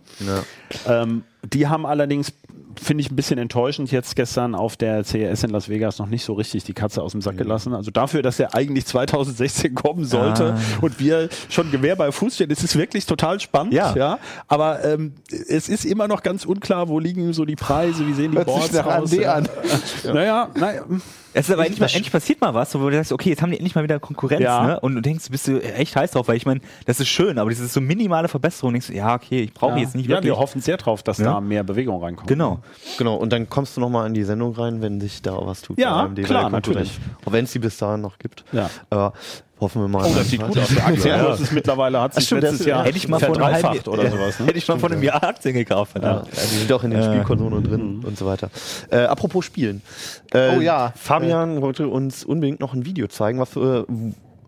Ähm, 0.87 1.23
die 1.43 1.67
haben 1.67 1.85
allerdings, 1.85 2.33
finde 2.79 3.01
ich 3.01 3.11
ein 3.11 3.15
bisschen 3.15 3.37
enttäuschend, 3.39 3.91
jetzt 3.91 4.15
gestern 4.15 4.55
auf 4.55 4.77
der 4.77 5.03
CES 5.03 5.43
in 5.43 5.49
Las 5.51 5.69
Vegas 5.69 5.99
noch 5.99 6.07
nicht 6.07 6.23
so 6.23 6.33
richtig 6.33 6.63
die 6.63 6.73
Katze 6.73 7.01
aus 7.01 7.11
dem 7.11 7.21
Sack 7.21 7.37
gelassen. 7.37 7.73
Also 7.73 7.91
dafür, 7.91 8.21
dass 8.21 8.39
er 8.39 8.53
eigentlich 8.55 8.85
2016 8.85 9.75
kommen 9.75 10.05
sollte 10.05 10.53
Ah. 10.55 10.59
und 10.81 10.99
wir 10.99 11.29
schon 11.49 11.71
Gewehr 11.71 11.95
bei 11.95 12.11
Fuß 12.11 12.35
stehen, 12.35 12.49
ist 12.49 12.63
es 12.63 12.75
wirklich 12.77 13.05
total 13.05 13.39
spannend. 13.39 13.73
Ja. 13.73 13.95
ja. 13.95 14.19
Aber 14.47 14.83
ähm, 14.85 15.13
es 15.29 15.69
ist 15.69 15.85
immer 15.85 16.07
noch 16.07 16.23
ganz 16.23 16.45
unklar, 16.45 16.87
wo 16.87 16.99
liegen 16.99 17.33
so 17.33 17.45
die 17.45 17.55
Preise, 17.55 18.07
wie 18.07 18.13
sehen 18.13 18.31
die 18.31 18.37
Hört 18.37 18.47
sich 18.49 18.57
Boards 18.57 18.73
nach 18.73 18.85
aus. 18.85 19.11
AMD 19.13 19.25
an. 19.25 19.49
Naja, 20.13 20.49
naja. 20.55 20.81
Es 21.33 21.49
ist 21.49 21.53
aber 21.53 21.63
endlich, 21.65 21.79
mal, 21.79 21.85
endlich 21.87 22.11
passiert 22.11 22.41
mal 22.41 22.53
was, 22.55 22.73
wo 22.73 22.89
du 22.89 22.95
sagst, 22.95 23.11
okay, 23.11 23.29
jetzt 23.29 23.43
haben 23.43 23.51
die 23.51 23.57
endlich 23.57 23.75
mal 23.75 23.83
wieder 23.83 23.99
Konkurrenz, 23.99 24.41
Ja. 24.41 24.65
ne? 24.65 24.79
Und 24.79 24.95
du 24.95 25.01
denkst, 25.01 25.25
bist 25.29 25.47
du 25.47 25.61
echt 25.61 25.95
heiß 25.95 26.11
drauf, 26.11 26.27
weil 26.29 26.35
ich 26.37 26.47
meine, 26.47 26.61
das 26.85 26.99
ist 26.99 27.09
schön, 27.09 27.37
aber 27.37 27.51
das 27.51 27.59
ist 27.59 27.73
so 27.73 27.81
minimale 27.81 28.27
Verbesserung. 28.27 28.73
Denkst 28.73 28.87
du, 28.87 28.93
ja, 28.93 29.13
okay, 29.13 29.41
ich 29.43 29.53
brauche 29.53 29.77
jetzt 29.77 29.93
nicht 29.93 30.05
ja, 30.07 30.15
wirklich. 30.15 30.31
wir 30.33 30.39
hoffen 30.39 30.61
sehr 30.61 30.77
drauf, 30.77 31.03
dass 31.03 31.19
Ja. 31.19 31.33
da 31.33 31.41
mehr 31.41 31.63
Bewegung 31.63 32.01
reinkommt. 32.03 32.27
Genau. 32.27 32.59
Genau, 32.97 33.15
und 33.15 33.31
dann 33.33 33.49
kommst 33.49 33.75
du 33.77 33.81
nochmal 33.81 34.07
in 34.07 34.13
die 34.13 34.23
Sendung 34.23 34.53
rein, 34.55 34.81
wenn 34.81 34.99
sich 35.01 35.21
da 35.21 35.37
was 35.45 35.61
tut. 35.61 35.79
Ja, 35.79 36.09
klar, 36.23 36.49
natürlich. 36.49 36.99
Auch 37.25 37.31
wenn 37.31 37.45
es 37.45 37.51
die 37.51 37.59
bis 37.59 37.77
dahin 37.77 38.01
noch 38.01 38.17
gibt. 38.19 38.43
Ja. 38.51 38.69
Aber 38.89 39.13
Hoffen 39.59 39.81
wir 39.81 39.87
mal. 39.87 40.05
Oh, 40.05 40.13
das 40.15 40.29
sieht 40.29 40.39
gut 40.41 40.55
aus. 40.57 40.67
Der 40.69 40.85
Aktienkurs 40.85 41.39
ist 41.39 41.51
mittlerweile, 41.51 41.99
hat 41.99 42.13
sich 42.13 42.25
stimmt, 42.25 42.41
letztes 42.41 42.59
das- 42.59 42.67
Jahr 42.67 42.83
Hätte 42.85 42.97
ich 42.97 43.07
mal 43.07 43.19
verdreifacht 43.19 43.87
oder 43.87 44.03
ja, 44.03 44.11
sowas. 44.11 44.39
Ne? 44.39 44.45
Hätte 44.45 44.57
ich 44.59 44.67
mal 44.67 44.77
vor 44.77 44.91
einem 44.91 45.01
Jahr 45.01 45.23
Aktien 45.23 45.55
gekauft. 45.55 45.93
Ja, 45.95 46.01
verdammt. 46.01 46.27
die 46.31 46.57
sind 46.57 46.71
auch 46.71 46.83
in 46.83 46.91
den 46.91 47.03
Spielkonsolen 47.03 47.63
drin 47.63 48.03
und 48.05 48.17
so 48.19 48.27
weiter. 48.27 48.51
Äh, 48.91 48.97
apropos 49.05 49.45
Spielen. 49.45 49.81
Äh, 50.31 50.57
Oh 50.57 50.61
ja. 50.61 50.93
Fabian 50.95 51.61
wollte 51.61 51.87
uns 51.87 52.23
unbedingt 52.23 52.59
noch 52.59 52.73
ein 52.73 52.85
Video 52.85 53.07
zeigen, 53.07 53.39
was 53.39 53.55
äh, 53.55 53.83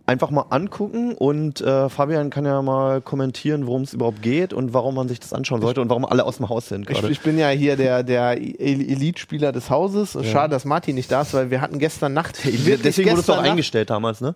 einfach 0.10 0.32
mal 0.32 0.46
angucken 0.50 1.14
und 1.14 1.62
äh, 1.62 1.88
Fabian 1.90 2.30
kann 2.30 2.46
ja 2.46 2.62
mal 2.62 3.00
kommentieren, 3.02 3.68
worum 3.68 3.84
es 3.84 3.94
überhaupt 3.94 4.22
geht 4.22 4.52
und 4.54 4.74
warum 4.74 4.96
man 4.96 5.08
sich 5.08 5.20
das 5.20 5.32
anschauen 5.34 5.62
sollte 5.62 5.82
und 5.82 5.90
warum 5.90 6.04
alle 6.06 6.26
aus 6.26 6.38
dem 6.38 6.50
Haus 6.50 6.68
sind 6.68 6.90
Ich, 6.90 7.04
ich 7.04 7.20
bin 7.22 7.38
ja 7.38 7.50
hier 7.50 7.76
der, 7.76 8.04
der 8.04 8.32
El- 8.32 8.56
Elite-Spieler 8.60 9.52
des 9.52 9.70
Hauses. 9.70 10.18
Schade, 10.26 10.52
dass 10.52 10.66
Martin 10.66 10.96
nicht 10.96 11.12
da 11.12 11.22
ist, 11.22 11.34
weil 11.34 11.52
wir 11.52 11.62
hatten 11.62 11.80
gestern 11.80 12.14
Nacht. 12.14 12.40
Deswegen 12.44 13.12
wurdest 13.12 13.30
du 13.30 13.34
auch 13.34 13.38
eingestellt 13.44 13.90
damals, 13.90 14.20
ne? 14.22 14.36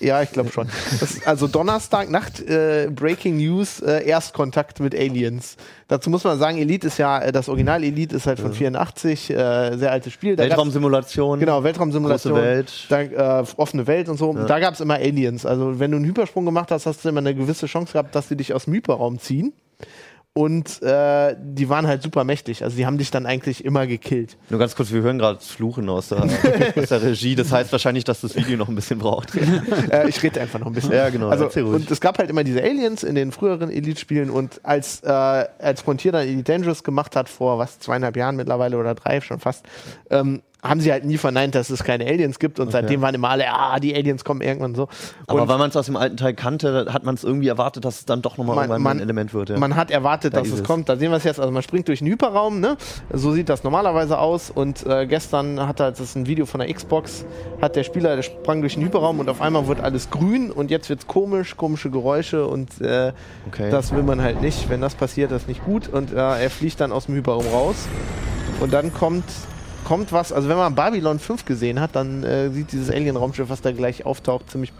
Ja, 0.00 0.22
ich 0.22 0.32
glaube 0.32 0.50
schon. 0.50 0.66
Das, 0.98 1.24
also 1.26 1.46
Donnerstagnacht, 1.46 2.40
äh, 2.40 2.88
Breaking 2.90 3.36
News, 3.36 3.80
äh, 3.80 4.04
Erstkontakt 4.06 4.80
mit 4.80 4.94
Aliens. 4.94 5.56
Dazu 5.88 6.08
muss 6.08 6.24
man 6.24 6.38
sagen, 6.38 6.56
Elite 6.58 6.86
ist 6.86 6.98
ja, 6.98 7.20
äh, 7.20 7.32
das 7.32 7.48
Original 7.48 7.84
Elite 7.84 8.16
ist 8.16 8.26
halt 8.26 8.40
von 8.40 8.52
84, 8.52 9.30
äh, 9.30 9.76
sehr 9.76 9.92
altes 9.92 10.12
Spiel. 10.12 10.36
Da 10.36 10.44
Weltraumsimulation. 10.44 11.38
Genau, 11.38 11.62
Weltraumsimulation. 11.62 12.34
Große 12.34 12.44
Welt. 12.44 12.86
Da, 12.88 13.40
äh, 13.40 13.44
offene 13.56 13.86
Welt 13.86 14.08
und 14.08 14.16
so. 14.16 14.32
Da 14.32 14.58
gab 14.58 14.74
es 14.74 14.80
immer 14.80 14.94
Aliens. 14.94 15.44
Also 15.44 15.78
wenn 15.78 15.90
du 15.90 15.98
einen 15.98 16.06
Hypersprung 16.06 16.44
gemacht 16.44 16.70
hast, 16.70 16.86
hast 16.86 17.04
du 17.04 17.08
immer 17.10 17.18
eine 17.18 17.34
gewisse 17.34 17.66
Chance 17.66 17.92
gehabt, 17.92 18.14
dass 18.14 18.28
sie 18.28 18.36
dich 18.36 18.54
aus 18.54 18.64
dem 18.64 18.74
Hyperraum 18.74 19.18
ziehen. 19.18 19.52
Und 20.32 20.80
äh, 20.82 21.34
die 21.40 21.68
waren 21.68 21.88
halt 21.88 22.02
super 22.02 22.22
mächtig. 22.22 22.62
Also 22.62 22.76
die 22.76 22.86
haben 22.86 22.98
dich 22.98 23.10
dann 23.10 23.26
eigentlich 23.26 23.64
immer 23.64 23.88
gekillt. 23.88 24.36
Nur 24.48 24.60
ganz 24.60 24.76
kurz, 24.76 24.92
wir 24.92 25.02
hören 25.02 25.18
gerade 25.18 25.40
Fluchen 25.40 25.88
aus 25.88 26.08
der, 26.10 26.22
aus 26.76 26.88
der 26.88 27.02
Regie. 27.02 27.34
Das 27.34 27.50
heißt 27.50 27.72
wahrscheinlich, 27.72 28.04
dass 28.04 28.20
das 28.20 28.36
Video 28.36 28.56
noch 28.56 28.68
ein 28.68 28.76
bisschen 28.76 29.00
braucht. 29.00 29.30
äh, 29.90 30.08
ich 30.08 30.22
rede 30.22 30.40
einfach 30.40 30.60
noch 30.60 30.68
ein 30.68 30.72
bisschen. 30.72 30.92
Ja, 30.92 31.10
genau, 31.10 31.30
Also, 31.30 31.48
und 31.66 31.90
es 31.90 32.00
gab 32.00 32.18
halt 32.18 32.30
immer 32.30 32.44
diese 32.44 32.62
Aliens 32.62 33.02
in 33.02 33.16
den 33.16 33.32
früheren 33.32 33.70
Elite-Spielen 33.70 34.30
und 34.30 34.60
als, 34.64 35.00
äh, 35.02 35.08
als 35.08 35.82
Frontier 35.82 36.12
dann 36.12 36.22
Elite 36.22 36.44
Dangerous 36.44 36.84
gemacht 36.84 37.16
hat, 37.16 37.28
vor 37.28 37.58
was, 37.58 37.80
zweieinhalb 37.80 38.16
Jahren 38.16 38.36
mittlerweile 38.36 38.78
oder 38.78 38.94
drei 38.94 39.20
schon 39.20 39.40
fast, 39.40 39.66
ähm, 40.10 40.42
haben 40.62 40.80
sie 40.80 40.92
halt 40.92 41.04
nie 41.04 41.16
verneint, 41.16 41.54
dass 41.54 41.70
es 41.70 41.82
keine 41.84 42.06
Aliens 42.06 42.38
gibt 42.38 42.60
und 42.60 42.70
seitdem 42.72 43.00
waren 43.00 43.14
immer 43.14 43.30
alle, 43.30 43.44
ah, 43.52 43.78
die 43.80 43.94
Aliens 43.94 44.24
kommen 44.24 44.40
irgendwann 44.42 44.74
so. 44.74 44.88
Aber 45.26 45.42
und 45.42 45.48
weil 45.48 45.58
man 45.58 45.70
es 45.70 45.76
aus 45.76 45.86
dem 45.86 45.96
alten 45.96 46.16
Teil 46.16 46.34
kannte, 46.34 46.86
hat 46.92 47.04
man 47.04 47.14
es 47.14 47.24
irgendwie 47.24 47.48
erwartet, 47.48 47.84
dass 47.84 48.00
es 48.00 48.04
dann 48.04 48.22
doch 48.22 48.36
nochmal 48.36 48.56
irgendwann 48.56 48.82
man- 48.82 48.96
ein 48.98 49.02
Element 49.02 49.32
wird. 49.32 49.50
Ja. 49.50 49.58
Man 49.58 49.76
hat 49.76 49.90
erwartet, 49.90 50.34
Da 50.34 50.40
dass 50.40 50.48
es 50.48 50.60
es. 50.60 50.64
kommt. 50.64 50.88
Da 50.88 50.96
sehen 50.96 51.10
wir 51.10 51.16
es 51.16 51.24
jetzt. 51.24 51.40
Also 51.40 51.50
man 51.52 51.62
springt 51.62 51.88
durch 51.88 52.00
den 52.00 52.08
Hyperraum, 52.08 52.60
ne? 52.60 52.76
So 53.12 53.32
sieht 53.32 53.48
das 53.48 53.64
normalerweise 53.64 54.18
aus. 54.18 54.50
Und 54.50 54.86
äh, 54.86 55.06
gestern 55.06 55.66
hat 55.66 55.80
er, 55.80 55.90
das 55.90 56.00
ist 56.00 56.16
ein 56.16 56.26
Video 56.26 56.46
von 56.46 56.60
der 56.60 56.72
Xbox, 56.72 57.24
hat 57.62 57.76
der 57.76 57.84
Spieler, 57.84 58.16
der 58.16 58.22
sprang 58.22 58.60
durch 58.60 58.74
den 58.74 58.84
Hyperraum 58.84 59.18
und 59.20 59.28
auf 59.30 59.40
einmal 59.40 59.66
wird 59.66 59.80
alles 59.80 60.10
grün 60.10 60.50
und 60.50 60.70
jetzt 60.70 60.88
wird's 60.90 61.06
komisch, 61.06 61.56
komische 61.56 61.90
Geräusche 61.90 62.46
und 62.46 62.80
äh, 62.80 63.12
Okay. 63.48 63.70
das 63.70 63.94
will 63.94 64.02
man 64.02 64.20
halt 64.20 64.40
nicht. 64.42 64.68
Wenn 64.68 64.80
das 64.80 64.94
passiert, 64.94 65.30
das 65.32 65.42
ist 65.42 65.48
nicht 65.48 65.64
gut. 65.64 65.88
Und 65.88 66.12
äh, 66.12 66.16
er 66.16 66.50
fliegt 66.50 66.80
dann 66.80 66.92
aus 66.92 67.06
dem 67.06 67.14
Hyperraum 67.14 67.46
raus. 67.52 67.76
Und 68.60 68.72
dann 68.72 68.92
kommt 68.92 69.24
kommt 69.90 70.12
was, 70.12 70.32
also 70.32 70.48
wenn 70.48 70.56
man 70.56 70.72
Babylon 70.76 71.18
5 71.18 71.44
gesehen 71.44 71.80
hat, 71.80 71.96
dann 71.96 72.22
äh, 72.22 72.48
sieht 72.50 72.70
dieses 72.70 72.90
Alien-Raumschiff, 72.90 73.48
was 73.48 73.60
da 73.60 73.72
gleich 73.72 74.06
auftaucht, 74.06 74.48
ziemlich, 74.48 74.72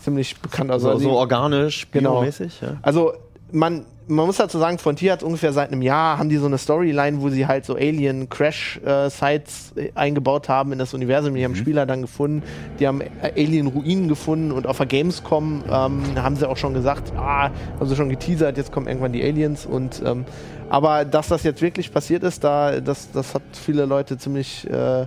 ziemlich 0.00 0.36
bekannt 0.40 0.72
aus. 0.72 0.82
so, 0.82 0.88
Also 0.90 1.04
so 1.04 1.10
organisch, 1.12 1.86
Genau. 1.92 2.14
biomäßig. 2.14 2.60
Ja. 2.60 2.76
also 2.82 3.12
man, 3.52 3.86
man 4.08 4.26
muss 4.26 4.38
dazu 4.38 4.58
sagen, 4.58 4.78
Frontier 4.78 5.12
hat 5.12 5.22
ungefähr 5.22 5.52
seit 5.52 5.70
einem 5.70 5.82
Jahr 5.82 6.18
haben 6.18 6.28
die 6.28 6.36
so 6.36 6.46
eine 6.46 6.58
Storyline, 6.58 7.20
wo 7.20 7.28
sie 7.28 7.46
halt 7.46 7.64
so 7.64 7.74
Alien 7.74 8.28
Crash 8.28 8.80
äh, 8.84 9.08
Sites 9.10 9.72
äh, 9.76 9.92
eingebaut 9.94 10.48
haben 10.48 10.72
in 10.72 10.78
das 10.78 10.94
Universum. 10.94 11.34
Die 11.34 11.44
haben 11.44 11.54
Spieler 11.54 11.86
dann 11.86 12.02
gefunden, 12.02 12.42
die 12.80 12.86
haben 12.86 13.00
äh, 13.00 13.32
Alien 13.36 13.68
Ruinen 13.68 14.08
gefunden 14.08 14.52
und 14.52 14.66
auf 14.66 14.78
der 14.78 14.86
Gamescom 14.86 15.64
ähm, 15.66 16.02
haben 16.16 16.36
sie 16.36 16.48
auch 16.48 16.56
schon 16.56 16.74
gesagt, 16.74 17.12
ah, 17.16 17.50
haben 17.78 17.88
sie 17.88 17.96
schon 17.96 18.08
geteasert, 18.08 18.56
jetzt 18.56 18.72
kommen 18.72 18.88
irgendwann 18.88 19.12
die 19.12 19.22
Aliens 19.22 19.66
und 19.66 20.02
ähm, 20.04 20.24
aber 20.68 21.04
dass 21.04 21.28
das 21.28 21.42
jetzt 21.42 21.60
wirklich 21.60 21.92
passiert 21.92 22.22
ist, 22.22 22.42
da 22.42 22.80
das 22.80 23.10
das 23.12 23.34
hat 23.34 23.42
viele 23.52 23.84
Leute 23.84 24.16
ziemlich 24.16 24.68
äh, 24.70 25.06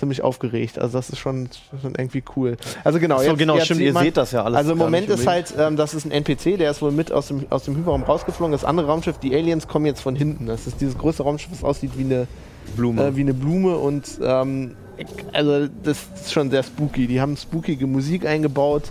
ziemlich 0.00 0.22
aufgeregt. 0.22 0.78
Also 0.78 0.98
das 0.98 1.10
ist 1.10 1.18
schon, 1.18 1.48
schon 1.80 1.94
irgendwie 1.94 2.22
cool. 2.36 2.56
Also 2.82 2.98
genau, 2.98 3.22
so, 3.22 3.36
genau, 3.36 3.60
stimmt, 3.60 3.78
sieht 3.78 3.86
ihr 3.86 3.94
seht 3.94 4.16
das 4.16 4.32
ja 4.32 4.42
alles 4.42 4.56
Also 4.56 4.72
im 4.72 4.78
Moment 4.78 5.08
ist 5.08 5.26
halt, 5.26 5.54
ähm, 5.56 5.76
das 5.76 5.94
ist 5.94 6.06
ein 6.06 6.10
NPC, 6.10 6.58
der 6.58 6.70
ist 6.70 6.82
wohl 6.82 6.90
mit 6.90 7.12
aus 7.12 7.28
dem, 7.28 7.46
aus 7.50 7.64
dem 7.64 7.76
Hyperraum 7.76 8.02
rausgeflogen. 8.02 8.52
Das 8.52 8.64
andere 8.64 8.88
Raumschiff, 8.88 9.18
die 9.18 9.34
Aliens, 9.34 9.68
kommen 9.68 9.86
jetzt 9.86 10.00
von 10.00 10.16
hinten. 10.16 10.46
Das 10.46 10.66
ist 10.66 10.80
dieses 10.80 10.98
größte 10.98 11.22
Raumschiff, 11.22 11.50
das 11.52 11.62
aussieht 11.62 11.92
wie 11.96 12.04
eine 12.04 12.26
Blume. 12.76 13.04
Äh, 13.06 13.16
wie 13.16 13.20
eine 13.20 13.34
Blume 13.34 13.76
und 13.76 14.18
ähm, 14.22 14.74
also 15.32 15.68
das 15.82 15.98
ist 16.14 16.32
schon 16.32 16.50
sehr 16.50 16.62
spooky. 16.62 17.06
Die 17.06 17.20
haben 17.20 17.36
spookige 17.36 17.86
Musik 17.86 18.26
eingebaut. 18.26 18.84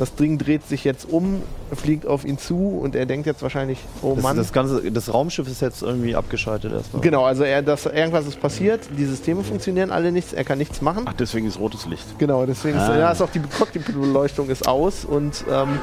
Das 0.00 0.14
Ding 0.14 0.38
dreht 0.38 0.66
sich 0.66 0.82
jetzt 0.84 1.10
um, 1.10 1.42
fliegt 1.74 2.06
auf 2.06 2.24
ihn 2.24 2.38
zu 2.38 2.80
und 2.82 2.96
er 2.96 3.04
denkt 3.04 3.26
jetzt 3.26 3.42
wahrscheinlich, 3.42 3.76
oh 4.00 4.14
das, 4.14 4.22
Mann. 4.22 4.34
das 4.38 4.50
ganze, 4.50 4.90
das 4.90 5.12
Raumschiff 5.12 5.46
ist 5.46 5.60
jetzt 5.60 5.82
irgendwie 5.82 6.16
abgeschaltet 6.16 6.72
erstmal. 6.72 7.02
Genau, 7.02 7.24
also 7.24 7.44
er, 7.44 7.60
das, 7.60 7.84
irgendwas 7.84 8.26
ist 8.26 8.40
passiert, 8.40 8.80
die 8.96 9.04
Systeme 9.04 9.42
funktionieren 9.44 9.90
alle 9.90 10.10
nichts, 10.10 10.32
er 10.32 10.44
kann 10.44 10.56
nichts 10.56 10.80
machen. 10.80 11.04
Ach, 11.04 11.12
deswegen 11.12 11.46
ist 11.46 11.58
rotes 11.58 11.84
Licht. 11.84 12.18
Genau, 12.18 12.46
deswegen 12.46 12.78
ist, 12.78 12.84
Ah. 12.84 12.98
ja, 12.98 13.12
ist 13.12 13.20
auch 13.20 13.28
die 13.28 13.40
Cockpit-Beleuchtung 13.40 14.48
ist 14.48 14.66
aus 14.66 15.04
und 15.04 15.44
ähm, 15.52 15.78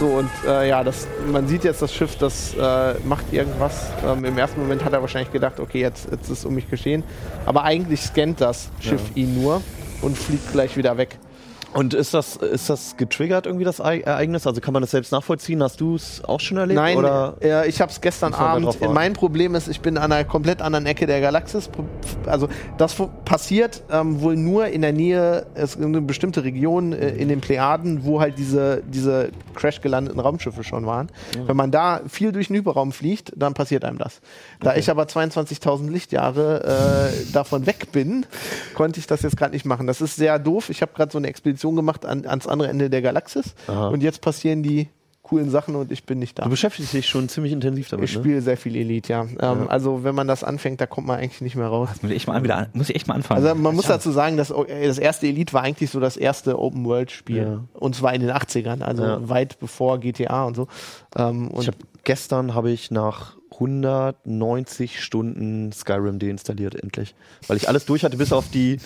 so 0.00 0.06
und 0.06 0.30
äh, 0.46 0.66
ja, 0.66 0.82
das, 0.82 1.06
man 1.30 1.46
sieht 1.46 1.62
jetzt 1.64 1.82
das 1.82 1.92
Schiff, 1.92 2.16
das 2.16 2.54
äh, 2.54 2.94
macht 3.04 3.30
irgendwas. 3.32 3.88
Ähm, 4.02 4.24
Im 4.24 4.38
ersten 4.38 4.60
Moment 4.60 4.82
hat 4.82 4.94
er 4.94 5.02
wahrscheinlich 5.02 5.30
gedacht, 5.30 5.60
okay, 5.60 5.80
jetzt, 5.82 6.08
jetzt 6.10 6.30
ist 6.30 6.46
um 6.46 6.54
mich 6.54 6.70
geschehen. 6.70 7.02
Aber 7.44 7.64
eigentlich 7.64 8.00
scannt 8.00 8.40
das 8.40 8.70
Schiff 8.80 9.02
ihn 9.14 9.42
nur 9.42 9.60
und 10.00 10.16
fliegt 10.16 10.52
gleich 10.52 10.78
wieder 10.78 10.96
weg. 10.96 11.18
Und 11.74 11.92
ist 11.92 12.14
das, 12.14 12.36
ist 12.36 12.70
das 12.70 12.96
getriggert 12.96 13.44
irgendwie, 13.46 13.64
das 13.64 13.80
Ei- 13.80 14.00
Ereignis? 14.00 14.46
Also 14.46 14.60
kann 14.60 14.72
man 14.72 14.80
das 14.82 14.90
selbst 14.90 15.12
nachvollziehen? 15.12 15.62
Hast 15.62 15.80
du 15.80 15.96
es 15.96 16.24
auch 16.24 16.40
schon 16.40 16.56
erlebt? 16.56 16.76
Nein, 16.80 16.96
Oder? 16.96 17.36
äh, 17.42 17.68
ich 17.68 17.80
habe 17.82 17.92
es 17.92 18.00
gestern 18.00 18.32
Abend. 18.32 18.80
Mein 18.92 19.12
Problem 19.12 19.54
ist, 19.54 19.68
ich 19.68 19.80
bin 19.80 19.98
an 19.98 20.10
einer 20.10 20.24
komplett 20.24 20.62
anderen 20.62 20.86
Ecke 20.86 21.06
der 21.06 21.20
Galaxis. 21.20 21.68
Also 22.26 22.48
das 22.78 22.96
passiert 23.26 23.82
ähm, 23.90 24.22
wohl 24.22 24.34
nur 24.36 24.68
in 24.68 24.80
der 24.80 24.92
Nähe, 24.94 25.46
es 25.54 25.74
ist 25.74 25.82
eine 25.82 26.00
bestimmte 26.00 26.42
Region 26.42 26.92
äh, 26.94 27.10
in 27.10 27.28
den 27.28 27.40
Plejaden, 27.42 28.04
wo 28.04 28.20
halt 28.20 28.38
diese, 28.38 28.82
diese 28.86 29.30
crash 29.54 29.82
gelandeten 29.82 30.20
Raumschiffe 30.20 30.64
schon 30.64 30.86
waren. 30.86 31.08
Wenn 31.46 31.56
man 31.56 31.70
da 31.70 32.00
viel 32.08 32.32
durch 32.32 32.46
den 32.48 32.56
Hyperraum 32.56 32.92
fliegt, 32.92 33.32
dann 33.36 33.52
passiert 33.52 33.84
einem 33.84 33.98
das. 33.98 34.20
Da 34.60 34.74
ich 34.74 34.90
aber 34.90 35.02
22.000 35.04 35.90
Lichtjahre 35.90 37.10
äh, 37.12 37.32
davon 37.32 37.66
weg 37.66 37.92
bin, 37.92 38.24
konnte 38.74 39.00
ich 39.00 39.06
das 39.06 39.20
jetzt 39.22 39.36
gerade 39.36 39.52
nicht 39.52 39.66
machen. 39.66 39.86
Das 39.86 40.00
ist 40.00 40.16
sehr 40.16 40.38
doof. 40.38 40.70
Ich 40.70 40.80
habe 40.80 40.92
gerade 40.94 41.12
so 41.12 41.18
eine 41.18 41.28
Expedition 41.28 41.57
gemacht 41.76 42.04
an, 42.06 42.26
ans 42.26 42.46
andere 42.46 42.68
Ende 42.68 42.90
der 42.90 43.02
Galaxis 43.02 43.54
und 43.66 44.02
jetzt 44.02 44.20
passieren 44.20 44.62
die 44.62 44.88
coolen 45.22 45.50
Sachen 45.50 45.74
und 45.76 45.92
ich 45.92 46.04
bin 46.04 46.18
nicht 46.20 46.38
da. 46.38 46.44
Du 46.44 46.48
beschäftigst 46.48 46.94
dich 46.94 47.06
schon 47.06 47.28
ziemlich 47.28 47.52
intensiv 47.52 47.90
damit, 47.90 48.08
Ich 48.08 48.16
ne? 48.16 48.22
spiele 48.22 48.40
sehr 48.40 48.56
viel 48.56 48.74
Elite, 48.74 49.12
ja. 49.12 49.26
Ähm, 49.40 49.68
Also 49.68 50.02
wenn 50.02 50.14
man 50.14 50.26
das 50.26 50.42
anfängt, 50.42 50.80
da 50.80 50.86
kommt 50.86 51.06
man 51.06 51.18
eigentlich 51.18 51.42
nicht 51.42 51.54
mehr 51.54 51.66
raus. 51.66 51.90
Muss 52.00 52.10
ich 52.10 52.16
echt 52.16 52.28
mal, 52.28 52.42
wieder 52.42 52.68
muss 52.72 52.88
ich 52.88 52.96
echt 52.96 53.08
mal 53.08 53.14
anfangen. 53.14 53.44
Also 53.44 53.54
man 53.54 53.74
muss 53.76 53.84
dazu 53.86 54.10
sagen, 54.10 54.38
dass 54.38 54.50
äh, 54.50 54.86
das 54.86 54.96
erste 54.96 55.26
Elite 55.26 55.52
war 55.52 55.62
eigentlich 55.64 55.90
so 55.90 56.00
das 56.00 56.16
erste 56.16 56.58
Open-World-Spiel. 56.58 57.36
Ja. 57.42 57.64
Und 57.74 57.94
zwar 57.94 58.14
in 58.14 58.22
den 58.22 58.30
80ern, 58.30 58.80
also 58.80 59.02
Ja. 59.04 59.28
weit 59.28 59.58
bevor 59.58 59.98
GTA 59.98 60.44
und 60.44 60.56
so. 60.56 60.66
Ähm, 61.14 61.48
und 61.48 61.66
hab, 61.66 61.74
gestern 62.04 62.54
habe 62.54 62.70
ich 62.70 62.90
nach 62.90 63.36
190 63.52 65.02
Stunden 65.02 65.72
Skyrim 65.72 66.18
deinstalliert, 66.18 66.74
endlich. 66.74 67.14
Weil 67.46 67.56
ich 67.56 67.68
alles 67.68 67.84
durch 67.86 68.04
hatte, 68.04 68.16
bis 68.16 68.32
auf 68.32 68.48
die, 68.50 68.78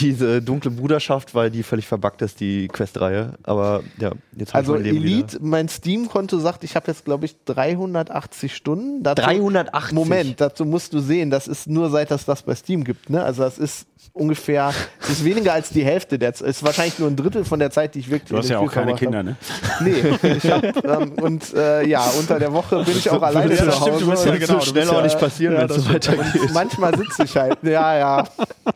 diese 0.00 0.42
dunkle 0.42 0.70
Bruderschaft, 0.70 1.34
weil 1.34 1.50
die 1.50 1.62
völlig 1.62 1.86
verbuggt 1.86 2.22
ist, 2.22 2.40
die 2.40 2.68
Quest-Reihe. 2.68 3.34
Aber 3.42 3.82
ja, 3.98 4.12
jetzt 4.36 4.50
hab 4.54 4.56
also 4.60 4.76
ich 4.76 4.82
mein 4.84 4.92
Leben 4.94 5.04
Elite, 5.06 5.38
mein 5.40 5.68
Steam-Konto 5.68 6.38
sagt, 6.38 6.64
ich 6.64 6.74
habe 6.76 6.86
jetzt, 6.88 7.04
glaube 7.04 7.24
ich, 7.26 7.36
380 7.44 8.54
Stunden. 8.54 9.02
Dazu, 9.02 9.22
380? 9.22 9.94
Moment, 9.94 10.40
dazu 10.40 10.64
musst 10.64 10.92
du 10.92 11.00
sehen, 11.00 11.30
das 11.30 11.48
ist 11.48 11.66
nur 11.68 11.90
seit 11.90 12.10
es 12.10 12.24
das 12.24 12.42
bei 12.42 12.54
Steam 12.54 12.84
gibt. 12.84 13.10
Ne? 13.10 13.22
Also 13.22 13.42
das 13.42 13.58
ist 13.58 13.86
ungefähr, 14.14 14.72
das 15.00 15.10
ist 15.10 15.24
weniger 15.24 15.52
als 15.54 15.70
die 15.70 15.84
Hälfte 15.84 16.18
der 16.18 16.34
Zeit. 16.34 16.48
ist 16.48 16.62
wahrscheinlich 16.64 16.98
nur 16.98 17.08
ein 17.08 17.16
Drittel 17.16 17.44
von 17.44 17.58
der 17.58 17.70
Zeit, 17.70 17.94
die 17.94 18.00
ich 18.00 18.10
wirklich 18.10 18.28
Du 18.28 18.36
hast 18.36 18.46
in 18.46 18.52
ja 18.52 18.58
auch 18.58 18.70
keine 18.70 18.94
Kinder, 18.94 19.22
ne? 19.22 19.36
Nee, 19.80 19.94
ich 20.36 20.50
hab, 20.50 20.62
ähm, 20.84 21.12
und 21.20 21.54
äh, 21.54 21.86
ja, 21.86 22.02
unter 22.18 22.38
der 22.38 22.52
Woche 22.52 22.84
bin 22.84 22.96
ich 22.96 23.08
auch 23.08 23.22
alleine 23.22 23.52
Ja, 23.52 23.58
zu 23.60 23.66
das 23.66 23.80
Hause. 23.80 23.90
stimmt, 23.92 24.02
du 24.02 24.10
bist 24.10 24.26
ja 24.26 24.36
genau, 24.36 24.60
so 24.60 24.72
bist 24.74 24.92
ja- 24.92 25.02
nicht 25.02 25.18
passieren, 25.18 25.56
wenn 25.56 25.70
es 25.70 25.76
so 25.76 25.88
weitergeht. 25.88 26.50
Manchmal 26.52 26.96
sitze 26.98 27.24
ich 27.24 27.36
halt. 27.36 27.58
Ja, 27.62 27.96
ja, 27.96 28.24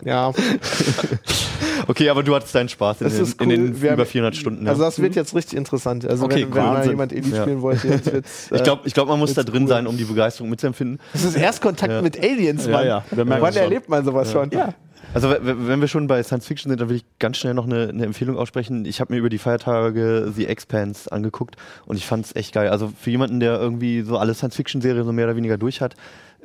ja. 0.04 0.32
Okay, 1.88 2.08
aber 2.08 2.22
du 2.22 2.34
hattest 2.34 2.54
deinen 2.54 2.68
Spaß 2.68 3.00
in, 3.00 3.04
Das 3.04 3.14
den, 3.14 3.22
ist 3.22 3.40
in 3.40 3.46
cool. 3.48 3.56
den 3.56 3.74
über 3.74 3.90
haben- 3.90 4.06
400 4.06 4.34
Stunden. 4.36 4.66
Also 4.66 4.82
ja. 4.82 4.88
das 4.88 5.00
wird 5.00 5.14
jetzt 5.14 5.34
richtig 5.34 5.56
interessant. 5.58 6.04
Also 6.04 6.24
Okay, 6.24 6.42
wenn, 6.42 6.54
wenn 6.54 6.62
cool. 6.62 6.66
mal 6.68 6.74
Wahnsinn. 6.76 6.90
jemand 6.92 7.12
Ja. 7.12 7.42
spielen 7.42 7.62
wollte, 7.62 7.88
jetzt 7.88 8.12
wird's. 8.12 8.50
ich 8.54 8.62
glaube, 8.64 8.82
ich 8.86 8.94
glaub, 8.94 9.08
man 9.08 9.18
muss 9.18 9.34
da 9.34 9.42
drin 9.44 9.64
cool. 9.64 9.68
sein, 9.68 9.86
um 9.86 9.96
die 9.96 10.04
Begeisterung 10.04 10.50
mitzuempfinden. 10.50 10.98
das 11.12 11.24
ist 11.24 11.36
Erstkontakt 11.36 11.92
Ja. 11.92 12.02
mit 12.02 12.18
Aliens, 12.18 12.66
Ja, 12.66 12.72
Mann. 12.72 12.86
ja, 12.86 13.04
merken 13.24 13.42
Wann 13.42 13.54
erlebt 13.54 13.88
man 13.88 14.04
sowas 14.04 14.32
schon? 14.32 14.50
Ja. 14.50 14.74
Also 15.14 15.34
wenn 15.40 15.80
wir 15.80 15.86
schon 15.88 16.08
bei 16.08 16.22
Science 16.22 16.46
Fiction 16.46 16.70
sind, 16.70 16.80
dann 16.80 16.88
will 16.88 16.96
ich 16.96 17.04
ganz 17.20 17.36
schnell 17.38 17.54
noch 17.54 17.64
eine, 17.66 17.88
eine 17.88 18.04
Empfehlung 18.04 18.36
aussprechen. 18.36 18.84
Ich 18.84 19.00
habe 19.00 19.12
mir 19.12 19.18
über 19.20 19.28
die 19.28 19.38
Feiertage 19.38 20.30
The 20.34 20.46
Expanse 20.46 21.10
angeguckt 21.12 21.56
und 21.86 21.96
ich 21.96 22.04
fand 22.04 22.26
es 22.26 22.34
echt 22.34 22.52
geil. 22.52 22.68
Also 22.68 22.92
für 23.00 23.10
jemanden, 23.10 23.38
der 23.40 23.58
irgendwie 23.60 24.02
so 24.02 24.18
alle 24.18 24.34
Science 24.34 24.56
Fiction 24.56 24.80
Serien 24.82 25.04
so 25.04 25.12
mehr 25.12 25.26
oder 25.26 25.36
weniger 25.36 25.56
durch 25.56 25.80
hat, 25.80 25.94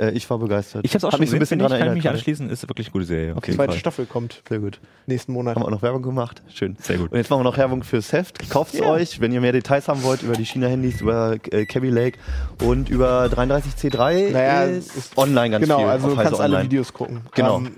Äh, 0.02 0.12
ich 0.12 0.28
war 0.30 0.40
begeistert. 0.40 0.84
Ich 0.84 0.92
habe 0.92 0.98
es 0.98 1.04
auch 1.04 1.10
Hab 1.10 1.14
schon 1.14 1.20
mich 1.22 1.30
so 1.30 1.36
ein 1.36 1.40
bisschen 1.40 1.60
dran 1.60 1.70
kann 1.70 1.78
ich 1.78 1.82
erinnert. 1.82 1.96
mich 2.04 2.10
anschließen, 2.10 2.50
ist 2.50 2.68
wirklich 2.68 2.88
eine 2.88 2.92
gute 2.94 3.06
Serie. 3.06 3.36
jeden 3.36 3.54
Zweite. 3.56 3.78
Staffel 3.78 4.06
kommt 4.08 4.42
Sehr 4.50 4.58
gut. 4.60 4.80
nächsten 5.06 5.32
Monat. 5.34 5.56
Haben 5.56 5.62
wir 5.64 5.68
auch 5.68 5.72
noch 5.72 5.82
Werbung 5.84 6.02
gemacht. 6.02 6.42
Schön. 6.54 6.76
Sehr 6.82 6.98
gut. 6.98 7.12
Und 7.12 7.18
jetzt 7.18 7.30
machen 7.30 7.42
wir 7.42 7.44
noch 7.44 7.58
Werbung 7.58 7.84
fürs 7.84 8.12
Heft. 8.12 8.50
Kauft 8.50 8.74
es 8.74 8.82
euch, 8.82 9.22
wenn 9.22 9.32
ihr 9.32 9.42
mehr 9.42 9.52
Details 9.52 9.88
haben 9.88 10.02
wollt 10.04 10.24
über 10.24 10.34
die 10.34 10.46
China-Handys, 10.46 11.02
über 11.02 11.36
äh, 11.52 11.66
Cabby 11.66 11.90
Lake 11.90 12.18
und 12.64 12.90
über 12.90 13.26
33C3 13.26 14.32
Naja, 14.32 14.64
ist 14.64 14.96
es 14.98 15.18
online 15.18 15.52
ganz 15.52 15.64
genau, 15.64 15.78
viel. 15.80 15.88
also 15.88 16.08
auf 16.08 16.14
du 16.16 16.20
kannst 16.22 16.40
alle 16.40 16.56
Online. 16.56 16.64
Videos 16.72 16.94
gucken. 16.94 17.22
Genau. 17.36 17.58
Ähm, 17.60 17.76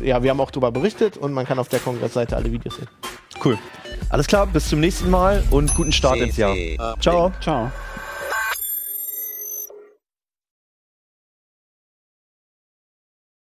äh, 0.00 0.06
ja, 0.06 0.22
wir 0.22 0.30
haben 0.30 0.40
auch 0.40 0.50
darüber 0.50 0.70
berichtet 0.70 1.16
und 1.16 1.32
man 1.32 1.46
kann 1.46 1.58
auf 1.58 1.68
der 1.68 1.78
Kongressseite 1.80 2.36
alle 2.36 2.52
Videos 2.52 2.76
sehen. 2.76 2.88
Cool. 3.44 3.58
Alles 4.10 4.26
klar, 4.26 4.46
bis 4.46 4.68
zum 4.68 4.80
nächsten 4.80 5.08
Mal 5.10 5.42
und 5.50 5.74
guten 5.74 5.92
Start 5.92 6.18
ins 6.18 6.36
Jahr. 6.36 6.54
Ciao. 7.00 7.32
Ciao. 7.40 7.70